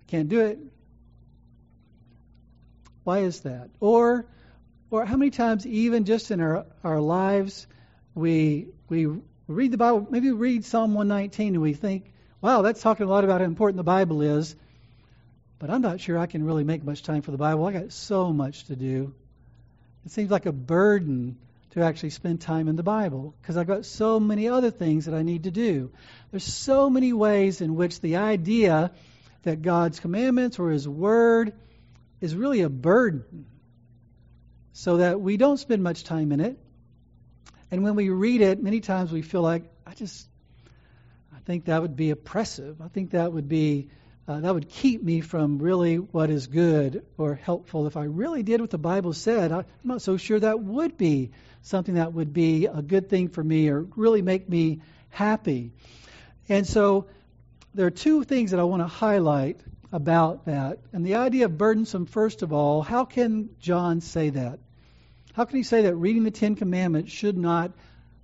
I 0.00 0.10
can't 0.10 0.30
do 0.30 0.40
it. 0.40 0.58
Why 3.04 3.18
is 3.20 3.40
that? 3.40 3.68
Or, 3.78 4.24
or 4.90 5.04
how 5.04 5.18
many 5.18 5.30
times, 5.30 5.66
even 5.66 6.06
just 6.06 6.30
in 6.30 6.40
our, 6.40 6.64
our 6.82 7.00
lives, 7.00 7.66
we 8.14 8.68
we 8.88 9.08
read 9.48 9.70
the 9.70 9.76
Bible, 9.76 10.06
maybe 10.10 10.30
we 10.30 10.36
read 10.38 10.64
Psalm 10.64 10.94
119 10.94 11.54
and 11.54 11.62
we 11.62 11.74
think, 11.74 12.12
wow, 12.40 12.62
that's 12.62 12.80
talking 12.80 13.06
a 13.06 13.10
lot 13.10 13.24
about 13.24 13.40
how 13.40 13.46
important 13.46 13.76
the 13.76 13.84
Bible 13.84 14.22
is, 14.22 14.56
but 15.58 15.70
I'm 15.70 15.82
not 15.82 16.00
sure 16.00 16.18
I 16.18 16.26
can 16.26 16.44
really 16.44 16.64
make 16.64 16.82
much 16.84 17.02
time 17.02 17.22
for 17.22 17.30
the 17.30 17.38
Bible. 17.38 17.66
I 17.66 17.72
got 17.72 17.92
so 17.92 18.32
much 18.32 18.64
to 18.64 18.76
do. 18.76 19.14
It 20.04 20.12
seems 20.12 20.30
like 20.30 20.46
a 20.46 20.52
burden 20.52 21.38
to 21.70 21.82
actually 21.82 22.10
spend 22.10 22.40
time 22.40 22.68
in 22.68 22.76
the 22.76 22.82
Bible 22.82 23.34
because 23.40 23.56
I've 23.56 23.66
got 23.66 23.84
so 23.84 24.20
many 24.20 24.48
other 24.48 24.70
things 24.70 25.06
that 25.06 25.14
I 25.14 25.22
need 25.22 25.44
to 25.44 25.50
do. 25.50 25.90
There's 26.30 26.44
so 26.44 26.88
many 26.88 27.12
ways 27.12 27.60
in 27.60 27.74
which 27.74 28.00
the 28.00 28.16
idea 28.16 28.92
that 29.42 29.62
God's 29.62 30.00
commandments 30.00 30.58
or 30.58 30.70
His 30.70 30.88
Word 30.88 31.52
is 32.20 32.34
really 32.34 32.62
a 32.62 32.68
burden 32.68 33.46
so 34.72 34.98
that 34.98 35.20
we 35.20 35.36
don't 35.36 35.58
spend 35.58 35.82
much 35.82 36.04
time 36.04 36.32
in 36.32 36.40
it. 36.40 36.58
And 37.74 37.82
when 37.82 37.96
we 37.96 38.08
read 38.08 38.40
it, 38.40 38.62
many 38.62 38.78
times 38.78 39.10
we 39.10 39.22
feel 39.22 39.42
like, 39.42 39.64
I 39.84 39.94
just, 39.94 40.28
I 41.34 41.40
think 41.40 41.64
that 41.64 41.82
would 41.82 41.96
be 41.96 42.10
oppressive. 42.10 42.80
I 42.80 42.86
think 42.86 43.10
that 43.10 43.32
would 43.32 43.48
be, 43.48 43.88
uh, 44.28 44.38
that 44.38 44.54
would 44.54 44.68
keep 44.68 45.02
me 45.02 45.22
from 45.22 45.58
really 45.58 45.96
what 45.96 46.30
is 46.30 46.46
good 46.46 47.04
or 47.18 47.34
helpful. 47.34 47.88
If 47.88 47.96
I 47.96 48.04
really 48.04 48.44
did 48.44 48.60
what 48.60 48.70
the 48.70 48.78
Bible 48.78 49.12
said, 49.12 49.50
I'm 49.50 49.64
not 49.82 50.02
so 50.02 50.16
sure 50.16 50.38
that 50.38 50.60
would 50.60 50.96
be 50.96 51.32
something 51.62 51.96
that 51.96 52.12
would 52.12 52.32
be 52.32 52.66
a 52.66 52.80
good 52.80 53.10
thing 53.10 53.26
for 53.26 53.42
me 53.42 53.68
or 53.70 53.80
really 53.96 54.22
make 54.22 54.48
me 54.48 54.80
happy. 55.10 55.72
And 56.48 56.68
so 56.68 57.08
there 57.74 57.88
are 57.88 57.90
two 57.90 58.22
things 58.22 58.52
that 58.52 58.60
I 58.60 58.62
want 58.62 58.82
to 58.82 58.86
highlight 58.86 59.58
about 59.90 60.44
that. 60.44 60.78
And 60.92 61.04
the 61.04 61.16
idea 61.16 61.46
of 61.46 61.58
burdensome, 61.58 62.06
first 62.06 62.42
of 62.42 62.52
all, 62.52 62.82
how 62.82 63.04
can 63.04 63.50
John 63.58 64.00
say 64.00 64.30
that? 64.30 64.60
How 65.34 65.44
can 65.44 65.56
he 65.56 65.64
say 65.64 65.82
that 65.82 65.96
reading 65.96 66.22
the 66.22 66.30
Ten 66.30 66.54
Commandments 66.54 67.10
should 67.10 67.36
not 67.36 67.72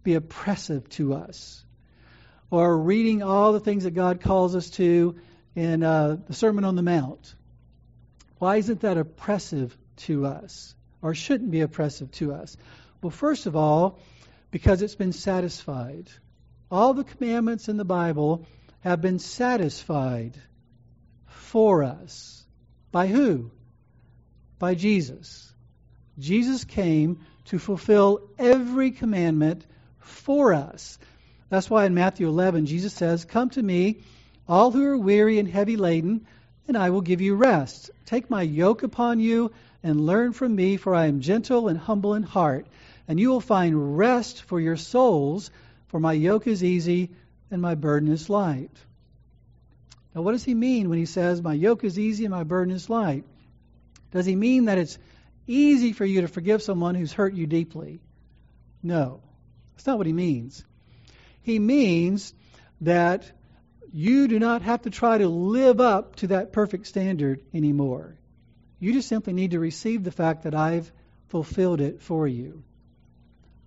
be 0.05 0.15
oppressive 0.15 0.89
to 0.91 1.15
us? 1.15 1.65
Or 2.53 2.79
reading 2.79 3.23
all 3.23 3.53
the 3.53 3.61
things 3.61 3.83
that 3.83 3.93
God 3.93 4.21
calls 4.21 4.55
us 4.55 4.71
to 4.71 5.17
in 5.57 5.83
uh, 5.83 6.19
the 6.27 6.35
Sermon 6.35 6.65
on 6.65 6.77
the 6.77 6.83
Mount. 6.83 7.35
Why 8.39 8.57
isn't 8.57 8.83
that 8.83 8.97
oppressive 8.97 9.77
to 9.99 10.27
us? 10.27 10.75
Or 11.03 11.15
shouldn't 11.15 11.51
be 11.51 11.63
oppressive 11.63 12.13
to 12.13 12.33
us? 12.33 12.57
Well, 13.03 13.11
first 13.11 13.47
of 13.47 13.57
all, 13.57 13.99
because 14.53 14.81
it's 14.81 14.95
been 14.95 15.13
satisfied. 15.13 16.09
All 16.71 16.95
the 16.95 17.05
commandments 17.05 17.69
in 17.69 17.77
the 17.77 17.85
Bible 17.85 18.47
have 18.81 19.01
been 19.01 19.19
satisfied 19.19 20.37
for 21.27 21.83
us. 21.83 22.45
By 22.93 23.09
who? 23.09 23.51
By 24.61 24.77
Jesus. 24.77 25.50
Jesus 26.21 26.65
came 26.65 27.21
to 27.47 27.59
fulfill 27.59 28.21
every 28.39 28.91
commandment 28.91 29.67
for 29.99 30.55
us. 30.55 30.99
That's 31.49 31.69
why 31.69 31.87
in 31.87 31.95
Matthew 31.95 32.29
11, 32.29 32.67
Jesus 32.67 32.93
says, 32.93 33.25
Come 33.25 33.51
to 33.51 33.63
me, 33.63 33.99
all 34.49 34.71
who 34.71 34.85
are 34.85 34.97
weary 34.97 35.39
and 35.39 35.49
heavy 35.49 35.77
laden, 35.77 36.27
and 36.69 36.77
I 36.77 36.91
will 36.91 37.01
give 37.01 37.21
you 37.21 37.35
rest. 37.35 37.91
Take 38.07 38.31
my 38.31 38.43
yoke 38.43 38.83
upon 38.83 39.19
you 39.21 39.53
and 39.83 40.07
learn 40.07 40.33
from 40.33 40.55
me, 40.55 40.77
for 40.77 40.95
I 40.95 41.07
am 41.07 41.21
gentle 41.21 41.69
and 41.69 41.79
humble 41.79 42.15
in 42.15 42.23
heart, 42.23 42.67
and 43.09 43.19
you 43.19 43.31
will 43.31 43.41
find 43.41 43.99
rest 43.99 44.43
for 44.43 44.61
your 44.61 44.77
souls, 44.77 45.51
for 45.89 45.99
my 45.99 46.13
yoke 46.13 46.47
is 46.47 46.63
easy 46.63 47.11
and 47.51 47.61
my 47.61 47.75
burden 47.75 48.13
is 48.13 48.31
light. 48.31 48.71
Now, 50.15 50.23
what 50.23 50.33
does 50.33 50.45
he 50.45 50.55
mean 50.55 50.89
when 50.89 50.99
he 50.99 51.07
says, 51.07 51.43
My 51.43 51.55
yoke 51.55 51.85
is 51.85 51.99
easy 51.99 52.25
and 52.25 52.35
my 52.35 52.45
burden 52.45 52.75
is 52.75 52.91
light? 52.91 53.25
Does 54.13 54.27
he 54.27 54.37
mean 54.37 54.67
that 54.67 54.79
it's 54.79 54.99
easy 55.51 55.93
for 55.93 56.05
you 56.05 56.23
to 56.23 56.29
forgive 56.29 56.63
someone 56.63 56.95
who's 56.95 57.13
hurt 57.13 57.35
you 57.35 57.47
deeply? 57.47 58.01
No, 58.83 59.21
that's 59.75 59.87
not 59.87 59.99
what 59.99 60.07
he 60.07 60.13
means. 60.13 60.65
He 61.43 61.59
means 61.59 62.33
that 62.83 63.31
you 63.93 64.29
do 64.29 64.39
not 64.39 64.63
have 64.63 64.83
to 64.83 64.91
try 64.91 65.19
to 65.19 65.29
live 65.29 65.81
up 65.81 66.17
to 66.17 66.29
that 66.29 66.53
perfect 66.53 66.87
standard 66.87 67.43
anymore. 67.53 68.17
You 68.79 68.93
just 68.93 69.09
simply 69.09 69.33
need 69.33 69.51
to 69.51 69.59
receive 69.61 70.05
the 70.05 70.13
fact 70.13 70.45
that 70.45 70.55
I've 70.55 70.91
fulfilled 71.29 71.81
it 71.81 72.01
for 72.01 72.27
you. 72.27 72.63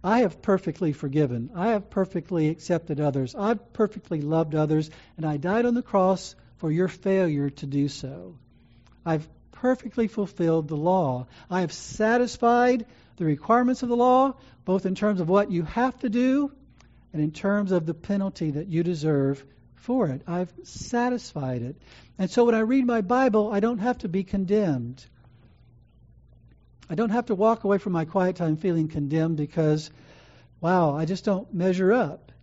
I 0.03 0.19
have 0.19 0.41
perfectly 0.41 0.91
forgiven. 0.91 1.51
I 1.55 1.69
have 1.69 1.89
perfectly 1.89 2.49
accepted 2.49 2.99
others. 2.99 3.35
I've 3.35 3.71
perfectly 3.73 4.21
loved 4.21 4.55
others, 4.55 4.89
and 5.15 5.25
I 5.25 5.37
died 5.37 5.65
on 5.65 5.75
the 5.75 5.81
cross 5.81 6.35
for 6.57 6.71
your 6.71 6.87
failure 6.87 7.49
to 7.49 7.65
do 7.65 7.87
so. 7.87 8.37
I've 9.05 9.27
perfectly 9.63 10.09
fulfilled 10.09 10.67
the 10.67 10.75
law. 10.75 11.25
I 11.49 11.61
have 11.61 11.71
satisfied 11.71 12.85
the 13.15 13.23
requirements 13.23 13.81
of 13.81 13.87
the 13.87 13.95
law, 13.95 14.33
both 14.65 14.85
in 14.85 14.93
terms 14.93 15.21
of 15.21 15.29
what 15.29 15.51
you 15.51 15.63
have 15.63 15.97
to 15.99 16.09
do 16.09 16.51
and 17.13 17.21
in 17.23 17.31
terms 17.31 17.71
of 17.71 17.85
the 17.85 17.93
penalty 17.93 18.51
that 18.51 18.67
you 18.67 18.83
deserve 18.83 19.41
for 19.75 20.09
it. 20.09 20.21
I've 20.27 20.51
satisfied 20.63 21.61
it. 21.61 21.77
And 22.19 22.29
so 22.29 22.43
when 22.43 22.55
I 22.55 22.59
read 22.59 22.85
my 22.85 22.99
Bible, 22.99 23.53
I 23.53 23.61
don't 23.61 23.77
have 23.77 23.99
to 23.99 24.09
be 24.09 24.25
condemned. 24.25 25.05
I 26.89 26.95
don't 26.95 27.11
have 27.11 27.27
to 27.27 27.35
walk 27.35 27.63
away 27.63 27.77
from 27.77 27.93
my 27.93 28.03
quiet 28.03 28.35
time 28.35 28.57
feeling 28.57 28.89
condemned 28.89 29.37
because, 29.37 29.91
wow, 30.59 30.93
I 30.93 31.05
just 31.05 31.23
don't 31.23 31.53
measure 31.53 31.93
up. 31.93 32.33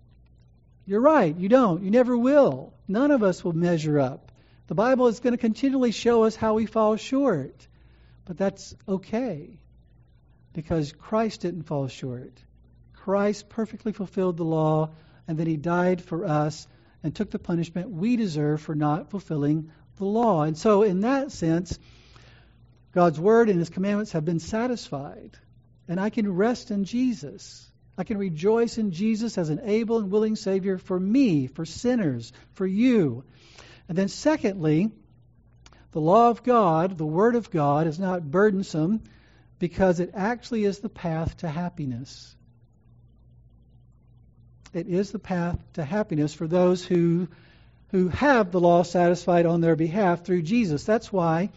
You're 0.87 1.03
right, 1.03 1.37
you 1.37 1.51
don't. 1.51 1.83
You 1.83 1.91
never 1.91 2.17
will. 2.17 2.73
None 2.89 3.11
of 3.11 3.23
us 3.23 3.45
will 3.45 3.53
measure 3.53 4.01
up. 4.01 4.30
The 4.71 4.77
Bible 4.77 5.09
is 5.09 5.19
going 5.19 5.33
to 5.33 5.37
continually 5.37 5.91
show 5.91 6.23
us 6.23 6.37
how 6.37 6.55
we 6.55 6.65
fall 6.65 6.95
short. 6.95 7.67
But 8.25 8.39
that's 8.39 8.73
okay 8.89 9.59
because 10.53 10.93
Christ 10.93 11.41
didn't 11.41 11.65
fall 11.65 11.89
short. 11.89 12.39
Christ 12.93 13.49
perfectly 13.49 13.91
fulfilled 13.91 14.37
the 14.37 14.45
law, 14.45 14.91
and 15.27 15.37
then 15.37 15.49
he 15.49 15.57
died 15.57 16.01
for 16.01 16.25
us 16.25 16.69
and 17.03 17.13
took 17.13 17.33
the 17.33 17.41
punishment 17.41 17.91
we 17.91 18.15
deserve 18.15 18.61
for 18.61 18.77
not 18.77 19.11
fulfilling 19.11 19.73
the 19.97 20.05
law. 20.05 20.43
And 20.45 20.57
so, 20.57 20.85
in 20.85 21.01
that 21.01 21.33
sense, 21.33 21.77
God's 22.93 23.19
word 23.19 23.49
and 23.49 23.59
his 23.59 23.71
commandments 23.71 24.13
have 24.13 24.25
been 24.25 24.39
satisfied. 24.39 25.37
And 25.89 25.99
I 25.99 26.11
can 26.11 26.33
rest 26.33 26.71
in 26.71 26.85
Jesus. 26.85 27.69
I 27.99 28.05
can 28.05 28.19
rejoice 28.19 28.79
in 28.79 28.93
Jesus 28.93 29.37
as 29.37 29.51
an 29.51 29.63
able 29.65 29.99
and 29.99 30.13
willing 30.13 30.37
Savior 30.37 30.79
for 30.79 31.01
me, 31.01 31.49
for 31.49 31.65
sinners, 31.65 32.33
for 32.53 32.69
you. 32.69 33.25
And 33.91 33.99
then, 33.99 34.07
secondly, 34.07 34.93
the 35.91 36.01
law 36.01 36.31
of 36.31 36.45
God, 36.45 36.97
the 36.97 37.05
Word 37.05 37.35
of 37.35 37.51
God, 37.51 37.89
is 37.89 37.99
not 37.99 38.31
burdensome 38.31 39.03
because 39.59 39.99
it 39.99 40.13
actually 40.15 40.65
is 40.65 40.79
the 40.79 40.89
path 40.89 41.39
to 41.39 41.49
happiness. 41.49 42.37
It 44.73 44.87
is 44.87 45.11
the 45.11 45.19
path 45.19 45.59
to 45.73 45.83
happiness 45.85 46.33
for 46.33 46.47
those 46.47 46.85
who, 46.85 47.27
who 47.89 48.07
have 48.07 48.53
the 48.53 48.61
law 48.61 48.85
satisfied 48.85 49.45
on 49.45 49.61
their 49.61 49.75
behalf 49.75 50.25
through 50.25 50.43
Jesus. 50.43 50.85
That's 50.85 51.13
why 51.13 51.51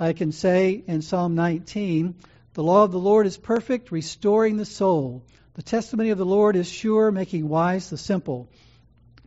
I 0.00 0.12
can 0.12 0.32
say 0.32 0.82
in 0.84 1.02
Psalm 1.02 1.36
19, 1.36 2.16
the 2.54 2.64
law 2.64 2.82
of 2.82 2.90
the 2.90 2.98
Lord 2.98 3.28
is 3.28 3.36
perfect, 3.36 3.92
restoring 3.92 4.56
the 4.56 4.64
soul. 4.64 5.22
The 5.54 5.62
testimony 5.62 6.10
of 6.10 6.18
the 6.18 6.26
Lord 6.26 6.56
is 6.56 6.68
sure, 6.68 7.12
making 7.12 7.48
wise 7.48 7.90
the 7.90 7.96
simple. 7.96 8.48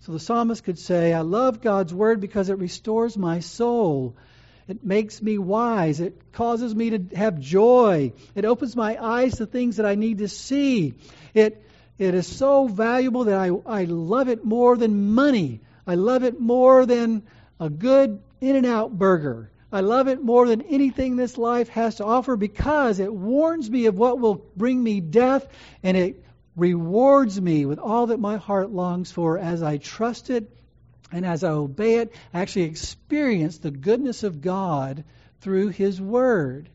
So 0.00 0.12
the 0.12 0.20
psalmist 0.20 0.64
could 0.64 0.78
say, 0.78 1.12
I 1.12 1.22
love 1.22 1.60
God's 1.60 1.92
word 1.92 2.20
because 2.20 2.48
it 2.48 2.58
restores 2.58 3.16
my 3.16 3.40
soul. 3.40 4.16
It 4.68 4.84
makes 4.84 5.22
me 5.22 5.38
wise. 5.38 6.00
It 6.00 6.32
causes 6.32 6.74
me 6.74 6.90
to 6.90 7.16
have 7.16 7.38
joy. 7.38 8.12
It 8.34 8.44
opens 8.44 8.74
my 8.74 9.02
eyes 9.02 9.36
to 9.36 9.46
things 9.46 9.76
that 9.76 9.86
I 9.86 9.94
need 9.94 10.18
to 10.18 10.28
see. 10.28 10.94
It 11.34 11.62
it 11.98 12.14
is 12.14 12.26
so 12.26 12.66
valuable 12.66 13.24
that 13.24 13.38
I, 13.38 13.50
I 13.64 13.84
love 13.84 14.28
it 14.28 14.44
more 14.44 14.76
than 14.76 15.14
money. 15.14 15.60
I 15.86 15.94
love 15.94 16.24
it 16.24 16.38
more 16.38 16.84
than 16.84 17.22
a 17.58 17.70
good 17.70 18.20
In 18.40 18.56
N 18.56 18.66
Out 18.66 18.96
burger. 18.96 19.50
I 19.72 19.80
love 19.80 20.06
it 20.08 20.22
more 20.22 20.46
than 20.46 20.62
anything 20.62 21.16
this 21.16 21.38
life 21.38 21.68
has 21.70 21.96
to 21.96 22.04
offer 22.04 22.36
because 22.36 23.00
it 23.00 23.12
warns 23.12 23.70
me 23.70 23.86
of 23.86 23.96
what 23.96 24.18
will 24.20 24.44
bring 24.56 24.82
me 24.82 25.00
death 25.00 25.46
and 25.82 25.96
it 25.96 26.22
rewards 26.56 27.40
me 27.40 27.66
with 27.66 27.78
all 27.78 28.08
that 28.08 28.18
my 28.18 28.36
heart 28.38 28.70
longs 28.70 29.12
for 29.12 29.38
as 29.38 29.62
I 29.62 29.76
trust 29.76 30.30
it 30.30 30.50
and 31.12 31.24
as 31.24 31.44
I 31.44 31.50
obey 31.50 31.96
it. 31.96 32.14
I 32.32 32.40
actually 32.40 32.64
experience 32.64 33.58
the 33.58 33.70
goodness 33.70 34.22
of 34.22 34.40
God 34.40 35.04
through 35.40 35.68
His 35.68 36.00
Word. 36.00 36.68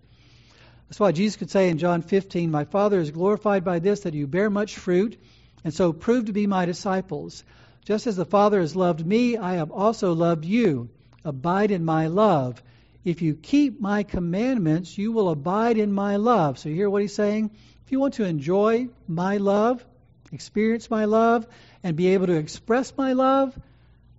That's 0.88 1.00
why 1.00 1.12
Jesus 1.12 1.38
could 1.38 1.50
say 1.50 1.70
in 1.70 1.78
John 1.78 2.02
15, 2.02 2.52
My 2.52 2.66
Father 2.66 3.00
is 3.00 3.12
glorified 3.12 3.64
by 3.64 3.80
this, 3.80 4.02
that 4.02 4.14
you 4.14 4.28
bear 4.28 4.50
much 4.50 4.78
fruit, 4.78 5.18
and 5.64 5.74
so 5.74 5.94
prove 5.94 6.26
to 6.26 6.34
be 6.34 6.48
my 6.48 6.66
disciples. 6.66 7.44
Just 7.86 8.08
as 8.08 8.16
the 8.16 8.26
Father 8.26 8.60
has 8.60 8.76
loved 8.76 9.06
me, 9.06 9.38
I 9.38 9.56
have 9.56 9.72
also 9.72 10.14
loved 10.14 10.46
you. 10.46 10.90
Abide 11.24 11.72
in 11.72 11.86
my 11.86 12.08
love. 12.08 12.62
If 13.04 13.22
you 13.22 13.34
keep 13.34 13.80
my 13.80 14.04
commandments, 14.04 14.98
you 14.98 15.12
will 15.12 15.30
abide 15.30 15.78
in 15.78 15.92
my 15.92 16.18
love. 16.18 16.60
So, 16.60 16.70
you 16.70 16.76
hear 16.76 16.90
what 16.90 17.02
he's 17.02 17.16
saying? 17.16 17.52
If 17.92 17.94
you 17.94 18.00
want 18.00 18.14
to 18.14 18.24
enjoy 18.24 18.88
my 19.06 19.36
love, 19.36 19.86
experience 20.32 20.90
my 20.90 21.04
love, 21.04 21.46
and 21.84 21.98
be 21.98 22.14
able 22.14 22.28
to 22.28 22.38
express 22.38 22.94
my 22.96 23.12
love, 23.12 23.54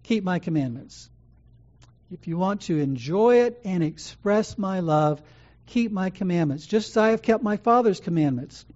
keep 0.03 0.23
my 0.25 0.41
commandments. 0.41 1.09
If 2.11 2.29
you 2.29 2.37
want 2.37 2.61
to 2.65 2.79
enjoy 2.79 3.45
it 3.45 3.63
and 3.65 3.83
express 3.83 4.59
my 4.59 4.81
love, 4.81 5.23
keep 5.65 5.91
my 5.91 6.11
commandments, 6.11 6.67
just 6.67 6.91
as 6.91 6.97
I 6.99 7.09
have 7.13 7.23
kept 7.23 7.43
my 7.43 7.57
Father's 7.57 7.99
commandments 7.99 8.67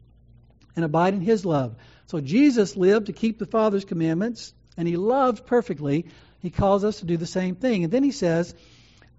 and 0.77 0.83
abide 0.83 1.13
in 1.13 1.21
his 1.21 1.45
love. 1.45 1.77
So 2.07 2.23
Jesus 2.23 2.75
lived 2.75 3.09
to 3.09 3.13
keep 3.13 3.39
the 3.39 3.45
Father's 3.45 3.85
commandments, 3.85 4.55
and 4.79 4.89
he 4.89 4.97
loved 4.97 5.45
perfectly. 5.45 6.07
He 6.41 6.49
calls 6.49 6.85
us 6.85 7.01
to 7.01 7.05
do 7.05 7.19
the 7.19 7.27
same 7.27 7.55
thing. 7.55 7.85
And 7.85 7.93
then 7.93 8.03
he 8.03 8.13
says, 8.13 8.55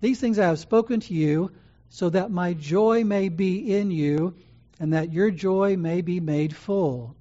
These 0.01 0.19
things 0.19 0.39
I 0.39 0.47
have 0.47 0.57
spoken 0.57 1.01
to 1.01 1.13
you, 1.13 1.51
so 1.89 2.09
that 2.09 2.31
my 2.31 2.53
joy 2.53 3.03
may 3.03 3.29
be 3.29 3.75
in 3.77 3.91
you, 3.91 4.33
and 4.79 4.93
that 4.93 5.11
your 5.11 5.31
joy 5.31 5.77
may 5.77 6.01
be 6.01 6.19
made 6.19 6.55
full. 6.55 7.15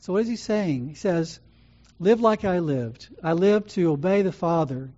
So, 0.00 0.12
what 0.12 0.22
is 0.22 0.28
he 0.28 0.36
saying? 0.36 0.88
He 0.88 0.94
says, 0.94 1.40
Live 1.98 2.20
like 2.20 2.44
I 2.44 2.58
lived. 2.58 3.08
I 3.22 3.32
lived 3.32 3.70
to 3.70 3.92
obey 3.92 4.22
the 4.22 4.32
Father 4.32 4.90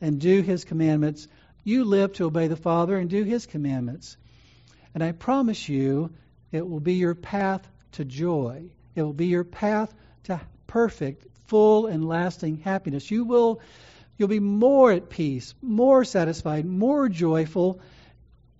and 0.00 0.20
do 0.20 0.40
his 0.40 0.64
commandments 0.64 1.28
you 1.68 1.84
live 1.84 2.14
to 2.14 2.24
obey 2.24 2.48
the 2.48 2.56
Father 2.56 2.96
and 2.96 3.10
do 3.10 3.24
His 3.24 3.44
commandments. 3.44 4.16
And 4.94 5.04
I 5.04 5.12
promise 5.12 5.68
you, 5.68 6.10
it 6.50 6.66
will 6.66 6.80
be 6.80 6.94
your 6.94 7.14
path 7.14 7.68
to 7.92 8.06
joy. 8.06 8.70
It 8.94 9.02
will 9.02 9.12
be 9.12 9.26
your 9.26 9.44
path 9.44 9.94
to 10.24 10.40
perfect, 10.66 11.26
full, 11.46 11.86
and 11.86 12.08
lasting 12.08 12.60
happiness. 12.60 13.10
You 13.10 13.24
will 13.24 13.60
you'll 14.16 14.28
be 14.28 14.40
more 14.40 14.92
at 14.92 15.10
peace, 15.10 15.54
more 15.60 16.06
satisfied, 16.06 16.64
more 16.64 17.10
joyful 17.10 17.80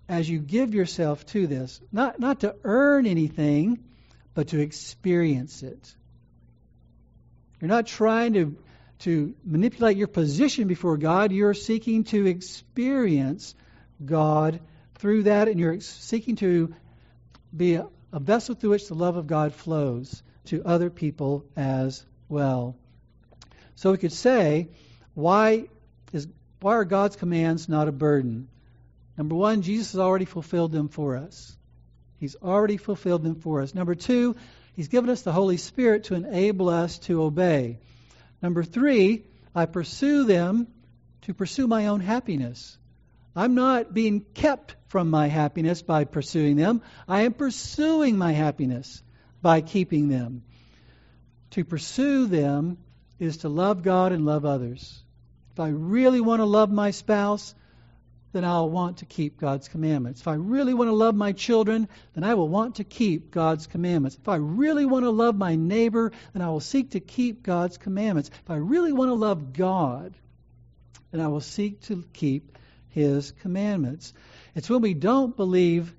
as 0.08 0.28
you 0.28 0.38
give 0.38 0.74
yourself 0.74 1.24
to 1.26 1.46
this. 1.46 1.80
Not 1.92 2.18
not 2.18 2.40
to 2.40 2.54
earn 2.64 3.06
anything, 3.06 3.84
but 4.34 4.48
to 4.48 4.60
experience 4.60 5.62
it. 5.62 5.94
You're 7.60 7.68
not 7.68 7.86
trying 7.86 8.32
to 8.34 8.56
to 9.00 9.34
manipulate 9.44 9.96
your 9.96 10.08
position 10.08 10.66
before 10.66 10.96
God. 10.96 11.30
You're 11.30 11.54
seeking 11.54 12.04
to 12.04 12.26
experience 12.26 13.54
God 14.04 14.60
through 14.96 15.24
that, 15.24 15.48
and 15.48 15.60
you're 15.60 15.80
seeking 15.80 16.36
to 16.36 16.74
be 17.56 17.74
a, 17.74 17.86
a 18.12 18.18
vessel 18.18 18.54
through 18.54 18.70
which 18.70 18.88
the 18.88 18.94
love 18.94 19.16
of 19.16 19.26
God 19.26 19.54
flows 19.54 20.22
to 20.46 20.64
other 20.64 20.90
people 20.90 21.44
as 21.56 22.04
well. 22.28 22.76
So 23.76 23.92
we 23.92 23.98
could 23.98 24.12
say, 24.12 24.68
why 25.14 25.68
is 26.12 26.26
why 26.60 26.74
are 26.74 26.84
God's 26.84 27.16
commands 27.16 27.68
not 27.68 27.86
a 27.86 27.92
burden? 27.92 28.48
Number 29.18 29.34
one, 29.34 29.62
Jesus 29.62 29.92
has 29.92 30.00
already 30.00 30.24
fulfilled 30.24 30.70
them 30.70 30.88
for 30.88 31.16
us. 31.16 31.56
He's 32.18 32.36
already 32.36 32.76
fulfilled 32.76 33.24
them 33.24 33.34
for 33.34 33.60
us. 33.60 33.74
Number 33.74 33.96
two, 33.96 34.36
He's 34.74 34.88
given 34.88 35.10
us 35.10 35.22
the 35.22 35.32
Holy 35.32 35.56
Spirit 35.56 36.04
to 36.04 36.14
enable 36.14 36.68
us 36.68 36.98
to 37.00 37.24
obey. 37.24 37.80
Number 38.40 38.62
three, 38.62 39.24
I 39.52 39.66
pursue 39.66 40.22
them 40.22 40.68
to 41.22 41.34
pursue 41.34 41.66
my 41.66 41.88
own 41.88 41.98
happiness. 41.98 42.78
I'm 43.34 43.56
not 43.56 43.92
being 43.92 44.20
kept 44.20 44.76
from 44.86 45.10
my 45.10 45.26
happiness 45.26 45.82
by 45.82 46.04
pursuing 46.04 46.54
them. 46.54 46.82
I 47.08 47.22
am 47.22 47.32
pursuing 47.32 48.16
my 48.16 48.32
happiness 48.32 49.02
by 49.42 49.60
keeping 49.62 50.08
them. 50.08 50.44
To 51.52 51.64
pursue 51.64 52.26
them 52.26 52.78
is 53.18 53.38
to 53.38 53.48
love 53.48 53.82
God 53.82 54.12
and 54.12 54.24
love 54.24 54.44
others. 54.44 55.02
If 55.52 55.60
I 55.60 55.70
really 55.70 56.20
want 56.20 56.38
to 56.38 56.44
love 56.44 56.70
my 56.70 56.92
spouse, 56.92 57.52
then 58.32 58.44
I'll 58.44 58.68
want 58.68 58.98
to 58.98 59.06
keep 59.06 59.38
God's 59.38 59.68
commandments. 59.68 60.20
If 60.20 60.28
I 60.28 60.34
really 60.34 60.74
want 60.74 60.88
to 60.88 60.94
love 60.94 61.14
my 61.14 61.32
children, 61.32 61.88
then 62.14 62.24
I 62.24 62.34
will 62.34 62.48
want 62.48 62.76
to 62.76 62.84
keep 62.84 63.30
God's 63.30 63.66
commandments. 63.66 64.18
If 64.20 64.28
I 64.28 64.36
really 64.36 64.84
want 64.84 65.04
to 65.04 65.10
love 65.10 65.36
my 65.36 65.56
neighbor, 65.56 66.12
then 66.32 66.42
I 66.42 66.50
will 66.50 66.60
seek 66.60 66.90
to 66.90 67.00
keep 67.00 67.42
God's 67.42 67.78
commandments. 67.78 68.30
If 68.44 68.50
I 68.50 68.56
really 68.56 68.92
want 68.92 69.10
to 69.10 69.14
love 69.14 69.52
God, 69.54 70.14
then 71.10 71.20
I 71.20 71.28
will 71.28 71.40
seek 71.40 71.80
to 71.82 72.04
keep 72.12 72.58
His 72.90 73.32
commandments. 73.40 74.12
It's 74.54 74.68
when 74.68 74.82
we 74.82 74.94
don't 74.94 75.34
believe 75.34 75.94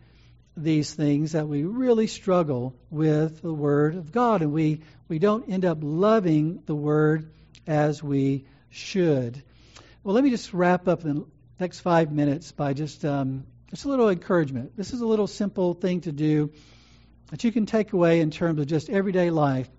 these 0.56 0.94
things 0.94 1.32
that 1.32 1.48
we 1.48 1.64
really 1.64 2.08
struggle 2.08 2.76
with 2.92 3.42
the 3.42 3.54
Word 3.54 3.96
of 3.96 4.12
God, 4.12 4.42
and 4.42 4.52
we, 4.52 4.82
we 5.08 5.18
don't 5.18 5.50
end 5.50 5.66
up 5.66 5.80
loving 5.82 6.62
the 6.66 6.76
Word 6.76 7.32
as 7.66 8.04
we 8.04 8.46
should. 8.70 9.42
Well, 10.04 10.14
let 10.14 10.24
me 10.24 10.30
just 10.30 10.54
wrap 10.54 10.88
up 10.88 11.06
and 11.06 11.26
next 11.60 11.82
five 11.82 12.12
minutes 12.12 12.52
by 12.52 12.74
just 12.74 13.04
um, 13.04 13.46
just 13.70 13.86
a 13.86 13.90
little 13.90 14.10
encouragement. 14.10 14.76
This 14.78 14.94
is 14.94 15.02
a 15.02 15.06
little 15.06 15.28
simple 15.28 15.74
thing 15.74 16.02
to 16.02 16.12
do 16.12 16.52
that 17.32 17.44
you 17.44 17.52
can 17.52 17.66
take 17.66 17.94
away 17.94 18.22
in 18.22 18.32
terms 18.32 18.60
of 18.60 18.68
just 18.68 18.90
everyday 18.90 19.30
life. 19.30 19.70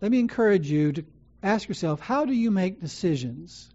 Let 0.00 0.10
me 0.10 0.18
encourage 0.18 0.68
you 0.68 0.92
to 0.92 1.04
ask 1.42 1.68
yourself, 1.68 2.00
how 2.00 2.24
do 2.24 2.32
you 2.32 2.50
make 2.50 2.80
decisions? 2.80 3.68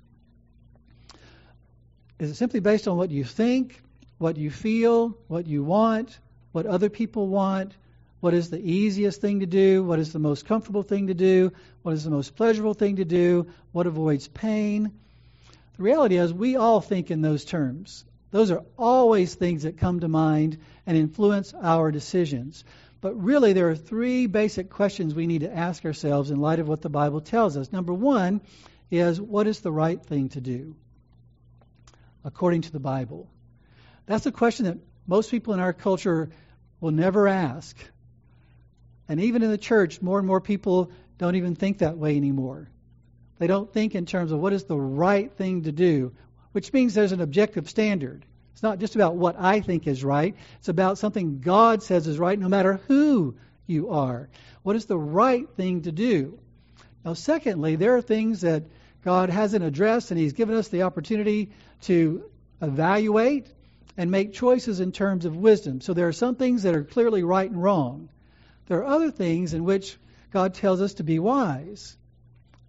Is 2.19 2.31
it 2.31 2.35
simply 2.35 2.59
based 2.59 2.87
on 2.87 2.97
what 2.97 3.11
you 3.11 3.23
think, 3.23 3.81
what 4.17 4.35
you 4.37 4.49
feel, 4.49 5.17
what 5.27 5.45
you 5.45 5.63
want, 5.63 6.17
what 6.51 6.65
other 6.65 6.89
people 6.89 7.27
want? 7.27 7.73
What 8.19 8.33
is 8.33 8.49
the 8.49 8.59
easiest 8.59 9.21
thing 9.21 9.41
to 9.41 9.45
do? 9.45 9.83
What 9.83 9.99
is 9.99 10.11
the 10.11 10.19
most 10.19 10.47
comfortable 10.47 10.81
thing 10.81 11.07
to 11.07 11.13
do? 11.13 11.53
What 11.83 11.93
is 11.93 12.03
the 12.03 12.09
most 12.09 12.35
pleasurable 12.35 12.73
thing 12.73 12.95
to 12.95 13.05
do? 13.05 13.47
What 13.71 13.85
avoids 13.85 14.27
pain? 14.27 14.91
The 15.77 15.83
reality 15.83 16.17
is, 16.17 16.33
we 16.33 16.55
all 16.55 16.81
think 16.81 17.11
in 17.11 17.21
those 17.21 17.45
terms. 17.45 18.03
Those 18.31 18.51
are 18.51 18.65
always 18.77 19.35
things 19.35 19.63
that 19.63 19.77
come 19.77 19.99
to 19.99 20.07
mind 20.07 20.57
and 20.85 20.97
influence 20.97 21.53
our 21.53 21.91
decisions. 21.91 22.63
But 22.99 23.21
really, 23.21 23.53
there 23.53 23.69
are 23.69 23.75
three 23.75 24.25
basic 24.25 24.69
questions 24.69 25.13
we 25.13 25.27
need 25.27 25.41
to 25.41 25.55
ask 25.55 25.85
ourselves 25.85 26.31
in 26.31 26.39
light 26.39 26.59
of 26.59 26.67
what 26.67 26.81
the 26.81 26.89
Bible 26.89 27.21
tells 27.21 27.55
us. 27.55 27.71
Number 27.71 27.93
one 27.93 28.41
is, 28.89 29.21
what 29.21 29.47
is 29.47 29.59
the 29.59 29.71
right 29.71 30.03
thing 30.03 30.29
to 30.29 30.41
do 30.41 30.75
according 32.25 32.63
to 32.63 32.71
the 32.71 32.79
Bible? 32.79 33.29
That's 34.07 34.25
a 34.25 34.31
question 34.31 34.65
that 34.65 34.79
most 35.05 35.29
people 35.29 35.53
in 35.53 35.59
our 35.59 35.73
culture 35.73 36.29
will 36.81 36.91
never 36.91 37.27
ask. 37.27 37.77
And 39.07 39.21
even 39.21 39.43
in 39.43 39.51
the 39.51 39.57
church, 39.57 40.01
more 40.01 40.17
and 40.17 40.27
more 40.27 40.41
people 40.41 40.91
don't 41.17 41.35
even 41.35 41.55
think 41.55 41.79
that 41.79 41.97
way 41.97 42.17
anymore. 42.17 42.67
They 43.39 43.47
don't 43.47 43.71
think 43.71 43.95
in 43.95 44.05
terms 44.05 44.31
of 44.31 44.39
what 44.39 44.53
is 44.53 44.63
the 44.63 44.79
right 44.79 45.31
thing 45.31 45.63
to 45.63 45.71
do, 45.71 46.13
which 46.51 46.73
means 46.73 46.93
there's 46.93 47.11
an 47.11 47.21
objective 47.21 47.69
standard. 47.69 48.25
It's 48.53 48.63
not 48.63 48.79
just 48.79 48.95
about 48.95 49.15
what 49.15 49.35
I 49.39 49.59
think 49.61 49.85
is 49.85 50.03
right, 50.03 50.35
it's 50.57 50.69
about 50.69 50.97
something 50.97 51.39
God 51.39 51.83
says 51.83 52.07
is 52.07 52.17
right 52.17 52.39
no 52.39 52.49
matter 52.49 52.79
who 52.87 53.35
you 53.67 53.91
are. 53.91 54.29
What 54.63 54.75
is 54.75 54.85
the 54.85 54.97
right 54.97 55.47
thing 55.55 55.83
to 55.83 55.91
do? 55.91 56.39
Now, 57.05 57.13
secondly, 57.13 57.75
there 57.75 57.95
are 57.95 58.01
things 58.01 58.41
that 58.41 58.63
God 59.03 59.29
hasn't 59.29 59.63
addressed, 59.63 60.11
and 60.11 60.19
He's 60.19 60.33
given 60.33 60.55
us 60.55 60.69
the 60.69 60.83
opportunity 60.83 61.51
to 61.83 62.23
evaluate 62.61 63.47
and 63.95 64.11
make 64.11 64.33
choices 64.33 64.79
in 64.79 64.91
terms 64.91 65.25
of 65.25 65.35
wisdom. 65.35 65.81
So 65.81 65.93
there 65.93 66.07
are 66.07 66.13
some 66.13 66.35
things 66.35 66.63
that 66.63 66.75
are 66.75 66.83
clearly 66.83 67.23
right 67.23 67.49
and 67.49 67.61
wrong. 67.61 68.09
There 68.67 68.79
are 68.79 68.85
other 68.85 69.11
things 69.11 69.53
in 69.53 69.63
which 69.63 69.97
God 70.31 70.55
tells 70.55 70.81
us 70.81 70.95
to 70.95 71.03
be 71.03 71.19
wise. 71.19 71.95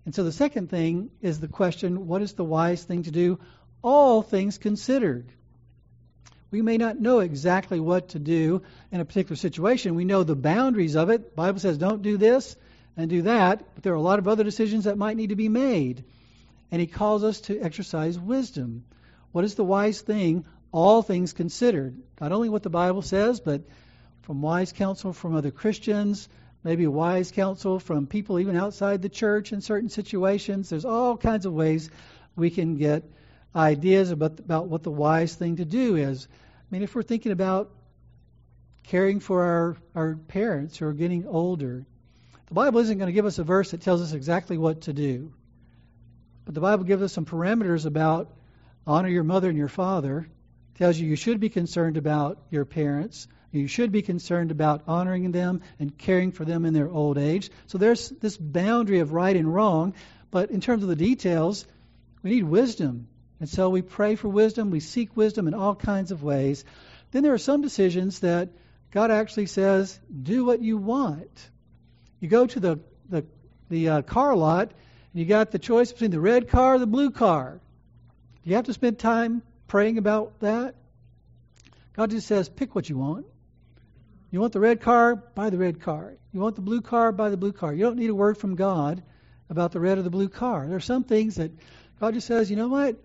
And 0.04 0.14
so 0.14 0.24
the 0.24 0.32
second 0.32 0.70
thing 0.70 1.10
is 1.20 1.40
the 1.40 1.48
question 1.48 2.06
what 2.06 2.22
is 2.22 2.32
the 2.32 2.44
wise 2.44 2.82
thing 2.82 3.02
to 3.04 3.10
do? 3.10 3.38
All 3.82 4.22
things 4.22 4.58
considered. 4.58 5.30
We 6.50 6.62
may 6.62 6.78
not 6.78 6.98
know 6.98 7.20
exactly 7.20 7.78
what 7.78 8.10
to 8.10 8.18
do 8.18 8.62
in 8.90 9.00
a 9.00 9.04
particular 9.04 9.36
situation. 9.36 9.94
We 9.94 10.06
know 10.06 10.22
the 10.22 10.34
boundaries 10.34 10.96
of 10.96 11.10
it. 11.10 11.30
The 11.30 11.36
Bible 11.36 11.60
says 11.60 11.76
don't 11.76 12.02
do 12.02 12.16
this 12.16 12.56
and 12.96 13.10
do 13.10 13.22
that, 13.22 13.74
but 13.74 13.82
there 13.82 13.92
are 13.92 13.96
a 13.96 14.00
lot 14.02 14.18
of 14.18 14.28
other 14.28 14.44
decisions 14.44 14.84
that 14.84 14.96
might 14.96 15.16
need 15.16 15.28
to 15.28 15.36
be 15.36 15.48
made. 15.48 16.04
And 16.70 16.80
he 16.80 16.86
calls 16.86 17.22
us 17.22 17.42
to 17.42 17.60
exercise 17.60 18.18
wisdom. 18.18 18.84
What 19.32 19.44
is 19.44 19.54
the 19.54 19.64
wise 19.64 20.00
thing? 20.00 20.46
All 20.72 21.02
things 21.02 21.32
considered. 21.32 21.96
Not 22.20 22.32
only 22.32 22.48
what 22.48 22.62
the 22.62 22.70
Bible 22.70 23.02
says, 23.02 23.40
but 23.40 23.62
from 24.22 24.42
wise 24.42 24.72
counsel 24.72 25.12
from 25.12 25.34
other 25.34 25.50
Christians, 25.50 26.28
maybe 26.64 26.86
wise 26.86 27.30
counsel 27.32 27.78
from 27.78 28.06
people 28.06 28.38
even 28.38 28.56
outside 28.56 29.02
the 29.02 29.08
church 29.08 29.52
in 29.52 29.60
certain 29.60 29.88
situations. 29.88 30.68
There's 30.68 30.84
all 30.84 31.16
kinds 31.16 31.46
of 31.46 31.52
ways 31.52 31.90
we 32.36 32.50
can 32.50 32.76
get 32.76 33.04
ideas 33.54 34.10
about, 34.10 34.40
about 34.40 34.68
what 34.68 34.82
the 34.82 34.90
wise 34.90 35.34
thing 35.34 35.56
to 35.56 35.64
do 35.64 35.96
is. 35.96 36.28
I 36.30 36.66
mean, 36.70 36.82
if 36.82 36.94
we're 36.94 37.02
thinking 37.02 37.32
about 37.32 37.70
caring 38.84 39.20
for 39.20 39.44
our, 39.44 39.76
our 39.94 40.16
parents 40.16 40.78
who 40.78 40.86
are 40.86 40.92
getting 40.92 41.26
older, 41.26 41.86
the 42.46 42.54
Bible 42.54 42.80
isn't 42.80 42.98
going 42.98 43.08
to 43.08 43.12
give 43.12 43.26
us 43.26 43.38
a 43.38 43.44
verse 43.44 43.72
that 43.72 43.82
tells 43.82 44.00
us 44.00 44.12
exactly 44.12 44.56
what 44.56 44.82
to 44.82 44.92
do. 44.92 45.32
But 46.44 46.54
the 46.54 46.60
Bible 46.60 46.84
gives 46.84 47.02
us 47.02 47.12
some 47.12 47.26
parameters 47.26 47.84
about 47.84 48.32
honor 48.86 49.08
your 49.08 49.24
mother 49.24 49.50
and 49.50 49.58
your 49.58 49.68
father. 49.68 50.28
Tells 50.76 50.98
you 50.98 51.08
you 51.08 51.16
should 51.16 51.40
be 51.40 51.50
concerned 51.50 51.96
about 51.96 52.38
your 52.50 52.64
parents. 52.64 53.28
You 53.50 53.66
should 53.66 53.92
be 53.92 54.02
concerned 54.02 54.50
about 54.50 54.82
honoring 54.86 55.32
them 55.32 55.62
and 55.78 55.96
caring 55.96 56.32
for 56.32 56.44
them 56.44 56.64
in 56.64 56.74
their 56.74 56.90
old 56.90 57.16
age. 57.16 57.50
So 57.66 57.78
there's 57.78 58.10
this 58.10 58.36
boundary 58.36 58.98
of 58.98 59.12
right 59.12 59.34
and 59.34 59.52
wrong. 59.52 59.94
But 60.30 60.50
in 60.50 60.60
terms 60.60 60.82
of 60.82 60.88
the 60.88 60.96
details, 60.96 61.66
we 62.22 62.30
need 62.30 62.44
wisdom. 62.44 63.08
And 63.40 63.48
so 63.48 63.70
we 63.70 63.82
pray 63.82 64.16
for 64.16 64.28
wisdom. 64.28 64.70
We 64.70 64.80
seek 64.80 65.16
wisdom 65.16 65.48
in 65.48 65.54
all 65.54 65.74
kinds 65.74 66.10
of 66.10 66.22
ways. 66.22 66.64
Then 67.10 67.22
there 67.22 67.32
are 67.32 67.38
some 67.38 67.62
decisions 67.62 68.20
that 68.20 68.50
God 68.90 69.10
actually 69.10 69.46
says, 69.46 69.98
do 70.22 70.44
what 70.44 70.60
you 70.60 70.76
want. 70.76 71.50
You 72.20 72.28
go 72.28 72.46
to 72.46 72.60
the, 72.60 72.80
the, 73.08 73.24
the 73.70 73.88
uh, 73.88 74.02
car 74.02 74.34
lot, 74.36 74.72
and 75.12 75.20
you 75.20 75.24
got 75.24 75.50
the 75.50 75.58
choice 75.58 75.92
between 75.92 76.10
the 76.10 76.20
red 76.20 76.48
car 76.48 76.74
or 76.74 76.78
the 76.78 76.86
blue 76.86 77.10
car. 77.10 77.60
Do 78.44 78.50
you 78.50 78.56
have 78.56 78.66
to 78.66 78.74
spend 78.74 78.98
time 78.98 79.42
praying 79.68 79.96
about 79.96 80.40
that? 80.40 80.74
God 81.94 82.10
just 82.10 82.26
says, 82.26 82.48
pick 82.48 82.74
what 82.74 82.88
you 82.88 82.98
want. 82.98 83.26
You 84.30 84.40
want 84.40 84.52
the 84.52 84.60
red 84.60 84.80
car? 84.80 85.16
Buy 85.16 85.50
the 85.50 85.58
red 85.58 85.80
car. 85.80 86.14
You 86.32 86.40
want 86.40 86.56
the 86.56 86.62
blue 86.62 86.80
car? 86.80 87.12
Buy 87.12 87.30
the 87.30 87.36
blue 87.36 87.52
car. 87.52 87.72
You 87.72 87.84
don't 87.84 87.96
need 87.96 88.10
a 88.10 88.14
word 88.14 88.36
from 88.36 88.56
God 88.56 89.02
about 89.48 89.72
the 89.72 89.80
red 89.80 89.98
or 89.98 90.02
the 90.02 90.10
blue 90.10 90.28
car. 90.28 90.66
There 90.66 90.76
are 90.76 90.80
some 90.80 91.04
things 91.04 91.36
that 91.36 91.50
God 92.00 92.14
just 92.14 92.26
says, 92.26 92.50
you 92.50 92.56
know 92.56 92.68
what? 92.68 92.96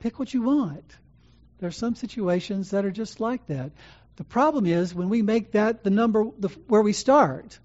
Pick 0.00 0.18
what 0.18 0.32
you 0.32 0.42
want. 0.42 0.84
There 1.58 1.68
are 1.68 1.72
some 1.72 1.94
situations 1.94 2.70
that 2.70 2.84
are 2.84 2.90
just 2.90 3.18
like 3.18 3.46
that. 3.46 3.72
The 4.16 4.24
problem 4.24 4.66
is 4.66 4.94
when 4.94 5.08
we 5.08 5.22
make 5.22 5.52
that 5.52 5.82
the 5.82 5.90
number 5.90 6.26
the, 6.38 6.48
where 6.68 6.82
we 6.82 6.92
start. 6.92 7.58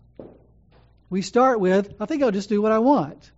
We 1.10 1.22
start 1.22 1.60
with, 1.60 1.94
I 2.00 2.06
think 2.06 2.24
I'll 2.24 2.32
just 2.32 2.50
do 2.50 2.62
what 2.62 2.72
I 2.72 2.80
want. 2.80 3.32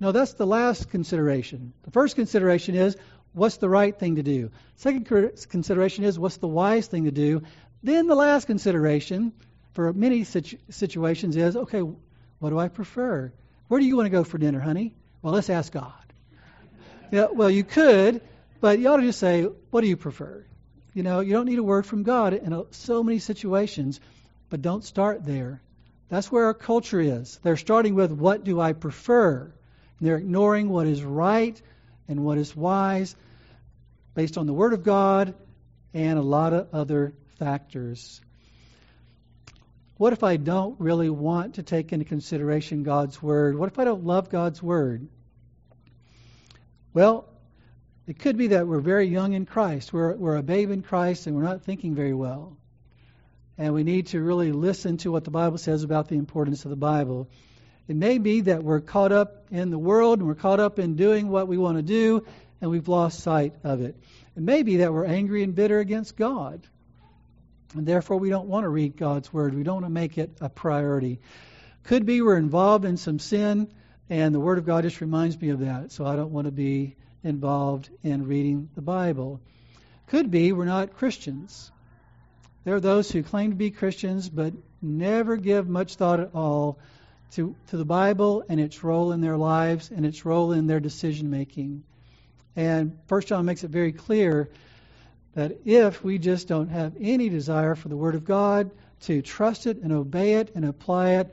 No, 0.00 0.12
that's 0.12 0.32
the 0.32 0.46
last 0.46 0.90
consideration. 0.90 1.72
The 1.82 1.90
first 1.90 2.16
consideration 2.16 2.74
is, 2.74 2.96
what's 3.32 3.58
the 3.58 3.68
right 3.68 3.96
thing 3.96 4.16
to 4.16 4.22
do? 4.22 4.50
Second 4.76 5.06
consideration 5.48 6.04
is, 6.04 6.18
what's 6.18 6.38
the 6.38 6.48
wise 6.48 6.86
thing 6.86 7.04
to 7.04 7.10
do? 7.10 7.42
Then 7.82 8.06
the 8.06 8.14
last 8.14 8.46
consideration 8.46 9.32
for 9.72 9.92
many 9.92 10.24
situ- 10.24 10.58
situations 10.70 11.36
is, 11.36 11.56
okay, 11.56 11.80
what 11.80 12.50
do 12.50 12.58
I 12.58 12.68
prefer? 12.68 13.32
Where 13.68 13.80
do 13.80 13.86
you 13.86 13.96
want 13.96 14.06
to 14.06 14.10
go 14.10 14.24
for 14.24 14.38
dinner, 14.38 14.60
honey? 14.60 14.94
Well, 15.22 15.34
let's 15.34 15.50
ask 15.50 15.72
God. 15.72 15.92
Yeah, 17.10 17.28
well, 17.32 17.50
you 17.50 17.64
could, 17.64 18.20
but 18.60 18.78
you 18.78 18.88
ought 18.88 18.96
to 18.96 19.02
just 19.02 19.18
say, 19.20 19.42
what 19.70 19.80
do 19.80 19.86
you 19.86 19.96
prefer? 19.96 20.44
You 20.94 21.02
know, 21.02 21.20
you 21.20 21.32
don't 21.32 21.46
need 21.46 21.58
a 21.58 21.62
word 21.62 21.86
from 21.86 22.02
God 22.02 22.34
in 22.34 22.52
uh, 22.52 22.64
so 22.70 23.02
many 23.02 23.18
situations, 23.18 24.00
but 24.50 24.62
don't 24.62 24.84
start 24.84 25.24
there. 25.24 25.62
That's 26.08 26.32
where 26.32 26.46
our 26.46 26.54
culture 26.54 27.00
is. 27.00 27.38
They're 27.42 27.56
starting 27.56 27.94
with, 27.94 28.10
what 28.10 28.44
do 28.44 28.60
I 28.60 28.72
prefer? 28.72 29.52
And 29.98 30.08
they're 30.08 30.16
ignoring 30.16 30.68
what 30.68 30.86
is 30.86 31.02
right 31.02 31.60
and 32.08 32.24
what 32.24 32.38
is 32.38 32.56
wise 32.56 33.14
based 34.14 34.38
on 34.38 34.46
the 34.46 34.52
Word 34.52 34.72
of 34.72 34.82
God 34.82 35.34
and 35.94 36.18
a 36.18 36.22
lot 36.22 36.52
of 36.52 36.68
other 36.72 37.14
factors. 37.38 38.20
What 39.96 40.12
if 40.12 40.22
I 40.22 40.36
don't 40.36 40.78
really 40.80 41.10
want 41.10 41.54
to 41.54 41.62
take 41.62 41.92
into 41.92 42.04
consideration 42.04 42.84
God's 42.84 43.20
Word? 43.20 43.58
What 43.58 43.70
if 43.70 43.78
I 43.78 43.84
don't 43.84 44.04
love 44.04 44.30
God's 44.30 44.62
Word? 44.62 45.08
Well, 46.94 47.28
it 48.06 48.18
could 48.18 48.36
be 48.36 48.48
that 48.48 48.66
we're 48.66 48.80
very 48.80 49.06
young 49.06 49.34
in 49.34 49.44
Christ. 49.44 49.92
We're, 49.92 50.14
we're 50.14 50.36
a 50.36 50.42
babe 50.42 50.70
in 50.70 50.82
Christ 50.82 51.26
and 51.26 51.36
we're 51.36 51.42
not 51.42 51.62
thinking 51.62 51.94
very 51.94 52.14
well. 52.14 52.56
And 53.58 53.74
we 53.74 53.82
need 53.82 54.06
to 54.08 54.22
really 54.22 54.52
listen 54.52 54.98
to 54.98 55.10
what 55.10 55.24
the 55.24 55.32
Bible 55.32 55.58
says 55.58 55.82
about 55.82 56.08
the 56.08 56.16
importance 56.16 56.64
of 56.64 56.70
the 56.70 56.76
Bible. 56.76 57.28
It 57.88 57.96
may 57.96 58.18
be 58.18 58.42
that 58.42 58.62
we're 58.62 58.80
caught 58.80 59.12
up 59.12 59.46
in 59.50 59.70
the 59.70 59.78
world 59.78 60.20
and 60.20 60.28
we're 60.28 60.36
caught 60.36 60.60
up 60.60 60.78
in 60.78 60.94
doing 60.94 61.28
what 61.28 61.48
we 61.48 61.58
want 61.58 61.76
to 61.76 61.82
do 61.82 62.24
and 62.60 62.70
we've 62.70 62.88
lost 62.88 63.20
sight 63.20 63.54
of 63.64 63.80
it. 63.80 63.96
It 64.36 64.42
may 64.42 64.62
be 64.62 64.76
that 64.76 64.92
we're 64.92 65.06
angry 65.06 65.42
and 65.42 65.54
bitter 65.54 65.80
against 65.80 66.16
God. 66.16 66.66
And 67.74 67.86
therefore, 67.86 68.18
we 68.18 68.30
don't 68.30 68.48
want 68.48 68.64
to 68.64 68.68
read 68.68 68.96
God's 68.96 69.32
Word. 69.32 69.54
We 69.54 69.62
don't 69.62 69.82
want 69.82 69.86
to 69.86 69.90
make 69.90 70.18
it 70.18 70.30
a 70.40 70.48
priority. 70.48 71.20
Could 71.84 72.06
be 72.06 72.22
we're 72.22 72.36
involved 72.36 72.84
in 72.84 72.96
some 72.96 73.18
sin, 73.18 73.68
and 74.08 74.34
the 74.34 74.40
Word 74.40 74.58
of 74.58 74.66
God 74.66 74.84
just 74.84 75.00
reminds 75.00 75.40
me 75.40 75.50
of 75.50 75.60
that, 75.60 75.92
so 75.92 76.06
I 76.06 76.16
don't 76.16 76.32
want 76.32 76.46
to 76.46 76.52
be 76.52 76.96
involved 77.22 77.90
in 78.02 78.26
reading 78.26 78.70
the 78.74 78.82
Bible. 78.82 79.40
Could 80.06 80.30
be 80.30 80.52
we're 80.52 80.64
not 80.64 80.96
Christians. 80.96 81.70
There 82.64 82.74
are 82.74 82.80
those 82.80 83.10
who 83.10 83.22
claim 83.22 83.50
to 83.50 83.56
be 83.56 83.70
Christians 83.70 84.28
but 84.28 84.52
never 84.80 85.36
give 85.36 85.68
much 85.68 85.96
thought 85.96 86.20
at 86.20 86.34
all 86.34 86.78
to, 87.32 87.54
to 87.68 87.76
the 87.76 87.84
Bible 87.84 88.44
and 88.48 88.58
its 88.58 88.82
role 88.82 89.12
in 89.12 89.20
their 89.20 89.36
lives 89.36 89.90
and 89.90 90.06
its 90.06 90.24
role 90.24 90.52
in 90.52 90.66
their 90.66 90.80
decision 90.80 91.30
making. 91.30 91.84
And 92.56 92.98
First 93.06 93.28
John 93.28 93.44
makes 93.44 93.64
it 93.64 93.70
very 93.70 93.92
clear 93.92 94.50
that 95.38 95.60
if 95.64 96.02
we 96.02 96.18
just 96.18 96.48
don't 96.48 96.66
have 96.66 96.96
any 97.00 97.28
desire 97.28 97.76
for 97.76 97.86
the 97.88 97.96
Word 97.96 98.16
of 98.16 98.24
God, 98.24 98.72
to 99.02 99.22
trust 99.22 99.68
it 99.68 99.76
and 99.80 99.92
obey 99.92 100.34
it 100.34 100.50
and 100.56 100.64
apply 100.64 101.10
it, 101.10 101.32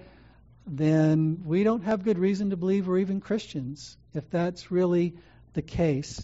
then 0.68 1.41
we 1.43 1.64
don't 1.64 1.84
have 1.86 2.03
good 2.03 2.20
reason 2.20 2.51
to 2.51 2.56
believe 2.56 2.88
we're 2.88 2.99
even 2.99 3.20
Christians, 3.20 3.97
if 4.14 4.30
that's 4.30 4.70
really 4.70 5.16
the 5.53 5.64
case. 5.64 6.24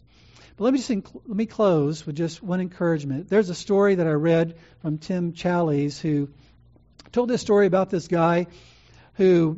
But 0.57 0.65
let 0.65 0.73
me 0.73 0.77
just 0.77 0.91
inc- 0.91 1.21
let 1.25 1.35
me 1.35 1.47
close 1.47 2.05
with 2.05 2.15
just 2.15 2.43
one 2.43 2.61
encouragement. 2.61 3.29
There's 3.29 3.49
a 3.49 3.55
story 3.55 3.95
that 3.95 4.05
I 4.05 4.11
read 4.11 4.57
from 4.83 4.99
Tim 4.99 5.33
Challies 5.33 5.99
who 5.99 6.29
told 7.11 7.31
this 7.31 7.41
story 7.41 7.65
about 7.65 7.89
this 7.89 8.07
guy 8.07 8.45
who 9.15 9.57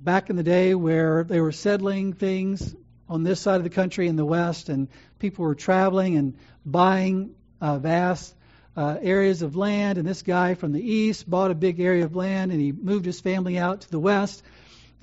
back 0.00 0.30
in 0.30 0.36
the 0.36 0.44
day 0.44 0.76
where 0.76 1.24
they 1.24 1.40
were 1.40 1.50
settling 1.50 2.12
things 2.12 2.76
on 3.08 3.24
this 3.24 3.40
side 3.40 3.56
of 3.56 3.64
the 3.64 3.70
country 3.70 4.06
in 4.06 4.14
the 4.14 4.24
west 4.24 4.68
and 4.68 4.86
people 5.18 5.44
were 5.44 5.54
traveling 5.54 6.16
and 6.16 6.36
buying 6.64 7.34
uh, 7.60 7.78
vast 7.78 8.34
uh, 8.76 8.96
areas 9.00 9.42
of 9.42 9.56
land 9.56 9.98
and 9.98 10.06
this 10.06 10.22
guy 10.22 10.54
from 10.54 10.72
the 10.72 10.82
east 10.82 11.28
bought 11.28 11.50
a 11.50 11.54
big 11.54 11.78
area 11.80 12.04
of 12.04 12.16
land 12.16 12.50
and 12.50 12.60
he 12.60 12.72
moved 12.72 13.04
his 13.04 13.20
family 13.20 13.56
out 13.58 13.82
to 13.82 13.90
the 13.90 14.00
west 14.00 14.42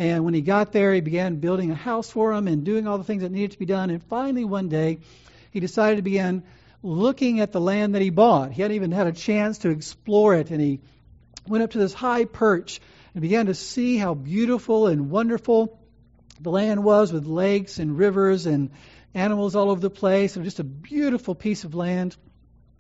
and 0.02 0.26
when 0.26 0.34
he 0.34 0.42
got 0.42 0.72
there, 0.72 0.96
he 0.96 1.02
began 1.02 1.36
building 1.36 1.70
a 1.70 1.76
house 1.76 2.10
for 2.10 2.34
him 2.34 2.48
and 2.48 2.64
doing 2.64 2.88
all 2.88 2.98
the 2.98 3.04
things 3.04 3.22
that 3.22 3.32
needed 3.32 3.52
to 3.52 3.60
be 3.60 3.68
done. 3.68 3.92
And 3.92 4.04
finally, 4.04 4.46
one 4.46 4.68
day, 4.68 4.98
he 5.52 5.60
decided 5.60 5.98
to 5.98 6.02
begin 6.02 6.42
looking 6.82 7.40
at 7.40 7.52
the 7.52 7.62
land 7.62 7.94
that 7.94 8.02
he 8.02 8.10
bought. 8.10 8.52
He 8.52 8.64
hadn't 8.64 8.78
even 8.78 8.92
had 8.92 9.06
a 9.06 9.12
chance 9.12 9.60
to 9.60 9.70
explore 9.70 10.34
it. 10.34 10.50
And 10.50 10.60
he 10.60 10.80
went 11.48 11.64
up 11.64 11.72
to 11.72 11.78
this 11.78 11.94
high 11.94 12.26
perch 12.26 12.82
and 13.14 13.22
began 13.22 13.46
to 13.46 13.54
see 13.54 13.98
how 13.98 14.16
beautiful 14.16 14.88
and 14.88 15.12
wonderful 15.12 15.80
the 16.40 16.50
land 16.50 16.84
was 16.84 17.14
with 17.14 17.28
lakes 17.28 17.78
and 17.78 17.96
rivers 17.96 18.48
and 18.48 18.72
animals 19.14 19.56
all 19.56 19.70
over 19.70 19.80
the 19.80 19.90
place. 19.90 20.36
And 20.36 20.46
just 20.46 20.60
a 20.60 20.64
beautiful 20.64 21.36
piece 21.36 21.64
of 21.64 21.76
land. 21.76 22.16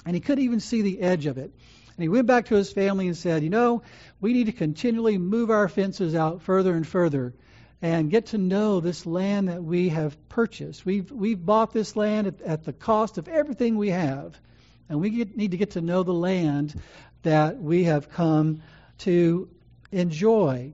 And 0.05 0.15
he 0.15 0.19
couldn't 0.19 0.43
even 0.43 0.59
see 0.59 0.81
the 0.81 1.01
edge 1.01 1.25
of 1.25 1.37
it. 1.37 1.51
And 1.95 2.03
he 2.03 2.09
went 2.09 2.27
back 2.27 2.45
to 2.45 2.55
his 2.55 2.71
family 2.71 3.07
and 3.07 3.17
said, 3.17 3.43
You 3.43 3.49
know, 3.49 3.83
we 4.19 4.33
need 4.33 4.45
to 4.45 4.53
continually 4.53 5.17
move 5.17 5.49
our 5.49 5.67
fences 5.67 6.15
out 6.15 6.41
further 6.41 6.73
and 6.73 6.87
further 6.87 7.33
and 7.81 8.11
get 8.11 8.27
to 8.27 8.37
know 8.37 8.79
this 8.79 9.05
land 9.05 9.49
that 9.49 9.63
we 9.63 9.89
have 9.89 10.17
purchased. 10.29 10.85
We've, 10.85 11.11
we've 11.11 11.43
bought 11.43 11.73
this 11.73 11.95
land 11.95 12.27
at, 12.27 12.41
at 12.41 12.63
the 12.63 12.73
cost 12.73 13.17
of 13.17 13.27
everything 13.27 13.77
we 13.77 13.89
have. 13.89 14.39
And 14.87 14.99
we 14.99 15.09
get, 15.09 15.35
need 15.35 15.51
to 15.51 15.57
get 15.57 15.71
to 15.71 15.81
know 15.81 16.03
the 16.03 16.13
land 16.13 16.79
that 17.23 17.59
we 17.59 17.85
have 17.85 18.09
come 18.09 18.61
to 18.99 19.49
enjoy. 19.91 20.73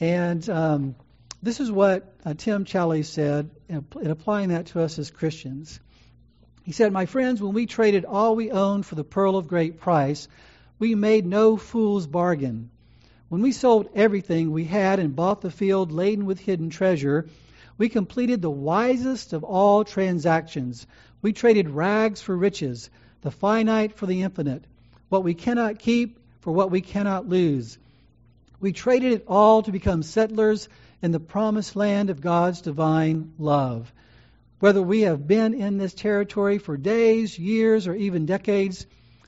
And 0.00 0.48
um, 0.50 0.94
this 1.42 1.60
is 1.60 1.70
what 1.70 2.14
uh, 2.24 2.34
Tim 2.34 2.64
Challies 2.64 3.06
said, 3.06 3.50
in 3.68 4.10
applying 4.10 4.48
that 4.48 4.66
to 4.66 4.80
us 4.80 4.98
as 4.98 5.10
Christians. 5.10 5.78
He 6.64 6.72
said, 6.72 6.92
My 6.92 7.06
friends, 7.06 7.40
when 7.40 7.54
we 7.54 7.66
traded 7.66 8.04
all 8.04 8.34
we 8.34 8.50
owned 8.50 8.84
for 8.84 8.94
the 8.94 9.04
pearl 9.04 9.36
of 9.36 9.48
great 9.48 9.80
price, 9.80 10.28
we 10.78 10.94
made 10.94 11.26
no 11.26 11.56
fool's 11.56 12.06
bargain. 12.06 12.70
When 13.28 13.42
we 13.42 13.52
sold 13.52 13.88
everything 13.94 14.50
we 14.50 14.64
had 14.64 14.98
and 14.98 15.14
bought 15.14 15.40
the 15.40 15.50
field 15.50 15.92
laden 15.92 16.26
with 16.26 16.40
hidden 16.40 16.70
treasure, 16.70 17.28
we 17.76 17.88
completed 17.88 18.42
the 18.42 18.50
wisest 18.50 19.32
of 19.32 19.44
all 19.44 19.84
transactions. 19.84 20.86
We 21.22 21.32
traded 21.32 21.70
rags 21.70 22.20
for 22.20 22.36
riches, 22.36 22.90
the 23.22 23.30
finite 23.30 23.96
for 23.96 24.06
the 24.06 24.22
infinite, 24.22 24.64
what 25.08 25.24
we 25.24 25.34
cannot 25.34 25.78
keep 25.78 26.18
for 26.40 26.52
what 26.52 26.70
we 26.70 26.80
cannot 26.80 27.28
lose. 27.28 27.78
We 28.60 28.72
traded 28.72 29.12
it 29.12 29.24
all 29.28 29.62
to 29.62 29.72
become 29.72 30.02
settlers 30.02 30.68
in 31.02 31.12
the 31.12 31.20
promised 31.20 31.76
land 31.76 32.10
of 32.10 32.20
God's 32.20 32.60
divine 32.60 33.32
love. 33.38 33.92
Whether 34.60 34.82
we 34.82 35.02
have 35.02 35.26
been 35.26 35.54
in 35.54 35.78
this 35.78 35.94
territory 35.94 36.58
for 36.58 36.76
days, 36.76 37.38
years, 37.38 37.86
or 37.86 37.94
even 37.94 38.26
decades, 38.26 38.86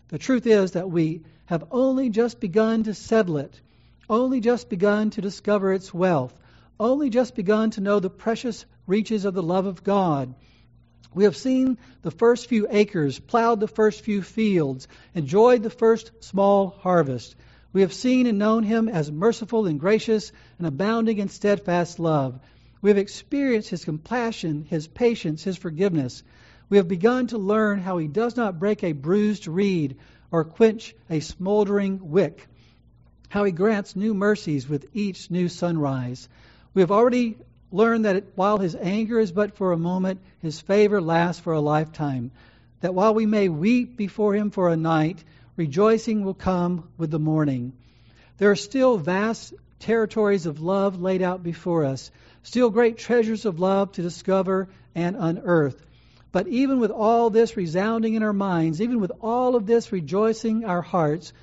the 0.08 0.18
truth 0.18 0.46
is 0.46 0.72
that 0.72 0.90
we 0.90 1.22
have 1.46 1.64
only 1.70 2.10
just 2.10 2.40
begun 2.40 2.82
to 2.84 2.94
settle 2.94 3.38
it, 3.38 3.60
only 4.08 4.40
just 4.40 4.68
begun 4.68 5.10
to 5.10 5.20
discover 5.20 5.72
its 5.72 5.94
wealth, 5.94 6.36
only 6.80 7.10
just 7.10 7.36
begun 7.36 7.70
to 7.70 7.80
know 7.80 8.00
the 8.00 8.10
precious 8.10 8.64
reaches 8.86 9.24
of 9.24 9.34
the 9.34 9.42
love 9.42 9.66
of 9.66 9.84
God. 9.84 10.34
We 11.14 11.24
have 11.24 11.36
seen 11.36 11.78
the 12.02 12.10
first 12.10 12.48
few 12.48 12.66
acres, 12.70 13.18
plowed 13.18 13.60
the 13.60 13.68
first 13.68 14.00
few 14.02 14.22
fields, 14.22 14.88
enjoyed 15.14 15.62
the 15.62 15.70
first 15.70 16.10
small 16.20 16.68
harvest. 16.68 17.36
We 17.72 17.82
have 17.82 17.92
seen 17.92 18.26
and 18.26 18.38
known 18.38 18.64
him 18.64 18.88
as 18.88 19.12
merciful 19.12 19.66
and 19.66 19.78
gracious 19.78 20.32
and 20.58 20.66
abounding 20.66 21.18
in 21.18 21.28
steadfast 21.28 22.00
love. 22.00 22.40
We 22.82 22.90
have 22.90 22.98
experienced 22.98 23.70
his 23.70 23.84
compassion, 23.84 24.64
his 24.68 24.88
patience, 24.88 25.44
his 25.44 25.56
forgiveness. 25.56 26.22
We 26.68 26.78
have 26.78 26.88
begun 26.88 27.28
to 27.28 27.38
learn 27.38 27.78
how 27.78 27.98
he 27.98 28.08
does 28.08 28.36
not 28.36 28.58
break 28.58 28.82
a 28.82 28.92
bruised 28.92 29.46
reed 29.46 29.96
or 30.32 30.44
quench 30.44 30.94
a 31.08 31.20
smoldering 31.20 32.10
wick, 32.10 32.48
how 33.28 33.44
he 33.44 33.52
grants 33.52 33.94
new 33.94 34.14
mercies 34.14 34.68
with 34.68 34.88
each 34.92 35.30
new 35.30 35.48
sunrise. 35.48 36.28
We 36.74 36.82
have 36.82 36.90
already 36.90 37.36
learned 37.70 38.04
that 38.04 38.24
while 38.34 38.58
his 38.58 38.74
anger 38.74 39.18
is 39.20 39.30
but 39.30 39.56
for 39.56 39.72
a 39.72 39.78
moment, 39.78 40.20
his 40.40 40.60
favor 40.60 41.00
lasts 41.00 41.40
for 41.40 41.52
a 41.52 41.60
lifetime. 41.60 42.32
That 42.80 42.94
while 42.94 43.14
we 43.14 43.26
may 43.26 43.48
weep 43.48 43.96
before 43.96 44.34
him 44.34 44.50
for 44.50 44.70
a 44.70 44.76
night, 44.76 45.22
rejoicing 45.60 46.24
will 46.24 46.32
come 46.32 46.88
with 46.96 47.10
the 47.10 47.18
morning. 47.18 47.74
There 48.38 48.50
are 48.50 48.56
still 48.56 48.96
vast 48.96 49.52
territories 49.78 50.46
of 50.46 50.62
love 50.62 51.02
laid 51.02 51.20
out 51.20 51.42
before 51.42 51.84
us, 51.84 52.10
still 52.42 52.70
great 52.70 52.96
treasures 52.96 53.44
of 53.44 53.60
love 53.60 53.92
to 53.92 54.00
discover 54.00 54.70
and 54.94 55.16
unearth. 55.18 55.84
But 56.32 56.48
even 56.48 56.80
with 56.80 56.90
all 56.90 57.28
this 57.28 57.58
resounding 57.58 58.14
in 58.14 58.22
our 58.22 58.32
minds, 58.32 58.80
even 58.80 59.00
with 59.00 59.12
all 59.20 59.54
of 59.54 59.66
this 59.66 59.92
rejoicing 59.92 60.64
our 60.64 60.80
hearts, 60.80 61.34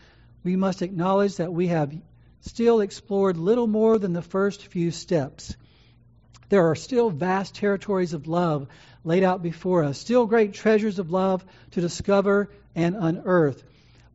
we 0.43 0.55
must 0.55 0.81
acknowledge 0.81 1.35
that 1.35 1.53
we 1.53 1.67
have 1.67 1.95
still 2.41 2.79
explored 2.79 3.37
little 3.37 3.67
more 3.67 3.99
than 3.99 4.13
the 4.13 4.23
first 4.23 4.65
few 4.65 4.89
steps. 4.89 5.55
There 6.49 6.71
are 6.71 6.75
still 6.75 7.11
vast 7.11 7.53
territories 7.53 8.13
of 8.13 8.25
love 8.25 8.67
laid 9.03 9.21
out 9.21 9.43
before 9.43 9.83
us, 9.83 9.99
still 9.99 10.25
great 10.25 10.53
treasures 10.53 10.97
of 10.97 11.11
love 11.11 11.45
to 11.73 11.81
discover 11.81 12.49
and 12.73 12.95
unearth. 12.95 13.63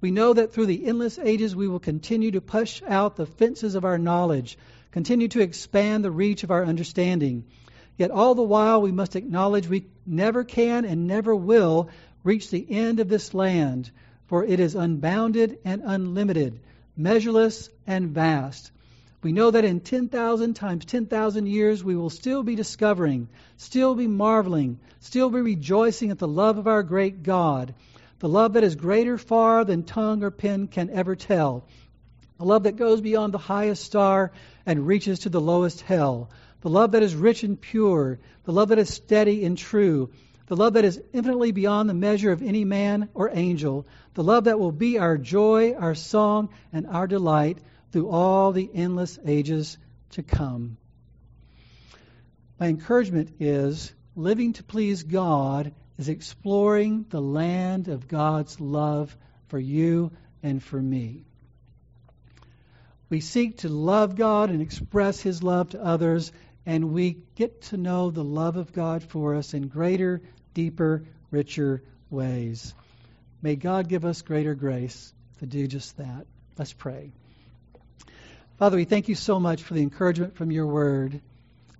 We 0.03 0.11
know 0.11 0.33
that 0.33 0.53
through 0.53 0.67
the 0.67 0.85
endless 0.85 1.17
ages 1.21 1.55
we 1.55 1.69
will 1.69 1.79
continue 1.79 2.33
to 2.33 2.41
push 2.41 2.83
out 2.89 3.15
the 3.15 3.25
fences 3.25 3.77
of 3.77 3.85
our 3.85 3.99
knowledge, 3.99 4.59
continue 4.91 5.29
to 5.29 5.41
expand 5.41 6.05
the 6.05 6.11
reach 6.11 6.43
of 6.43 6.51
our 6.51 6.65
understanding. 6.65 7.45
Yet 7.97 8.11
all 8.11 8.35
the 8.35 8.43
while 8.43 8.83
we 8.83 8.91
must 8.91 9.15
acknowledge 9.15 9.69
we 9.69 9.87
never 10.05 10.43
can 10.43 10.85
and 10.85 11.07
never 11.07 11.37
will 11.37 11.89
reach 12.25 12.51
the 12.51 12.67
end 12.69 12.99
of 12.99 13.09
this 13.09 13.33
land, 13.33 13.93
for 14.27 14.45
it 14.45 14.59
is 14.59 14.75
unbounded 14.75 15.61
and 15.65 15.83
unlimited, 15.85 16.59
measureless 16.97 17.71
and 17.87 18.09
vast. 18.11 18.73
We 19.23 19.31
know 19.31 19.53
that 19.53 19.65
in 19.65 19.79
10,000 19.79 20.55
times 20.55 20.85
10,000 20.85 21.47
years 21.47 21.85
we 21.85 21.95
will 21.95 22.11
still 22.11 22.43
be 22.43 22.57
discovering, 22.57 23.29
still 23.57 23.95
be 23.95 24.09
marveling, 24.09 24.81
still 24.99 25.31
be 25.31 25.41
rejoicing 25.41 26.11
at 26.11 26.19
the 26.19 26.27
love 26.27 26.59
of 26.59 26.67
our 26.67 26.83
great 26.83 27.23
God 27.23 27.73
the 28.23 28.29
love 28.29 28.53
that 28.53 28.63
is 28.63 28.77
greater 28.77 29.19
far 29.19 29.65
than 29.65 29.83
tongue 29.83 30.23
or 30.23 30.31
pen 30.31 30.69
can 30.69 30.89
ever 30.91 31.17
tell, 31.17 31.67
the 32.39 32.45
love 32.45 32.63
that 32.63 32.77
goes 32.77 33.01
beyond 33.01 33.35
the 33.35 33.39
highest 33.39 33.83
star 33.83 34.31
and 34.65 34.87
reaches 34.87 35.19
to 35.19 35.29
the 35.29 35.41
lowest 35.41 35.81
hell, 35.81 36.31
the 36.61 36.71
love 36.71 36.93
that 36.93 37.03
is 37.03 37.17
rich 37.17 37.43
and 37.43 37.61
pure, 37.61 38.21
the 38.45 38.53
love 38.53 38.69
that 38.69 38.79
is 38.79 38.89
steady 38.89 39.45
and 39.45 39.59
true, 39.59 40.09
the 40.47 40.55
love 40.55 40.75
that 40.75 40.85
is 40.85 41.03
infinitely 41.13 41.51
beyond 41.51 41.91
the 41.91 41.95
measure 41.95 42.31
of 42.31 42.43
any 42.43 42.65
man 42.65 43.09
or 43.13 43.29
angel, 43.33 43.89
the 44.15 44.23
love 44.23 44.45
that 44.45 44.61
will 44.61 44.71
be 44.71 45.01
our 45.01 45.19
joy, 45.19 45.75
our 45.75 45.97
song, 45.97 46.51
and 46.73 46.87
our 46.87 47.09
delight 47.09 47.59
through 47.91 48.09
all 48.09 48.53
the 48.53 48.71
endless 48.73 49.19
ages 49.27 49.79
to 50.11 50.23
come. 50.23 50.77
My 52.61 52.69
encouragement 52.69 53.35
is 53.41 53.93
living 54.15 54.53
to 54.53 54.63
please 54.63 55.03
God 55.03 55.73
is 56.03 56.09
exploring 56.09 57.07
the 57.11 57.21
land 57.21 57.87
of 57.87 58.09
God's 58.09 58.61
love 58.61 59.17
for 59.47 59.59
you 59.59 60.11
and 60.43 60.61
for 60.61 60.83
me. 60.83 61.23
We 63.09 63.21
seek 63.21 63.59
to 63.59 63.69
love 63.69 64.17
God 64.17 64.51
and 64.51 64.61
express 64.61 65.21
His 65.21 65.45
love 65.45 65.71
to 65.71 65.85
others, 65.85 66.33
and 66.67 66.93
we 66.93 67.19
get 67.37 67.63
to 67.71 67.77
know 67.77 68.11
the 68.11 68.25
love 68.25 68.57
of 68.57 68.73
God 68.73 69.05
for 69.05 69.37
us 69.37 69.55
in 69.55 69.69
greater, 69.69 70.21
deeper, 70.55 71.05
richer 71.31 71.85
ways. 72.11 72.75
May 73.41 73.55
God 73.55 73.87
give 73.87 74.05
us 74.05 74.23
greater 74.23 74.57
grace 74.57 75.15
to 75.39 75.47
do 75.47 75.69
just 75.69 75.97
that. 75.99 76.27
Let's 76.59 76.73
pray. 76.73 77.13
Father, 78.59 78.77
we 78.77 78.87
thank 78.87 79.07
you 79.07 79.15
so 79.15 79.39
much 79.39 79.63
for 79.63 79.75
the 79.75 79.83
encouragement 79.83 80.35
from 80.35 80.51
your 80.51 80.67
word. 80.67 81.21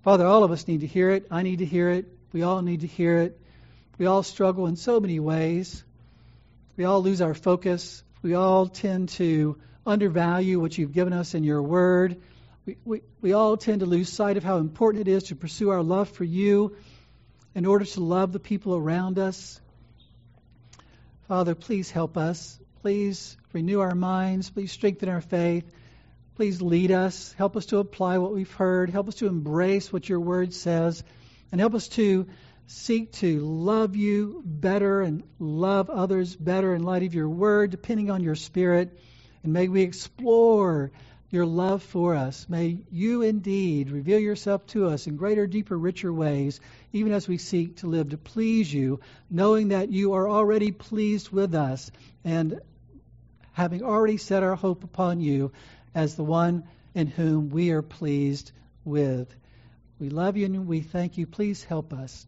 Father, 0.01 0.25
all 0.25 0.45
of 0.45 0.51
us 0.51 0.65
need 0.65 0.79
to 0.79 0.87
hear 0.87 1.09
it. 1.09 1.27
I 1.29 1.43
need 1.43 1.59
to 1.59 1.65
hear 1.65 1.89
it. 1.89 2.05
We 2.31 2.43
all 2.43 2.61
need 2.61 2.81
to 2.81 2.87
hear 2.87 3.17
it. 3.17 3.41
We 3.97 4.07
all 4.07 4.23
struggle 4.23 4.65
in 4.65 4.75
so 4.75 4.99
many 4.99 5.19
ways. 5.19 5.83
We 6.77 6.85
all 6.85 7.03
lose 7.03 7.21
our 7.21 7.33
focus. 7.33 8.03
We 8.23 8.33
all 8.33 8.67
tend 8.67 9.09
to 9.09 9.57
undervalue 9.85 10.59
what 10.59 10.77
you've 10.77 10.93
given 10.93 11.13
us 11.13 11.35
in 11.35 11.43
your 11.43 11.61
word. 11.61 12.21
We, 12.65 12.77
we, 12.85 13.01
we 13.21 13.33
all 13.33 13.57
tend 13.57 13.81
to 13.81 13.85
lose 13.85 14.11
sight 14.11 14.37
of 14.37 14.43
how 14.43 14.57
important 14.57 15.07
it 15.07 15.11
is 15.11 15.23
to 15.25 15.35
pursue 15.35 15.69
our 15.69 15.83
love 15.83 16.09
for 16.09 16.23
you 16.23 16.75
in 17.53 17.65
order 17.65 17.85
to 17.85 17.99
love 17.99 18.31
the 18.31 18.39
people 18.39 18.75
around 18.75 19.19
us. 19.19 19.61
Father, 21.27 21.53
please 21.53 21.91
help 21.91 22.17
us. 22.17 22.59
Please 22.81 23.37
renew 23.53 23.81
our 23.81 23.95
minds. 23.95 24.49
Please 24.49 24.71
strengthen 24.71 25.09
our 25.09 25.21
faith. 25.21 25.65
Please 26.35 26.61
lead 26.61 26.91
us. 26.91 27.33
Help 27.37 27.55
us 27.55 27.67
to 27.67 27.77
apply 27.77 28.17
what 28.17 28.33
we've 28.33 28.51
heard. 28.53 28.89
Help 28.89 29.07
us 29.07 29.15
to 29.15 29.27
embrace 29.27 29.93
what 29.93 30.09
your 30.09 30.19
word 30.19 30.53
says. 30.53 31.03
And 31.51 31.61
help 31.61 31.75
us 31.75 31.87
to 31.89 32.27
seek 32.67 33.11
to 33.13 33.39
love 33.41 33.95
you 33.95 34.41
better 34.45 35.01
and 35.01 35.23
love 35.39 35.89
others 35.89 36.35
better 36.35 36.73
in 36.73 36.83
light 36.83 37.03
of 37.03 37.13
your 37.13 37.29
word, 37.29 37.71
depending 37.71 38.09
on 38.09 38.23
your 38.23 38.35
spirit. 38.35 38.99
And 39.43 39.53
may 39.53 39.67
we 39.67 39.81
explore 39.81 40.91
your 41.29 41.45
love 41.45 41.81
for 41.81 42.15
us. 42.15 42.47
May 42.47 42.77
you 42.91 43.23
indeed 43.23 43.89
reveal 43.89 44.19
yourself 44.19 44.67
to 44.67 44.87
us 44.87 45.07
in 45.07 45.17
greater, 45.17 45.47
deeper, 45.47 45.77
richer 45.77 46.13
ways, 46.13 46.59
even 46.91 47.11
as 47.11 47.27
we 47.27 47.37
seek 47.37 47.77
to 47.77 47.87
live 47.87 48.11
to 48.11 48.17
please 48.17 48.71
you, 48.71 48.99
knowing 49.29 49.69
that 49.69 49.91
you 49.91 50.13
are 50.13 50.29
already 50.29 50.71
pleased 50.71 51.29
with 51.29 51.55
us 51.55 51.91
and 52.23 52.61
having 53.51 53.83
already 53.83 54.17
set 54.17 54.43
our 54.43 54.55
hope 54.55 54.83
upon 54.83 55.19
you 55.19 55.51
as 55.95 56.15
the 56.15 56.23
one 56.23 56.63
in 56.93 57.07
whom 57.07 57.49
we 57.49 57.71
are 57.71 57.81
pleased 57.81 58.51
with. 58.85 59.33
We 59.99 60.09
love 60.09 60.37
you 60.37 60.45
and 60.45 60.67
we 60.67 60.81
thank 60.81 61.17
you. 61.17 61.25
Please 61.25 61.63
help 61.63 61.93
us. 61.93 62.27